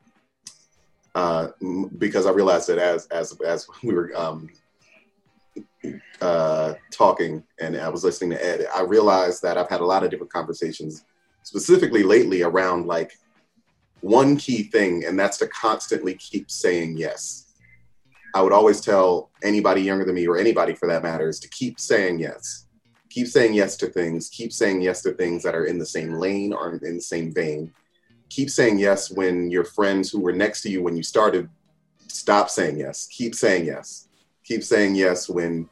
uh, 1.16 1.48
because 1.96 2.26
I 2.26 2.30
realized 2.30 2.68
that 2.68 2.78
as 2.78 3.06
as 3.06 3.34
as 3.40 3.66
we 3.82 3.94
were 3.94 4.12
um, 4.14 4.50
uh, 6.20 6.74
talking 6.90 7.42
and 7.58 7.74
I 7.74 7.88
was 7.88 8.04
listening 8.04 8.30
to 8.30 8.44
Ed, 8.44 8.66
I 8.74 8.82
realized 8.82 9.42
that 9.42 9.56
I've 9.56 9.70
had 9.70 9.80
a 9.80 9.86
lot 9.86 10.04
of 10.04 10.10
different 10.10 10.32
conversations, 10.32 11.06
specifically 11.42 12.02
lately 12.02 12.42
around 12.42 12.86
like 12.86 13.18
one 14.02 14.36
key 14.36 14.64
thing, 14.64 15.06
and 15.06 15.18
that's 15.18 15.38
to 15.38 15.46
constantly 15.48 16.14
keep 16.14 16.50
saying 16.50 16.98
yes. 16.98 17.54
I 18.34 18.42
would 18.42 18.52
always 18.52 18.82
tell 18.82 19.30
anybody 19.42 19.80
younger 19.80 20.04
than 20.04 20.16
me, 20.16 20.26
or 20.26 20.36
anybody 20.36 20.74
for 20.74 20.86
that 20.88 21.02
matter, 21.02 21.30
is 21.30 21.40
to 21.40 21.48
keep 21.48 21.80
saying 21.80 22.18
yes. 22.18 22.66
Keep 23.08 23.28
saying 23.28 23.54
yes 23.54 23.78
to 23.78 23.86
things. 23.86 24.28
Keep 24.28 24.52
saying 24.52 24.82
yes 24.82 25.00
to 25.00 25.12
things 25.12 25.42
that 25.44 25.54
are 25.54 25.64
in 25.64 25.78
the 25.78 25.86
same 25.86 26.12
lane 26.12 26.52
or 26.52 26.74
in 26.74 26.96
the 26.96 27.00
same 27.00 27.32
vein. 27.32 27.72
Keep 28.28 28.50
saying 28.50 28.78
yes 28.78 29.10
when 29.10 29.50
your 29.50 29.64
friends 29.64 30.10
who 30.10 30.20
were 30.20 30.32
next 30.32 30.62
to 30.62 30.70
you 30.70 30.82
when 30.82 30.96
you 30.96 31.02
started 31.02 31.48
stop 32.08 32.50
saying 32.50 32.78
yes. 32.78 33.08
Keep 33.10 33.34
saying 33.34 33.66
yes. 33.66 34.08
Keep 34.44 34.62
saying 34.62 34.94
yes 34.94 35.28
when 35.28 35.68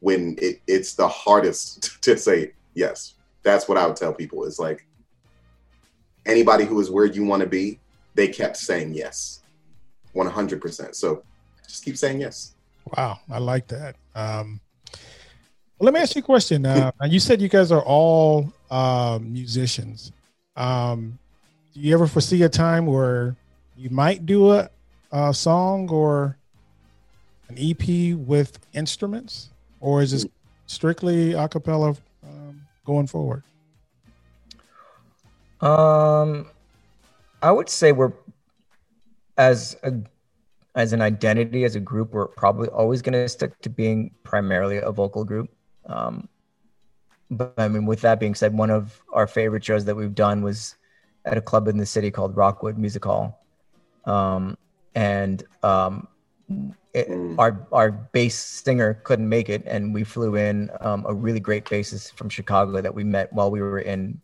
when 0.00 0.36
it, 0.38 0.60
it's 0.66 0.94
the 0.94 1.08
hardest 1.08 1.90
to 2.02 2.16
say 2.18 2.52
yes. 2.74 3.14
That's 3.42 3.68
what 3.68 3.78
I 3.78 3.86
would 3.86 3.96
tell 3.96 4.12
people 4.12 4.44
is 4.44 4.58
like 4.58 4.86
anybody 6.26 6.64
who 6.64 6.80
is 6.80 6.90
where 6.90 7.04
you 7.04 7.24
want 7.24 7.40
to 7.40 7.48
be, 7.48 7.78
they 8.14 8.28
kept 8.28 8.56
saying 8.56 8.94
yes, 8.94 9.42
100%. 10.14 10.94
So 10.94 11.22
just 11.66 11.84
keep 11.84 11.96
saying 11.96 12.20
yes. 12.20 12.54
Wow, 12.96 13.18
I 13.30 13.38
like 13.38 13.66
that. 13.68 13.96
Um, 14.14 14.60
well, 15.78 15.86
let 15.86 15.94
me 15.94 16.00
ask 16.00 16.14
you 16.14 16.20
a 16.20 16.24
question. 16.24 16.66
Uh, 16.66 16.92
you 17.04 17.18
said 17.18 17.40
you 17.40 17.48
guys 17.48 17.72
are 17.72 17.82
all 17.82 18.52
uh, 18.70 19.18
musicians. 19.22 20.12
Um, 20.56 21.18
do 21.74 21.80
you 21.80 21.92
ever 21.92 22.06
foresee 22.06 22.42
a 22.44 22.48
time 22.48 22.86
where 22.86 23.36
you 23.76 23.90
might 23.90 24.24
do 24.24 24.52
a, 24.52 24.70
a 25.10 25.34
song 25.34 25.90
or 25.90 26.38
an 27.48 27.56
EP 27.58 28.16
with 28.16 28.58
instruments, 28.72 29.50
or 29.80 30.00
is 30.00 30.12
this 30.12 30.26
strictly 30.66 31.32
a 31.32 31.48
cappella 31.48 31.96
um, 32.22 32.62
going 32.86 33.08
forward? 33.08 33.42
Um, 35.60 36.46
I 37.42 37.50
would 37.50 37.68
say 37.68 37.90
we're 37.90 38.12
as 39.36 39.76
a 39.82 39.94
as 40.76 40.92
an 40.92 41.00
identity 41.00 41.64
as 41.64 41.76
a 41.76 41.80
group, 41.80 42.12
we're 42.12 42.26
probably 42.26 42.68
always 42.68 43.00
going 43.02 43.12
to 43.12 43.28
stick 43.28 43.60
to 43.60 43.68
being 43.68 44.10
primarily 44.24 44.78
a 44.78 44.90
vocal 44.90 45.24
group. 45.24 45.48
Um, 45.86 46.28
but 47.30 47.54
I 47.58 47.68
mean, 47.68 47.86
with 47.86 48.00
that 48.00 48.18
being 48.18 48.34
said, 48.34 48.56
one 48.56 48.70
of 48.70 49.00
our 49.12 49.28
favorite 49.28 49.64
shows 49.64 49.84
that 49.84 49.94
we've 49.94 50.14
done 50.14 50.42
was 50.42 50.74
at 51.24 51.36
a 51.36 51.40
club 51.40 51.68
in 51.68 51.76
the 51.76 51.86
city 51.86 52.10
called 52.10 52.36
Rockwood 52.36 52.78
Music 52.78 53.04
Hall, 53.04 53.44
um, 54.04 54.56
and 54.94 55.42
um, 55.62 56.08
it, 56.92 57.08
mm. 57.08 57.38
our 57.38 57.66
our 57.72 57.90
bass 57.90 58.38
singer 58.38 58.94
couldn't 59.04 59.28
make 59.28 59.48
it, 59.48 59.62
and 59.66 59.92
we 59.92 60.04
flew 60.04 60.36
in 60.36 60.70
um, 60.80 61.04
a 61.08 61.14
really 61.14 61.40
great 61.40 61.64
bassist 61.64 62.14
from 62.14 62.28
Chicago 62.28 62.80
that 62.80 62.94
we 62.94 63.04
met 63.04 63.32
while 63.32 63.50
we 63.50 63.60
were 63.60 63.80
in 63.80 64.20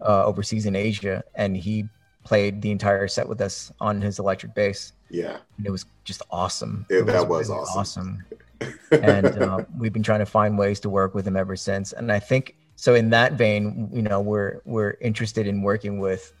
uh, 0.00 0.24
overseas 0.24 0.66
in 0.66 0.76
Asia, 0.76 1.22
and 1.34 1.56
he 1.56 1.88
played 2.24 2.62
the 2.62 2.70
entire 2.70 3.08
set 3.08 3.28
with 3.28 3.40
us 3.40 3.72
on 3.80 4.00
his 4.00 4.18
electric 4.18 4.54
bass. 4.54 4.92
Yeah, 5.10 5.38
and 5.56 5.66
it 5.66 5.70
was 5.70 5.84
just 6.04 6.22
awesome. 6.30 6.86
Yeah, 6.88 7.02
that 7.02 7.28
was, 7.28 7.48
really 7.48 7.60
awesome. 7.60 7.78
awesome. 7.80 8.24
and 8.92 9.26
uh, 9.42 9.64
we've 9.76 9.92
been 9.92 10.02
trying 10.02 10.20
to 10.20 10.26
find 10.26 10.56
ways 10.56 10.78
to 10.80 10.88
work 10.88 11.14
with 11.14 11.26
him 11.26 11.36
ever 11.36 11.56
since. 11.56 11.92
And 11.92 12.12
I 12.12 12.20
think 12.20 12.56
so. 12.76 12.94
In 12.94 13.10
that 13.10 13.32
vein, 13.32 13.90
you 13.92 14.02
know, 14.02 14.20
we're 14.20 14.60
we're 14.64 14.96
interested 15.00 15.46
in 15.46 15.62
working 15.62 15.98
with 15.98 16.32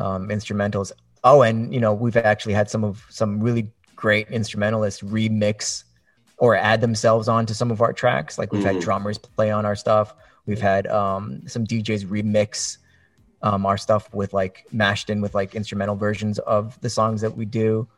um, 0.00 0.28
instrumentals. 0.28 0.92
Oh, 1.22 1.42
and 1.42 1.72
you 1.72 1.80
know, 1.80 1.92
we've 1.92 2.16
actually 2.16 2.54
had 2.54 2.70
some 2.70 2.84
of 2.84 3.04
some 3.10 3.40
really 3.40 3.70
great 3.94 4.28
instrumentalists 4.28 5.02
remix 5.02 5.84
or 6.38 6.56
add 6.56 6.80
themselves 6.80 7.28
onto 7.28 7.52
some 7.52 7.70
of 7.70 7.82
our 7.82 7.92
tracks. 7.92 8.38
Like 8.38 8.52
we've 8.52 8.64
mm-hmm. 8.64 8.74
had 8.74 8.82
drummers 8.82 9.18
play 9.18 9.50
on 9.50 9.66
our 9.66 9.76
stuff. 9.76 10.14
We've 10.46 10.60
had 10.60 10.86
um, 10.86 11.46
some 11.46 11.66
DJs 11.66 12.06
remix 12.06 12.78
um, 13.42 13.66
our 13.66 13.76
stuff 13.76 14.12
with 14.12 14.32
like 14.32 14.66
mashed 14.72 15.10
in 15.10 15.20
with 15.20 15.34
like 15.34 15.54
instrumental 15.54 15.96
versions 15.96 16.38
of 16.40 16.80
the 16.80 16.90
songs 16.90 17.20
that 17.20 17.36
we 17.36 17.44
do. 17.44 17.88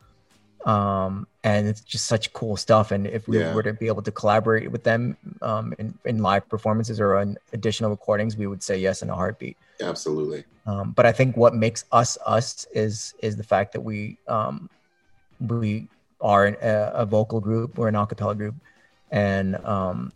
Um, 0.65 1.27
and 1.43 1.67
it's 1.67 1.81
just 1.81 2.05
such 2.05 2.31
cool 2.33 2.55
stuff. 2.55 2.91
And 2.91 3.05
if 3.05 3.27
we 3.27 3.39
yeah. 3.39 3.53
were 3.53 3.63
to 3.63 3.73
be 3.73 3.87
able 3.87 4.01
to 4.03 4.11
collaborate 4.11 4.71
with 4.71 4.83
them 4.83 5.17
um, 5.41 5.73
in, 5.77 5.97
in 6.05 6.19
live 6.19 6.47
performances 6.47 6.99
or 6.99 7.17
on 7.17 7.37
additional 7.51 7.89
recordings, 7.89 8.37
we 8.37 8.47
would 8.47 8.63
say 8.63 8.77
yes 8.77 9.01
in 9.01 9.09
a 9.09 9.15
heartbeat. 9.15 9.57
Absolutely. 9.81 10.45
Um, 10.65 10.91
but 10.91 11.05
I 11.05 11.11
think 11.11 11.35
what 11.35 11.53
makes 11.53 11.83
us 11.91 12.17
us 12.25 12.65
is 12.73 13.13
is 13.19 13.35
the 13.35 13.43
fact 13.43 13.73
that 13.73 13.81
we 13.81 14.17
um, 14.27 14.69
we 15.41 15.89
are 16.21 16.45
an, 16.45 16.55
a, 16.61 16.91
a, 16.93 17.05
vocal 17.05 17.41
group, 17.41 17.77
we're 17.77 17.89
an 17.89 17.95
acapella 17.95 18.37
group, 18.37 18.55
and 19.11 19.57
um, 19.65 20.13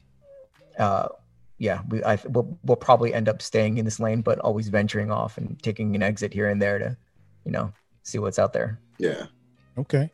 uh, 0.79 1.09
yeah, 1.57 1.81
we 1.89 2.01
I 2.03 2.17
we'll, 2.29 2.57
we'll 2.63 2.77
probably 2.77 3.13
end 3.13 3.27
up 3.27 3.41
staying 3.41 3.77
in 3.77 3.83
this 3.83 3.99
lane, 3.99 4.21
but 4.21 4.39
always 4.39 4.69
venturing 4.69 5.11
off 5.11 5.37
and 5.37 5.61
taking 5.61 5.95
an 5.95 6.03
exit 6.03 6.33
here 6.33 6.49
and 6.49 6.61
there 6.61 6.79
to, 6.79 6.97
you 7.43 7.51
know, 7.51 7.73
see 8.03 8.19
what's 8.19 8.39
out 8.39 8.53
there. 8.53 8.79
Yeah. 8.99 9.25
Okay. 9.77 10.09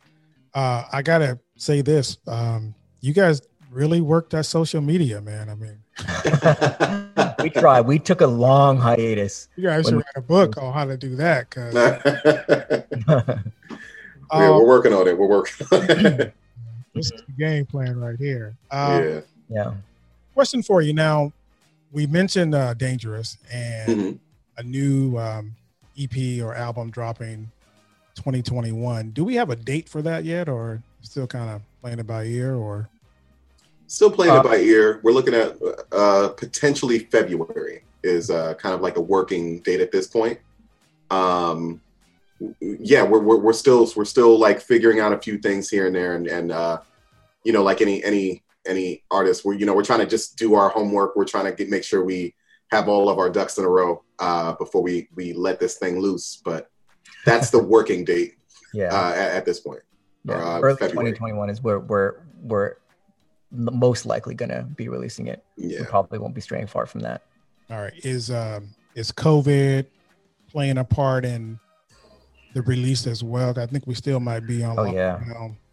Uh, 0.54 0.84
I 0.92 1.02
gotta 1.02 1.38
say 1.56 1.82
this. 1.82 2.18
Um, 2.26 2.74
you 3.00 3.12
guys 3.12 3.42
really 3.70 4.00
worked 4.00 4.34
at 4.34 4.46
social 4.46 4.80
media, 4.80 5.20
man. 5.20 5.50
I 5.50 5.54
mean, 5.54 5.78
we 7.42 7.50
tried. 7.50 7.82
We 7.82 7.98
took 7.98 8.20
a 8.20 8.26
long 8.26 8.78
hiatus. 8.78 9.48
You 9.56 9.64
guys 9.64 9.86
should 9.86 9.96
write 9.96 10.04
a 10.16 10.22
book 10.22 10.56
on 10.56 10.72
how 10.72 10.84
to 10.84 10.96
do 10.96 11.16
that. 11.16 11.50
Cause 11.50 11.74
yeah, 13.08 13.24
um, 14.30 14.56
we're 14.56 14.66
working 14.66 14.92
on 14.92 15.08
it. 15.08 15.18
We're 15.18 15.26
working. 15.26 15.66
On 15.72 15.90
it. 15.90 16.34
this 16.94 17.10
is 17.12 17.22
the 17.26 17.32
game 17.38 17.66
plan 17.66 17.98
right 17.98 18.18
here. 18.18 18.56
Um, 18.70 19.04
yeah. 19.04 19.20
Yeah 19.48 19.74
question 20.34 20.62
for 20.62 20.82
you 20.82 20.92
now. 20.92 21.32
We 21.92 22.06
mentioned 22.06 22.54
uh, 22.54 22.74
Dangerous 22.74 23.38
and 23.50 23.88
mm-hmm. 23.88 24.16
a 24.58 24.62
new 24.64 25.16
um, 25.16 25.54
EP 25.98 26.42
or 26.42 26.54
album 26.54 26.90
dropping 26.90 27.50
2021. 28.14 29.10
Do 29.10 29.24
we 29.24 29.34
have 29.34 29.50
a 29.50 29.56
date 29.56 29.88
for 29.88 30.02
that 30.02 30.24
yet, 30.24 30.48
or 30.48 30.82
still 31.02 31.26
kind 31.26 31.50
of 31.50 31.62
playing 31.80 31.98
it 31.98 32.06
by 32.06 32.24
ear, 32.24 32.54
or 32.54 32.88
still 33.86 34.10
playing 34.10 34.32
uh, 34.32 34.40
it 34.40 34.44
by 34.44 34.56
ear? 34.56 35.00
We're 35.02 35.12
looking 35.12 35.34
at 35.34 35.56
uh, 35.92 36.28
potentially 36.30 37.00
February 37.00 37.84
is 38.02 38.30
uh, 38.30 38.54
kind 38.54 38.74
of 38.74 38.80
like 38.80 38.96
a 38.96 39.00
working 39.00 39.60
date 39.60 39.80
at 39.80 39.90
this 39.90 40.06
point. 40.06 40.38
Um, 41.10 41.80
yeah, 42.60 43.02
we're, 43.02 43.20
we're, 43.20 43.38
we're 43.38 43.52
still 43.52 43.90
we're 43.96 44.04
still 44.04 44.38
like 44.38 44.60
figuring 44.60 45.00
out 45.00 45.12
a 45.12 45.18
few 45.18 45.38
things 45.38 45.68
here 45.68 45.86
and 45.86 45.94
there, 45.94 46.14
and 46.14 46.26
and 46.26 46.52
uh, 46.52 46.80
you 47.44 47.52
know, 47.52 47.62
like 47.62 47.80
any 47.80 48.02
any 48.04 48.42
any 48.66 49.02
artist, 49.10 49.44
We're 49.44 49.54
you 49.54 49.66
know 49.66 49.74
we're 49.74 49.84
trying 49.84 50.00
to 50.00 50.06
just 50.06 50.36
do 50.36 50.54
our 50.54 50.68
homework. 50.68 51.16
We're 51.16 51.24
trying 51.24 51.46
to 51.46 51.52
get, 51.52 51.70
make 51.70 51.84
sure 51.84 52.04
we 52.04 52.34
have 52.70 52.88
all 52.88 53.08
of 53.08 53.18
our 53.18 53.30
ducks 53.30 53.58
in 53.58 53.64
a 53.64 53.68
row 53.68 54.02
uh, 54.18 54.54
before 54.54 54.82
we 54.82 55.08
we 55.14 55.32
let 55.32 55.60
this 55.60 55.76
thing 55.76 56.00
loose. 56.00 56.40
But 56.44 56.70
that's 57.24 57.50
the 57.50 57.62
working 57.62 58.04
date. 58.04 58.34
Yeah. 58.76 58.92
Uh, 58.92 59.10
at, 59.12 59.36
at, 59.36 59.44
this 59.44 59.60
point. 59.60 59.82
Yeah. 60.24 60.34
Uh, 60.34 60.58
Early 60.58 60.76
2021 60.76 61.48
is 61.48 61.62
where 61.62 61.78
we're 61.78 62.14
we're 62.42 62.74
most 63.52 64.04
likely 64.04 64.34
going 64.34 64.48
to 64.48 64.64
be 64.64 64.88
releasing 64.88 65.28
it. 65.28 65.44
Yeah. 65.56 65.78
We 65.78 65.86
probably 65.86 66.18
won't 66.18 66.34
be 66.34 66.40
straying 66.40 66.66
far 66.66 66.84
from 66.84 67.02
that. 67.02 67.22
All 67.70 67.80
right. 67.80 67.92
Is 68.04 68.32
um 68.32 68.74
is 68.96 69.12
COVID 69.12 69.86
playing 70.50 70.78
a 70.78 70.84
part 70.84 71.24
in 71.24 71.58
the 72.54 72.62
release 72.62 73.06
as 73.06 73.22
well? 73.22 73.58
I 73.58 73.66
think 73.66 73.86
we 73.86 73.94
still 73.94 74.20
might 74.20 74.46
be 74.46 74.64
on. 74.64 74.78
Oh 74.78 74.84
yeah, 74.84 75.20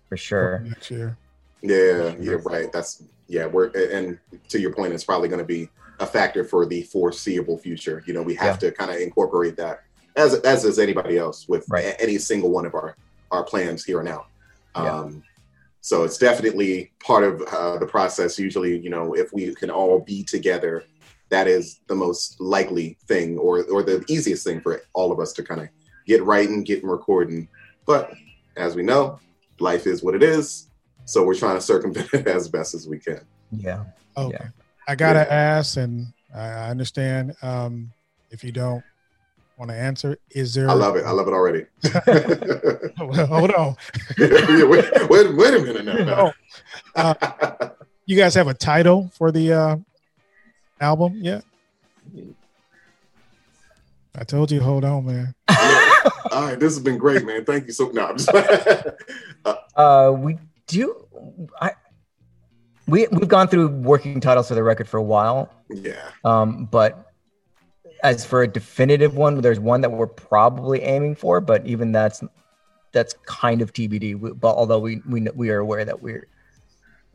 for 0.10 0.18
sure. 0.18 0.60
Next 0.60 0.92
year. 0.92 1.18
Yeah, 1.62 2.16
yeah, 2.20 2.38
right. 2.44 2.72
That's 2.72 3.04
yeah. 3.28 3.46
We're 3.46 3.72
and 3.92 4.20
to 4.50 4.60
your 4.60 4.74
point, 4.74 4.94
it's 4.94 5.04
probably 5.04 5.30
going 5.30 5.40
to 5.40 5.46
be 5.46 5.70
a 6.00 6.06
factor 6.06 6.44
for 6.44 6.66
the 6.66 6.84
foreseeable 6.84 7.58
future. 7.58 8.04
You 8.06 8.14
know, 8.14 8.24
we 8.24 8.36
have 8.36 8.62
yeah. 8.62 8.70
to 8.70 8.76
kind 8.76 8.92
of 8.92 8.98
incorporate 8.98 9.56
that 9.58 9.84
as 10.16 10.36
as 10.36 10.64
does 10.64 10.80
anybody 10.80 11.18
else 11.18 11.48
with 11.48 11.66
right. 11.70 11.96
any 12.00 12.18
single 12.18 12.50
one 12.50 12.66
of 12.66 12.74
our 12.74 12.96
our 13.32 13.44
plans 13.44 13.84
here 13.84 14.00
and 14.00 14.10
now. 14.10 14.26
Yeah. 14.76 15.00
Um, 15.00 15.24
so 15.82 16.04
it's 16.04 16.18
definitely 16.18 16.92
part 17.04 17.24
of 17.24 17.42
uh, 17.42 17.78
the 17.78 17.88
process. 17.88 18.38
Usually, 18.38 18.78
you 18.78 18.90
know, 18.90 19.14
if 19.14 19.34
we 19.34 19.54
can 19.56 19.72
all 19.72 20.00
be 20.00 20.24
together, 20.24 20.84
that 21.30 21.48
is 21.48 21.80
the 21.88 21.96
most 21.96 22.40
likely 22.40 22.98
thing, 23.08 23.38
or 23.38 23.64
or 23.64 23.84
the 23.84 24.04
easiest 24.08 24.46
thing 24.46 24.62
for 24.62 24.82
all 24.94 25.12
of 25.12 25.20
us 25.20 25.34
to 25.34 25.44
kind 25.44 25.62
of 25.62 25.70
get 26.06 26.24
writing, 26.24 26.64
get 26.64 26.84
recording. 26.84 27.48
But 27.86 28.14
as 28.58 28.76
we 28.76 28.84
know, 28.84 29.20
life 29.60 29.88
is 29.88 30.04
what 30.04 30.16
it 30.16 30.24
is. 30.24 30.70
So 31.06 31.24
we're 31.24 31.36
trying 31.36 31.56
to 31.56 31.62
circumvent 31.62 32.14
it 32.14 32.28
as 32.28 32.48
best 32.48 32.74
as 32.74 32.88
we 32.88 33.00
can. 33.00 33.22
Yeah. 33.52 33.86
Okay. 34.16 34.38
Yeah. 34.40 34.50
I 34.88 34.96
gotta 34.96 35.26
yeah. 35.28 35.36
ask, 35.36 35.78
and 35.78 36.14
I 36.34 36.70
understand 36.70 37.36
um, 37.42 37.92
if 38.30 38.44
you 38.44 38.52
don't 38.52 38.84
want 39.62 39.70
to 39.70 39.78
answer. 39.78 40.18
Is 40.32 40.56
there? 40.56 40.68
I 40.68 40.74
love 40.74 40.96
it. 40.96 41.06
I 41.06 41.12
love 41.12 41.28
it 41.28 41.34
already. 41.34 41.66
well, 43.00 43.28
hold 43.28 43.52
on. 43.52 43.76
wait, 44.18 44.70
wait, 45.08 45.36
wait, 45.36 45.54
a 45.54 45.60
minute 45.60 45.86
now. 45.86 46.04
No. 46.04 46.34
Uh, 46.96 47.70
you 48.08 48.18
guys 48.18 48.34
have 48.34 48.48
a 48.48 48.56
title 48.56 49.12
for 49.14 49.32
the 49.32 49.54
uh, 49.54 49.78
album 50.80 51.14
yet? 51.18 51.46
I 54.16 54.24
told 54.24 54.50
you, 54.52 54.62
hold 54.62 54.84
on, 54.84 55.06
man. 55.06 55.36
All 56.32 56.42
right, 56.42 56.60
this 56.60 56.74
has 56.74 56.84
been 56.84 56.98
great, 56.98 57.24
man. 57.24 57.46
Thank 57.46 57.68
you 57.68 57.74
so. 57.74 57.90
No, 57.90 58.08
I'm 58.08 58.18
just. 58.18 58.34
uh, 59.46 59.56
uh, 59.76 60.12
we 60.18 60.40
do 60.66 61.06
I 61.62 61.74
we 62.88 63.06
we've 63.12 63.28
gone 63.28 63.48
through 63.48 63.68
working 63.68 64.20
titles 64.22 64.48
for 64.48 64.56
the 64.56 64.64
record 64.64 64.90
for 64.90 64.98
a 64.98 65.04
while. 65.04 65.54
Yeah. 65.70 66.10
Um, 66.24 66.66
but 66.66 67.11
as 68.04 68.26
for 68.26 68.44
a 68.44 68.48
definitive 68.48 69.16
one, 69.16 69.40
there's 69.42 69.60
one 69.60 69.82
that 69.82 69.92
we're 69.92 70.08
probably 70.08 70.82
aiming 70.82 71.16
for, 71.16 71.40
but 71.42 71.66
even 71.66 71.92
that's 71.92 72.24
that's 72.92 73.14
kind 73.26 73.62
of 73.62 73.74
TBD. 73.74 74.20
We, 74.20 74.32
but 74.34 74.56
although 74.56 74.80
we 74.80 75.02
we 75.08 75.22
we 75.36 75.50
are 75.50 75.60
aware 75.60 75.86
that 75.86 76.02
we're 76.02 76.28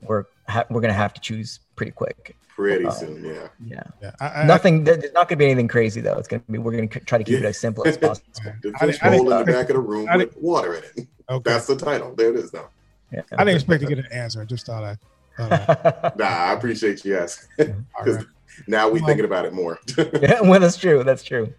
we're 0.02 0.24
ha- 0.48 0.64
we're 0.70 0.80
gonna 0.80 0.92
have 0.92 1.14
to 1.14 1.20
choose 1.20 1.60
pretty 1.76 1.92
quick. 1.92 2.36
Pretty 2.48 2.86
uh, 2.86 2.90
soon, 2.90 3.22
yeah. 3.22 3.48
Yeah. 3.66 3.82
yeah 4.00 4.12
I, 4.18 4.28
I, 4.28 4.44
Nothing. 4.46 4.84
there's 4.84 5.12
not 5.12 5.28
gonna 5.28 5.38
be 5.38 5.44
anything 5.44 5.68
crazy 5.68 6.00
though. 6.00 6.14
It's 6.16 6.28
gonna 6.28 6.42
be. 6.50 6.58
We're 6.58 6.72
gonna 6.72 6.86
try 6.88 7.18
to 7.18 7.24
keep 7.24 7.34
yeah. 7.34 7.40
it 7.40 7.44
as 7.46 7.58
simple 7.58 7.86
as 7.86 7.98
possible. 7.98 8.30
the 8.62 8.72
fish 8.80 8.98
bowl 9.00 9.30
in 9.32 9.38
the 9.40 9.44
back 9.44 9.68
of 9.68 9.74
the 9.76 9.80
room 9.80 10.08
with 10.16 10.36
water 10.38 10.74
in 10.74 10.84
it. 10.84 11.08
Okay. 11.28 11.50
That's 11.50 11.66
the 11.66 11.74
title. 11.74 12.14
There 12.14 12.30
it 12.30 12.36
is 12.36 12.52
now. 12.52 12.68
Yeah. 13.12 13.22
I 13.36 13.42
didn't 13.42 13.56
expect 13.56 13.82
to 13.82 13.88
get 13.88 13.98
an 13.98 14.06
answer. 14.12 14.40
I 14.40 14.44
just 14.44 14.64
thought 14.64 14.84
I'd 14.84 14.98
Uh, 15.36 16.10
Nah, 16.16 16.24
I 16.24 16.52
appreciate 16.52 17.04
you 17.04 17.18
asking. 17.18 17.84
all 17.98 18.04
'Cause 18.04 18.16
right. 18.18 18.26
Now 18.66 18.88
we 18.88 19.00
Well- 19.00 19.06
thinking 19.08 19.24
about 19.24 19.44
it 19.44 19.52
more. 19.52 19.78
yeah, 19.96 20.40
well, 20.42 20.60
that's 20.60 20.76
true. 20.76 21.02
That's 21.04 21.22
true. 21.22 21.52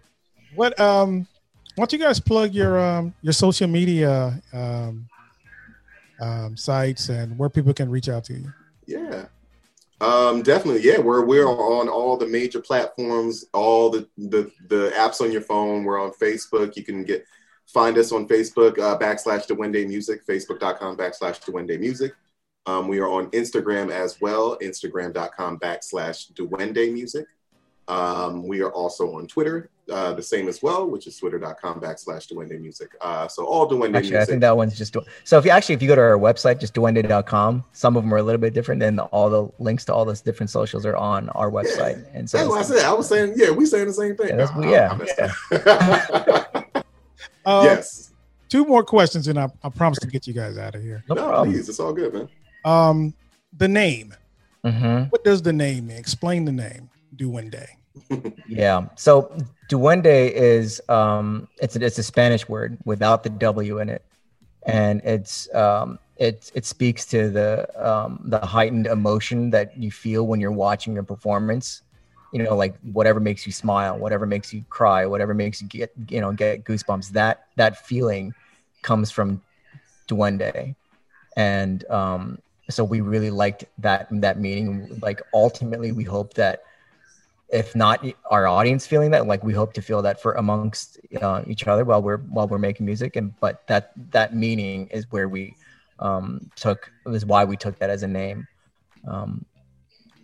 What 0.54 0.78
um 0.80 1.26
why 1.76 1.82
don't 1.84 1.92
you 1.92 1.98
guys 1.98 2.18
plug 2.20 2.54
your 2.54 2.78
um 2.78 3.14
your 3.22 3.32
social 3.32 3.68
media 3.68 4.40
um 4.52 5.08
um 6.20 6.56
sites 6.56 7.08
and 7.08 7.38
where 7.38 7.48
people 7.48 7.72
can 7.72 7.90
reach 7.90 8.08
out 8.08 8.24
to 8.24 8.34
you? 8.34 8.52
Yeah. 8.86 9.26
Um, 10.00 10.42
definitely. 10.42 10.82
Yeah, 10.82 11.00
we're 11.00 11.24
we're 11.24 11.46
on 11.46 11.88
all 11.88 12.16
the 12.16 12.26
major 12.26 12.60
platforms, 12.60 13.44
all 13.52 13.90
the 13.90 14.08
the 14.16 14.50
the 14.68 14.92
apps 14.96 15.20
on 15.20 15.32
your 15.32 15.40
phone. 15.40 15.82
We're 15.84 16.00
on 16.00 16.12
Facebook. 16.12 16.76
You 16.76 16.84
can 16.84 17.02
get 17.04 17.24
find 17.66 17.98
us 17.98 18.12
on 18.12 18.26
Facebook 18.28 18.78
uh, 18.78 18.96
backslash 18.96 19.46
Duwende 19.48 19.86
Music, 19.88 20.24
Facebook.com 20.26 20.96
backslash 20.96 21.40
Duwende 21.44 21.78
Music. 21.80 22.12
Um, 22.68 22.86
we 22.86 22.98
are 22.98 23.08
on 23.08 23.30
Instagram 23.30 23.90
as 23.90 24.20
well, 24.20 24.58
Instagram.com 24.60 25.58
backslash 25.58 26.30
Duwende 26.34 26.92
Music. 26.92 27.24
Um, 27.88 28.46
we 28.46 28.60
are 28.60 28.70
also 28.72 29.14
on 29.16 29.26
Twitter, 29.26 29.70
uh, 29.90 30.12
the 30.12 30.22
same 30.22 30.46
as 30.48 30.62
well, 30.62 30.86
which 30.86 31.06
is 31.06 31.16
twitter.com 31.16 31.80
backslash 31.80 32.30
Duwende 32.30 32.60
Music. 32.60 32.90
Uh, 33.00 33.26
so 33.26 33.46
all 33.46 33.66
Duwende 33.66 33.96
Actually, 33.96 34.16
I 34.16 34.18
Music. 34.18 34.28
think 34.28 34.40
that 34.42 34.54
one's 34.54 34.76
just 34.76 34.94
so. 35.24 35.38
If 35.38 35.46
you 35.46 35.50
actually, 35.50 35.76
if 35.76 35.80
you 35.82 35.88
go 35.88 35.94
to 35.94 36.02
our 36.02 36.18
website, 36.18 36.60
just 36.60 36.74
duwende.com, 36.74 37.64
some 37.72 37.96
of 37.96 38.02
them 38.02 38.12
are 38.12 38.18
a 38.18 38.22
little 38.22 38.40
bit 38.40 38.52
different. 38.52 38.80
Then 38.80 38.98
all 38.98 39.30
the 39.30 39.48
links 39.58 39.86
to 39.86 39.94
all 39.94 40.04
those 40.04 40.20
different 40.20 40.50
socials 40.50 40.84
are 40.84 40.96
on 40.96 41.30
our 41.30 41.50
website. 41.50 42.04
And 42.12 42.28
so, 42.28 42.36
That's 42.36 42.50
what 42.50 42.58
I 42.58 42.62
said. 42.64 42.84
I 42.84 42.92
was 42.92 43.08
saying, 43.08 43.32
yeah, 43.36 43.50
we 43.50 43.64
saying 43.64 43.86
the 43.86 43.94
same 43.94 44.14
thing. 44.14 44.28
Yeah, 44.28 44.36
that's- 44.36 44.54
Nah, 44.58 44.70
yeah, 44.70 44.90
I 44.92 44.96
messed 44.96 46.54
up. 46.54 46.84
Uh, 47.46 47.62
yes. 47.64 48.12
Two 48.50 48.66
more 48.66 48.84
questions, 48.84 49.26
and 49.26 49.38
I, 49.38 49.48
I 49.64 49.70
promise 49.70 49.98
to 50.00 50.06
get 50.06 50.26
you 50.26 50.34
guys 50.34 50.58
out 50.58 50.74
of 50.74 50.82
here. 50.82 51.02
no, 51.08 51.14
No, 51.14 51.28
problem. 51.28 51.50
please. 51.54 51.66
It's 51.66 51.80
all 51.80 51.94
good, 51.94 52.12
man. 52.12 52.28
Um, 52.64 53.14
the 53.56 53.68
name. 53.68 54.14
hmm 54.64 55.04
What 55.10 55.24
does 55.24 55.42
the 55.42 55.52
name 55.52 55.88
mean? 55.88 55.96
Explain 55.96 56.44
the 56.44 56.52
name. 56.52 56.90
Duende. 57.16 57.66
Yeah. 58.46 58.86
So 58.96 59.36
duende 59.68 60.30
is 60.30 60.80
um 60.88 61.48
it's 61.60 61.76
a, 61.76 61.84
it's 61.84 61.98
a 61.98 62.02
Spanish 62.02 62.48
word 62.48 62.78
without 62.84 63.22
the 63.22 63.30
W 63.30 63.78
in 63.78 63.88
it, 63.88 64.02
and 64.66 65.00
it's 65.04 65.52
um 65.54 65.98
it 66.16 66.50
it 66.54 66.64
speaks 66.64 67.04
to 67.06 67.30
the 67.30 67.66
um 67.78 68.20
the 68.24 68.38
heightened 68.44 68.86
emotion 68.86 69.50
that 69.50 69.76
you 69.76 69.90
feel 69.90 70.26
when 70.26 70.40
you're 70.40 70.50
watching 70.52 70.98
a 70.98 71.02
performance. 71.04 71.82
You 72.32 72.42
know, 72.42 72.56
like 72.56 72.76
whatever 72.92 73.20
makes 73.20 73.46
you 73.46 73.52
smile, 73.52 73.98
whatever 73.98 74.26
makes 74.26 74.52
you 74.52 74.64
cry, 74.68 75.06
whatever 75.06 75.34
makes 75.34 75.60
you 75.62 75.68
get 75.68 75.92
you 76.08 76.20
know 76.20 76.32
get 76.32 76.64
goosebumps. 76.64 77.10
That 77.10 77.44
that 77.56 77.86
feeling 77.86 78.34
comes 78.82 79.10
from 79.10 79.42
duende, 80.08 80.74
and 81.36 81.84
um 81.90 82.38
so 82.70 82.84
we 82.84 83.00
really 83.00 83.30
liked 83.30 83.64
that 83.78 84.08
that 84.10 84.38
meaning. 84.40 84.98
Like 85.02 85.22
ultimately, 85.34 85.92
we 85.92 86.04
hope 86.04 86.34
that 86.34 86.60
if 87.50 87.74
not 87.74 88.04
our 88.30 88.46
audience 88.46 88.86
feeling 88.86 89.10
that 89.12 89.26
like 89.26 89.42
we 89.44 89.52
hope 89.54 89.72
to 89.74 89.82
feel 89.82 90.02
that 90.02 90.20
for 90.20 90.32
amongst 90.34 90.98
uh, 91.20 91.36
each 91.46 91.60
other 91.60 91.78
while 91.78 91.94
we're 92.02 92.12
while 92.18 92.46
we're 92.46 92.58
making 92.58 92.84
music 92.84 93.16
and 93.16 93.32
but 93.40 93.62
that 93.66 93.90
that 94.10 94.34
meaning 94.34 94.86
is 94.88 95.06
where 95.10 95.28
we 95.28 95.56
um 95.98 96.40
took 96.56 96.90
is 97.06 97.24
why 97.24 97.44
we 97.44 97.56
took 97.56 97.78
that 97.78 97.90
as 97.90 98.02
a 98.02 98.08
name 98.08 98.46
um 99.08 99.44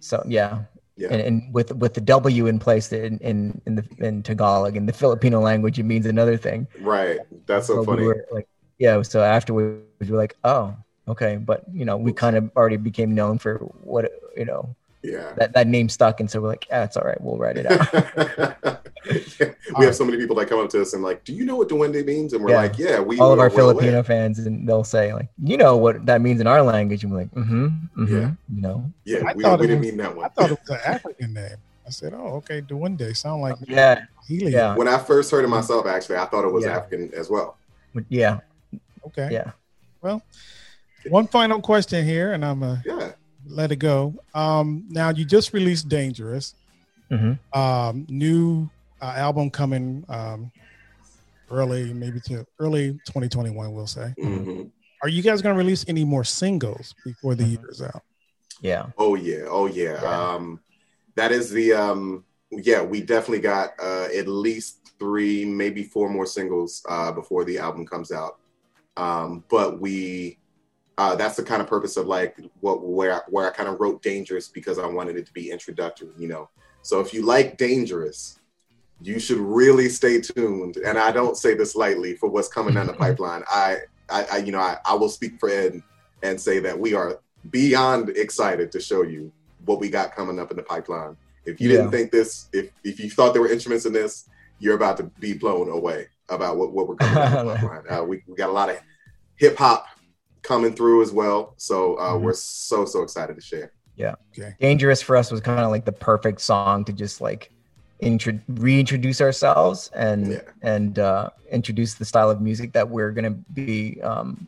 so 0.00 0.22
yeah 0.26 0.62
Yeah. 0.96 1.08
and, 1.10 1.20
and 1.22 1.54
with 1.54 1.72
with 1.76 1.94
the 1.94 2.00
w 2.00 2.46
in 2.46 2.58
place 2.58 2.92
in 2.92 3.18
in 3.18 3.60
in 3.66 3.74
the 3.76 3.84
in 3.98 4.22
tagalog 4.22 4.76
in 4.76 4.86
the 4.86 4.92
filipino 4.92 5.40
language 5.40 5.78
it 5.78 5.84
means 5.84 6.06
another 6.06 6.36
thing 6.36 6.66
Right. 6.78 7.20
That's 7.46 7.66
so 7.66 7.78
So 7.78 7.82
we 7.82 7.96
funny. 7.96 8.04
were 8.04 8.24
like 8.32 8.46
yeah 8.78 9.02
so 9.02 9.22
afterwards 9.22 9.72
we 9.72 9.76
were 9.78 10.18
like 10.18 10.34
oh 10.44 10.76
okay 11.08 11.36
but 11.36 11.62
you 11.72 11.84
know 11.84 11.96
we 11.96 12.12
kind 12.12 12.36
of 12.36 12.50
already 12.56 12.76
became 12.76 13.14
known 13.14 13.38
for 13.38 13.58
what 13.82 14.10
you 14.36 14.44
know 14.44 14.74
Yeah. 15.02 15.32
that 15.36 15.52
that 15.54 15.66
name 15.66 15.88
stuck 15.88 16.20
and 16.20 16.30
so 16.30 16.40
we're 16.40 16.48
like 16.48 16.66
yeah 16.70 16.84
it's 16.84 16.96
all 16.96 17.04
right 17.04 17.20
we'll 17.20 17.36
write 17.36 17.56
it 17.58 17.66
out 17.70 18.80
we 19.78 19.84
have 19.84 19.94
so 19.94 20.04
many 20.04 20.16
people 20.16 20.34
that 20.36 20.48
come 20.48 20.60
up 20.60 20.70
to 20.70 20.80
us 20.80 20.94
and 20.94 21.02
like, 21.02 21.24
do 21.24 21.34
you 21.34 21.44
know 21.44 21.56
what 21.56 21.68
duende 21.68 22.04
means? 22.06 22.32
And 22.32 22.42
we're 22.42 22.50
Yeah. 22.52 22.56
like, 22.56 22.78
yeah, 22.78 23.00
we 23.00 23.18
all 23.20 23.32
of 23.32 23.38
our 23.38 23.50
well 23.50 23.68
aware." 23.68 23.74
Filipino 23.82 24.02
fans, 24.02 24.38
and 24.38 24.66
they'll 24.66 24.82
say 24.84 25.12
like, 25.12 25.28
"You 25.42 25.58
know 25.58 25.76
what 25.76 26.06
that 26.06 26.22
means 26.22 26.40
in 26.40 26.46
our 26.46 26.62
language?" 26.62 27.04
And 27.04 27.12
we're 27.12 27.18
like, 27.20 27.30
"Mm-hmm, 27.32 27.66
mm-hmm." 27.66 28.14
Yeah. 28.16 28.30
You 28.54 28.60
know, 28.62 28.90
Yeah, 29.04 29.18
I 29.28 29.34
we, 29.34 29.42
thought 29.42 29.60
we 29.60 29.66
didn't 29.66 29.80
was- 29.80 29.88
mean 29.88 29.98
that 29.98 30.16
one. 30.16 30.24
I 30.24 30.28
thought 30.28 30.50
it 30.52 30.58
was 30.58 30.70
an 30.70 30.80
African 30.86 31.34
name. 31.34 31.56
I 31.86 31.90
said, 31.90 32.14
"Oh, 32.14 32.36
okay, 32.40 32.62
Duende 32.62 33.14
sound 33.14 33.42
like 33.42 33.56
yeah, 33.68 34.04
helium." 34.26 34.52
yeah, 34.52 34.74
When 34.74 34.88
I 34.88 34.96
first 34.96 35.30
heard 35.30 35.44
it 35.44 35.48
myself, 35.48 35.84
actually, 35.86 36.16
I 36.16 36.24
thought 36.24 36.46
it 36.46 36.52
was 36.52 36.64
Yeah. 36.64 36.78
African 36.78 37.12
as 37.14 37.28
well. 37.28 37.58
yeah, 38.08 38.38
Okay. 39.08 39.28
yeah. 39.30 39.50
One 41.08 41.26
final 41.28 41.60
question 41.60 42.04
here, 42.04 42.32
and 42.32 42.44
I'm 42.44 42.60
gonna 42.60 42.82
Yeah. 42.86 43.12
let 43.46 43.72
it 43.72 43.76
go. 43.76 44.14
Um, 44.34 44.84
now 44.88 45.10
you 45.10 45.24
just 45.24 45.52
released 45.52 45.88
"Dangerous," 45.88 46.54
hmm 47.10 47.32
um, 47.52 48.06
new 48.08 48.68
uh, 49.00 49.14
album 49.16 49.50
coming 49.50 50.04
um, 50.08 50.50
early, 51.50 51.92
maybe 51.92 52.20
to 52.20 52.46
early 52.58 52.92
2021. 53.06 53.72
We'll 53.72 53.86
say. 53.86 54.14
hmm 54.18 54.62
Are 55.02 55.08
you 55.08 55.22
guys 55.22 55.42
gonna 55.42 55.58
release 55.58 55.84
any 55.88 56.04
more 56.04 56.24
singles 56.24 56.94
before 57.04 57.34
the 57.34 57.44
Mhm. 57.44 57.50
year 57.50 57.68
is 57.70 57.82
out? 57.82 58.02
yeah. 58.60 58.86
Oh 58.96 59.14
yeah. 59.14 59.44
Oh 59.48 59.66
yeah. 59.66 60.00
Yeah. 60.02 60.34
Um, 60.34 60.60
that 61.16 61.30
is 61.32 61.50
the 61.50 61.74
um, 61.74 62.24
yeah. 62.50 62.82
We 62.82 63.02
definitely 63.02 63.40
got 63.40 63.74
uh, 63.78 64.08
at 64.16 64.26
least 64.26 64.92
three, 64.98 65.44
maybe 65.44 65.82
four 65.84 66.08
more 66.08 66.24
singles 66.26 66.82
uh, 66.88 67.12
before 67.12 67.44
the 67.44 67.58
album 67.58 67.84
comes 67.84 68.10
out. 68.10 68.38
Um, 68.96 69.44
but 69.50 69.80
we 69.80 70.38
uh, 70.96 71.16
that's 71.16 71.36
the 71.36 71.42
kind 71.42 71.60
of 71.60 71.68
purpose 71.68 71.96
of 71.96 72.06
like 72.06 72.38
what 72.60 72.84
where 72.84 73.22
where 73.28 73.50
I 73.50 73.50
kind 73.50 73.68
of 73.68 73.80
wrote 73.80 74.02
Dangerous 74.02 74.48
because 74.48 74.78
I 74.78 74.86
wanted 74.86 75.16
it 75.16 75.26
to 75.26 75.32
be 75.32 75.50
introductory. 75.50 76.10
You 76.18 76.28
know. 76.28 76.48
So 76.82 77.00
if 77.00 77.14
you 77.14 77.24
like 77.24 77.56
Dangerous, 77.56 78.38
you 79.00 79.18
should 79.18 79.38
really 79.38 79.88
stay 79.88 80.20
tuned. 80.20 80.76
And 80.76 80.98
I 80.98 81.12
don't 81.12 81.36
say 81.36 81.54
this 81.54 81.74
lightly 81.74 82.14
for 82.14 82.28
what's 82.28 82.48
coming 82.48 82.74
down 82.74 82.86
the 82.86 82.92
pipeline. 83.04 83.42
I, 83.50 83.78
I, 84.08 84.24
I 84.32 84.36
you 84.38 84.52
know, 84.52 84.60
I, 84.60 84.78
I 84.84 84.94
will 84.94 85.08
speak 85.08 85.38
for 85.40 85.48
Ed 85.48 85.82
and 86.22 86.40
say 86.40 86.58
that 86.60 86.78
we 86.78 86.94
are 86.94 87.20
beyond 87.50 88.10
excited 88.10 88.70
to 88.72 88.80
show 88.80 89.02
you 89.02 89.32
what 89.64 89.80
we 89.80 89.88
got 89.88 90.14
coming 90.14 90.38
up 90.38 90.50
in 90.50 90.56
the 90.56 90.62
pipeline. 90.62 91.16
If 91.44 91.60
you 91.60 91.68
didn't 91.68 91.90
think 91.90 92.10
this, 92.10 92.48
if 92.52 92.70
if 92.84 92.98
you 92.98 93.10
thought 93.10 93.34
there 93.34 93.42
were 93.42 93.50
instruments 93.50 93.84
in 93.84 93.92
this, 93.92 94.28
you're 94.58 94.76
about 94.76 94.96
to 94.96 95.04
be 95.20 95.34
blown 95.34 95.68
away 95.68 96.08
about 96.30 96.56
what, 96.56 96.72
what 96.72 96.88
we're 96.88 96.96
coming 96.96 97.46
the 97.46 97.54
pipeline. 97.60 97.82
Uh, 97.90 98.02
we, 98.02 98.22
we 98.26 98.34
got 98.34 98.48
a 98.48 98.52
lot 98.52 98.70
of 98.70 98.78
hip 99.36 99.56
hop 99.56 99.86
coming 100.44 100.72
through 100.74 101.02
as 101.02 101.10
well. 101.10 101.54
So 101.56 101.94
uh, 101.96 102.12
Mhm. 102.12 102.20
we're 102.22 102.34
so 102.34 102.84
so 102.84 103.02
excited 103.02 103.34
to 103.34 103.42
share. 103.42 103.72
Okay. 103.98 104.54
Dangerous 104.60 105.00
for 105.02 105.16
us 105.16 105.30
was 105.32 105.40
kind 105.40 105.58
of 105.60 105.70
like 105.70 105.84
the 105.84 105.92
perfect 105.92 106.40
song 106.40 106.84
to 106.84 106.92
just 106.92 107.20
like 107.20 107.50
intro- 108.00 108.40
reintroduce 108.48 109.20
ourselves 109.20 109.90
and 109.94 110.32
Yeah. 110.32 110.40
and 110.62 110.98
uh, 110.98 111.30
introduce 111.50 111.94
the 111.94 112.04
style 112.04 112.30
of 112.30 112.40
music 112.40 112.72
that 112.74 112.88
we're 112.88 113.10
gonna 113.12 113.30
be 113.30 114.00
um, 114.02 114.46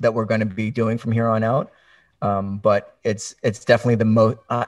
that 0.00 0.12
we're 0.14 0.26
gonna 0.26 0.44
be 0.46 0.70
doing 0.70 0.98
from 0.98 1.12
here 1.12 1.26
on 1.28 1.42
out. 1.42 1.70
Um, 2.22 2.58
but 2.58 2.96
it's 3.04 3.34
it's 3.42 3.64
definitely 3.64 3.96
the 3.96 4.04
most 4.04 4.38
uh, 4.50 4.66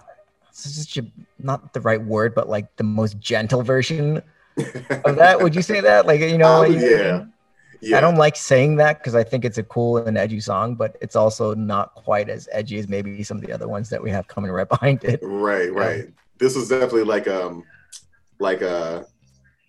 such 0.51 0.97
a, 0.97 1.05
not 1.39 1.73
the 1.75 1.81
right 1.83 2.03
word, 2.03 2.35
but 2.35 2.49
like 2.49 2.75
the 2.77 2.85
most 2.85 3.19
gentle 3.21 3.63
version 3.63 4.23
of 5.05 5.17
that. 5.17 5.41
Would 5.43 5.55
you 5.55 5.63
say 5.63 5.81
that? 5.83 6.07
Like 6.07 6.21
you 6.21 6.39
know, 6.39 6.49
Um, 6.49 6.59
what 6.61 6.71
you 6.71 6.91
yeah. 6.91 7.19
mean? 7.19 7.33
Yeah. 7.81 7.99
I 7.99 8.01
don't 8.01 8.17
like 8.17 8.37
saying 8.37 8.77
that 8.77 8.99
because 8.99 9.15
I 9.15 9.25
think 9.25 9.45
it's 9.45 9.59
a 9.59 9.63
cool 9.63 9.99
and 9.99 10.17
edgy 10.17 10.41
song, 10.41 10.75
but 10.75 10.97
it's 11.01 11.17
also 11.17 11.55
not 11.55 11.95
quite 11.95 12.29
as 12.29 12.49
edgy 12.53 12.79
as 12.79 12.89
maybe 12.89 13.23
some 13.23 13.37
of 13.37 13.45
the 13.45 13.53
other 13.53 13.69
ones 13.69 13.89
that 13.91 14.03
we 14.03 14.11
have 14.11 14.27
coming 14.29 14.51
right 14.51 14.69
behind 14.77 15.05
it. 15.05 15.21
Right, 15.23 15.73
right. 15.73 16.09
This 16.39 16.55
was 16.55 16.69
definitely 16.69 17.05
like 17.05 17.29
um 17.29 17.65
like 18.39 18.63
a 18.63 19.07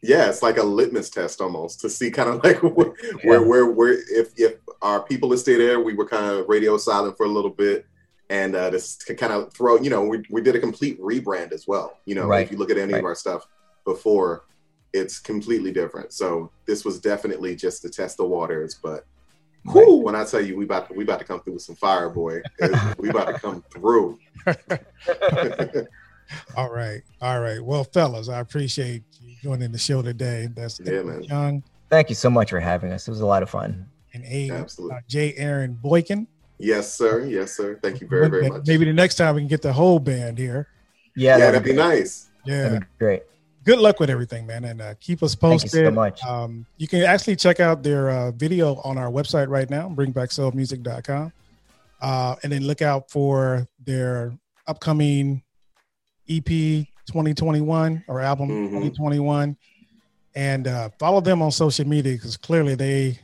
yeah, 0.01 0.29
it's 0.29 0.43
like 0.43 0.57
a 0.57 0.63
litmus 0.63 1.09
test 1.09 1.41
almost 1.41 1.81
to 1.81 1.89
see 1.89 2.11
kind 2.11 2.29
of 2.29 2.43
like 2.43 2.61
where 2.61 2.93
where 3.23 3.41
where, 3.41 3.65
where 3.65 3.93
if 3.93 4.31
if 4.37 4.55
our 4.81 5.01
people 5.01 5.29
would 5.29 5.39
stay 5.39 5.57
there, 5.57 5.79
we 5.79 5.93
were 5.93 6.07
kind 6.07 6.25
of 6.25 6.47
radio 6.47 6.77
silent 6.77 7.17
for 7.17 7.25
a 7.25 7.29
little 7.29 7.51
bit. 7.51 7.85
And 8.29 8.55
uh, 8.55 8.69
this 8.69 8.97
to 8.97 9.15
kind 9.15 9.31
of 9.31 9.53
throw, 9.53 9.79
you 9.79 9.89
know, 9.89 10.03
we, 10.03 10.21
we 10.29 10.41
did 10.41 10.53
a 10.53 10.59
complete 10.59 10.99
rebrand 10.99 11.53
as 11.53 11.65
well. 11.65 11.97
You 12.05 12.15
know, 12.15 12.27
Right, 12.27 12.45
if 12.45 12.51
you 12.51 12.57
look 12.57 12.69
at 12.69 12.77
any 12.77 12.91
right. 12.91 12.99
of 12.99 13.05
our 13.05 13.15
stuff 13.15 13.47
before, 13.85 14.43
it's 14.93 15.19
completely 15.19 15.71
different. 15.71 16.13
So 16.13 16.51
this 16.65 16.85
was 16.85 16.99
definitely 16.99 17.55
just 17.55 17.81
to 17.83 17.89
test 17.89 18.17
the 18.17 18.25
waters. 18.25 18.79
But 18.81 19.05
whew, 19.71 19.97
when 19.97 20.15
I 20.15 20.25
tell 20.25 20.41
you 20.41 20.57
we 20.57 20.65
about 20.65 20.87
to, 20.89 20.93
we 20.93 21.03
about 21.03 21.19
to 21.19 21.25
come 21.25 21.41
through 21.41 21.53
with 21.53 21.61
some 21.63 21.75
fire, 21.75 22.09
boy, 22.09 22.41
we 22.97 23.09
about 23.09 23.27
to 23.27 23.39
come 23.39 23.63
through. 23.71 24.19
All 26.57 26.69
right, 26.69 27.03
all 27.21 27.39
right. 27.39 27.63
Well, 27.63 27.85
fellas, 27.85 28.27
I 28.27 28.41
appreciate 28.41 29.03
you 29.21 29.35
joining 29.41 29.71
the 29.71 29.77
show 29.77 30.01
today. 30.01 30.49
That's 30.53 30.77
Yeah, 30.81 31.01
man. 31.03 31.23
Young 31.23 31.63
Thank 31.89 32.09
you 32.09 32.15
so 32.15 32.29
much 32.29 32.49
for 32.49 32.59
having 32.59 32.91
us. 32.91 33.07
It 33.07 33.11
was 33.11 33.21
a 33.21 33.25
lot 33.25 33.43
of 33.43 33.49
fun. 33.49 33.87
and 34.13 34.23
A. 34.25 34.49
Absolutely. 34.49 34.97
Uh, 34.97 34.99
J. 35.07 35.33
Aaron 35.37 35.73
Boykin. 35.81 36.27
Yes, 36.57 36.93
sir. 36.93 37.23
Yes, 37.25 37.55
sir. 37.55 37.79
Thank 37.81 38.01
you 38.01 38.07
very, 38.07 38.29
very 38.29 38.49
much. 38.49 38.65
Maybe 38.65 38.85
the 38.85 38.93
next 38.93 39.15
time 39.15 39.35
we 39.35 39.41
can 39.41 39.47
get 39.47 39.61
the 39.61 39.71
whole 39.71 39.99
band 39.99 40.37
here. 40.37 40.67
Yeah, 41.15 41.31
yeah, 41.31 41.37
that'd, 41.37 41.61
that'd 41.61 41.65
be 41.65 41.73
nice. 41.73 42.29
Yeah. 42.45 42.63
That'd 42.63 42.79
be 42.81 42.85
great. 42.99 43.23
Good 43.67 43.79
luck 43.79 43.99
with 43.99 44.09
everything, 44.09 44.47
man, 44.47 44.63
and 44.63 44.81
uh, 44.81 44.93
keep 45.01 45.21
us 45.21 45.35
posted. 45.35 45.41
Thank 45.41 45.61
posted. 45.63 45.79
you 45.81 45.87
so 45.87 45.91
much. 45.91 46.23
Um, 46.23 46.65
you 46.77 46.87
can 46.87 47.01
actually 47.01 47.35
check 47.35 47.59
out 47.59 47.83
their 47.83 48.09
uh, 48.09 48.31
video 48.31 48.75
on 48.85 48.97
our 48.97 49.11
website 49.11 49.49
right 49.49 49.69
now, 49.69 49.89
bringbacksoulmusic.com. 49.89 51.33
Uh, 51.99 52.35
and 52.43 52.51
then 52.53 52.63
look 52.65 52.81
out 52.81 53.11
for 53.11 53.67
their 53.85 54.31
upcoming 54.67 55.43
EP 56.29 56.45
2021 56.45 58.05
or 58.07 58.21
album 58.21 58.47
Mhm. 58.47 58.69
2021. 58.69 59.57
And 60.33 60.67
uh, 60.67 60.89
follow 60.97 61.19
them 61.19 61.41
on 61.41 61.51
social 61.51 61.85
media 61.85 62.13
because 62.13 62.37
clearly 62.37 62.75
they 62.75 63.19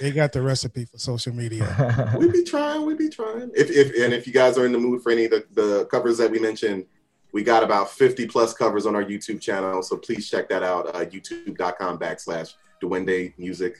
they 0.00 0.12
got 0.12 0.32
the 0.32 0.40
recipe 0.40 0.86
for 0.86 0.96
social 0.96 1.34
media. 1.34 2.14
we 2.18 2.30
be 2.30 2.42
trying, 2.42 2.86
we 2.86 2.94
be 2.94 3.10
trying. 3.10 3.50
If 3.54 3.70
if 3.70 4.02
and 4.02 4.14
if 4.14 4.26
you 4.26 4.32
guys 4.32 4.56
are 4.56 4.64
in 4.64 4.72
the 4.72 4.78
mood 4.78 5.02
for 5.02 5.12
any 5.12 5.26
of 5.26 5.30
the, 5.32 5.44
the 5.52 5.84
covers 5.90 6.16
that 6.18 6.30
we 6.30 6.38
mentioned, 6.38 6.86
we 7.34 7.42
got 7.42 7.64
about 7.64 7.90
50 7.90 8.28
plus 8.28 8.54
covers 8.54 8.86
on 8.86 8.94
our 8.94 9.02
YouTube 9.04 9.40
channel. 9.40 9.82
So 9.82 9.96
please 9.96 10.30
check 10.30 10.48
that 10.50 10.62
out. 10.62 10.94
Uh, 10.94 11.04
YouTube.com 11.04 11.98
backslash 11.98 12.54
Duwende 12.80 13.34
Music. 13.36 13.76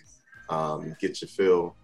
Um, 0.49 0.97
get 1.01 1.23
your 1.23 1.29
fill. 1.29 1.77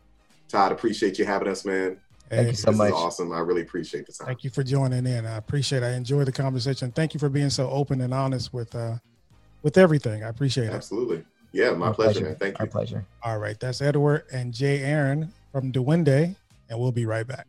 Todd, 0.48 0.72
appreciate 0.72 1.16
you 1.16 1.24
having 1.24 1.46
us, 1.46 1.64
man. 1.64 1.96
Thank 2.28 2.42
Hey, 2.42 2.50
you 2.50 2.56
so 2.56 2.70
this 2.72 2.78
much. 2.78 2.88
is 2.88 2.94
awesome. 2.94 3.32
I 3.32 3.38
really 3.38 3.62
appreciate 3.62 4.04
the 4.06 4.12
time. 4.12 4.26
Thank 4.26 4.42
you 4.42 4.50
for 4.50 4.64
joining 4.64 5.06
in. 5.06 5.24
I 5.24 5.36
appreciate 5.36 5.84
it. 5.84 5.86
I 5.86 5.92
enjoyed 5.92 6.26
the 6.26 6.32
conversation. 6.32 6.90
Thank 6.90 7.14
you 7.14 7.20
for 7.20 7.28
being 7.28 7.50
so 7.50 7.70
open 7.70 8.00
and 8.00 8.12
honest 8.12 8.52
with 8.52 8.74
uh 8.74 8.96
with 9.62 9.78
everything. 9.78 10.24
I 10.24 10.28
appreciate 10.28 10.66
it. 10.66 10.72
Absolutely. 10.72 11.24
Yeah, 11.52 11.70
my 11.72 11.86
Our 11.88 11.94
pleasure, 11.94 12.24
man. 12.24 12.36
Thank 12.36 12.58
Our 12.58 12.66
you. 12.66 12.72
pleasure. 12.72 13.06
All 13.22 13.38
right. 13.38 13.58
That's 13.60 13.80
Edward 13.80 14.24
and 14.32 14.52
Jay 14.52 14.80
Aaron 14.82 15.32
from 15.52 15.70
Duwende, 15.70 16.34
and 16.68 16.78
we'll 16.80 16.92
be 16.92 17.06
right 17.06 17.26
back. 17.26 17.46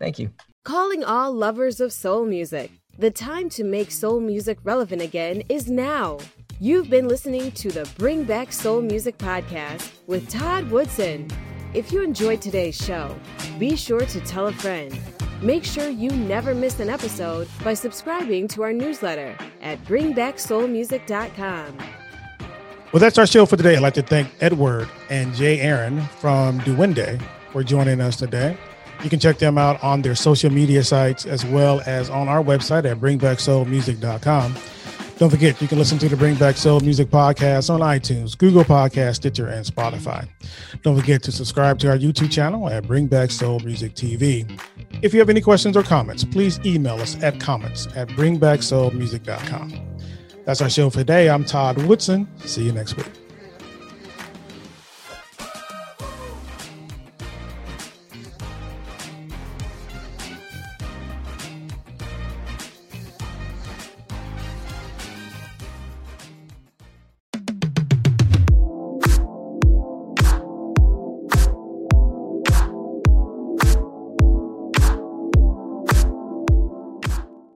Thank 0.00 0.18
you. 0.18 0.30
Calling 0.64 1.04
all 1.04 1.32
lovers 1.32 1.80
of 1.80 1.92
soul 1.92 2.24
music. 2.24 2.70
The 2.96 3.10
time 3.10 3.48
to 3.50 3.64
make 3.64 3.90
soul 3.90 4.20
music 4.20 4.58
relevant 4.62 5.02
again 5.02 5.42
is 5.48 5.68
now. 5.68 6.18
You've 6.60 6.88
been 6.88 7.08
listening 7.08 7.50
to 7.50 7.72
the 7.72 7.90
Bring 7.98 8.22
Back 8.22 8.52
Soul 8.52 8.82
Music 8.82 9.18
podcast 9.18 9.90
with 10.06 10.30
Todd 10.30 10.70
Woodson. 10.70 11.28
If 11.74 11.90
you 11.90 12.04
enjoyed 12.04 12.40
today's 12.40 12.76
show, 12.76 13.18
be 13.58 13.74
sure 13.74 14.06
to 14.06 14.20
tell 14.20 14.46
a 14.46 14.52
friend. 14.52 14.96
Make 15.42 15.64
sure 15.64 15.88
you 15.88 16.08
never 16.10 16.54
miss 16.54 16.78
an 16.78 16.88
episode 16.88 17.48
by 17.64 17.74
subscribing 17.74 18.46
to 18.48 18.62
our 18.62 18.72
newsletter 18.72 19.36
at 19.60 19.84
bringbacksoulmusic.com. 19.86 21.78
Well, 22.92 23.00
that's 23.00 23.18
our 23.18 23.26
show 23.26 23.44
for 23.44 23.56
today. 23.56 23.74
I'd 23.74 23.82
like 23.82 23.94
to 23.94 24.02
thank 24.02 24.30
Edward 24.40 24.88
and 25.10 25.34
Jay 25.34 25.58
Aaron 25.58 26.00
from 26.20 26.60
Duwende 26.60 27.20
for 27.50 27.64
joining 27.64 28.00
us 28.00 28.14
today. 28.14 28.56
You 29.04 29.10
can 29.10 29.20
check 29.20 29.38
them 29.38 29.58
out 29.58 29.82
on 29.84 30.00
their 30.00 30.14
social 30.14 30.50
media 30.50 30.82
sites 30.82 31.26
as 31.26 31.44
well 31.44 31.82
as 31.84 32.08
on 32.08 32.26
our 32.26 32.42
website 32.42 32.90
at 32.90 32.96
bringbacksoulmusic.com. 32.96 34.54
Don't 35.18 35.30
forget, 35.30 35.60
you 35.62 35.68
can 35.68 35.78
listen 35.78 35.98
to 35.98 36.08
the 36.08 36.16
Bring 36.16 36.34
Back 36.34 36.56
Soul 36.56 36.80
Music 36.80 37.08
podcast 37.08 37.68
on 37.72 37.80
iTunes, 37.80 38.36
Google 38.36 38.64
Podcast, 38.64 39.16
Stitcher, 39.16 39.46
and 39.46 39.64
Spotify. 39.64 40.26
Don't 40.82 40.98
forget 40.98 41.22
to 41.22 41.30
subscribe 41.30 41.78
to 41.80 41.90
our 41.90 41.96
YouTube 41.96 42.32
channel 42.32 42.68
at 42.68 42.86
Bring 42.86 43.06
Back 43.06 43.30
Soul 43.30 43.60
Music 43.60 43.94
TV. 43.94 44.60
If 45.02 45.12
you 45.12 45.20
have 45.20 45.30
any 45.30 45.40
questions 45.40 45.76
or 45.76 45.84
comments, 45.84 46.24
please 46.24 46.58
email 46.64 46.96
us 46.96 47.22
at 47.22 47.38
comments 47.38 47.86
at 47.94 48.08
bringbacksoulmusic.com. 48.08 49.98
That's 50.44 50.60
our 50.60 50.70
show 50.70 50.90
for 50.90 50.98
today. 50.98 51.30
I'm 51.30 51.44
Todd 51.44 51.78
Woodson. 51.84 52.26
See 52.38 52.64
you 52.64 52.72
next 52.72 52.96
week. 52.96 53.23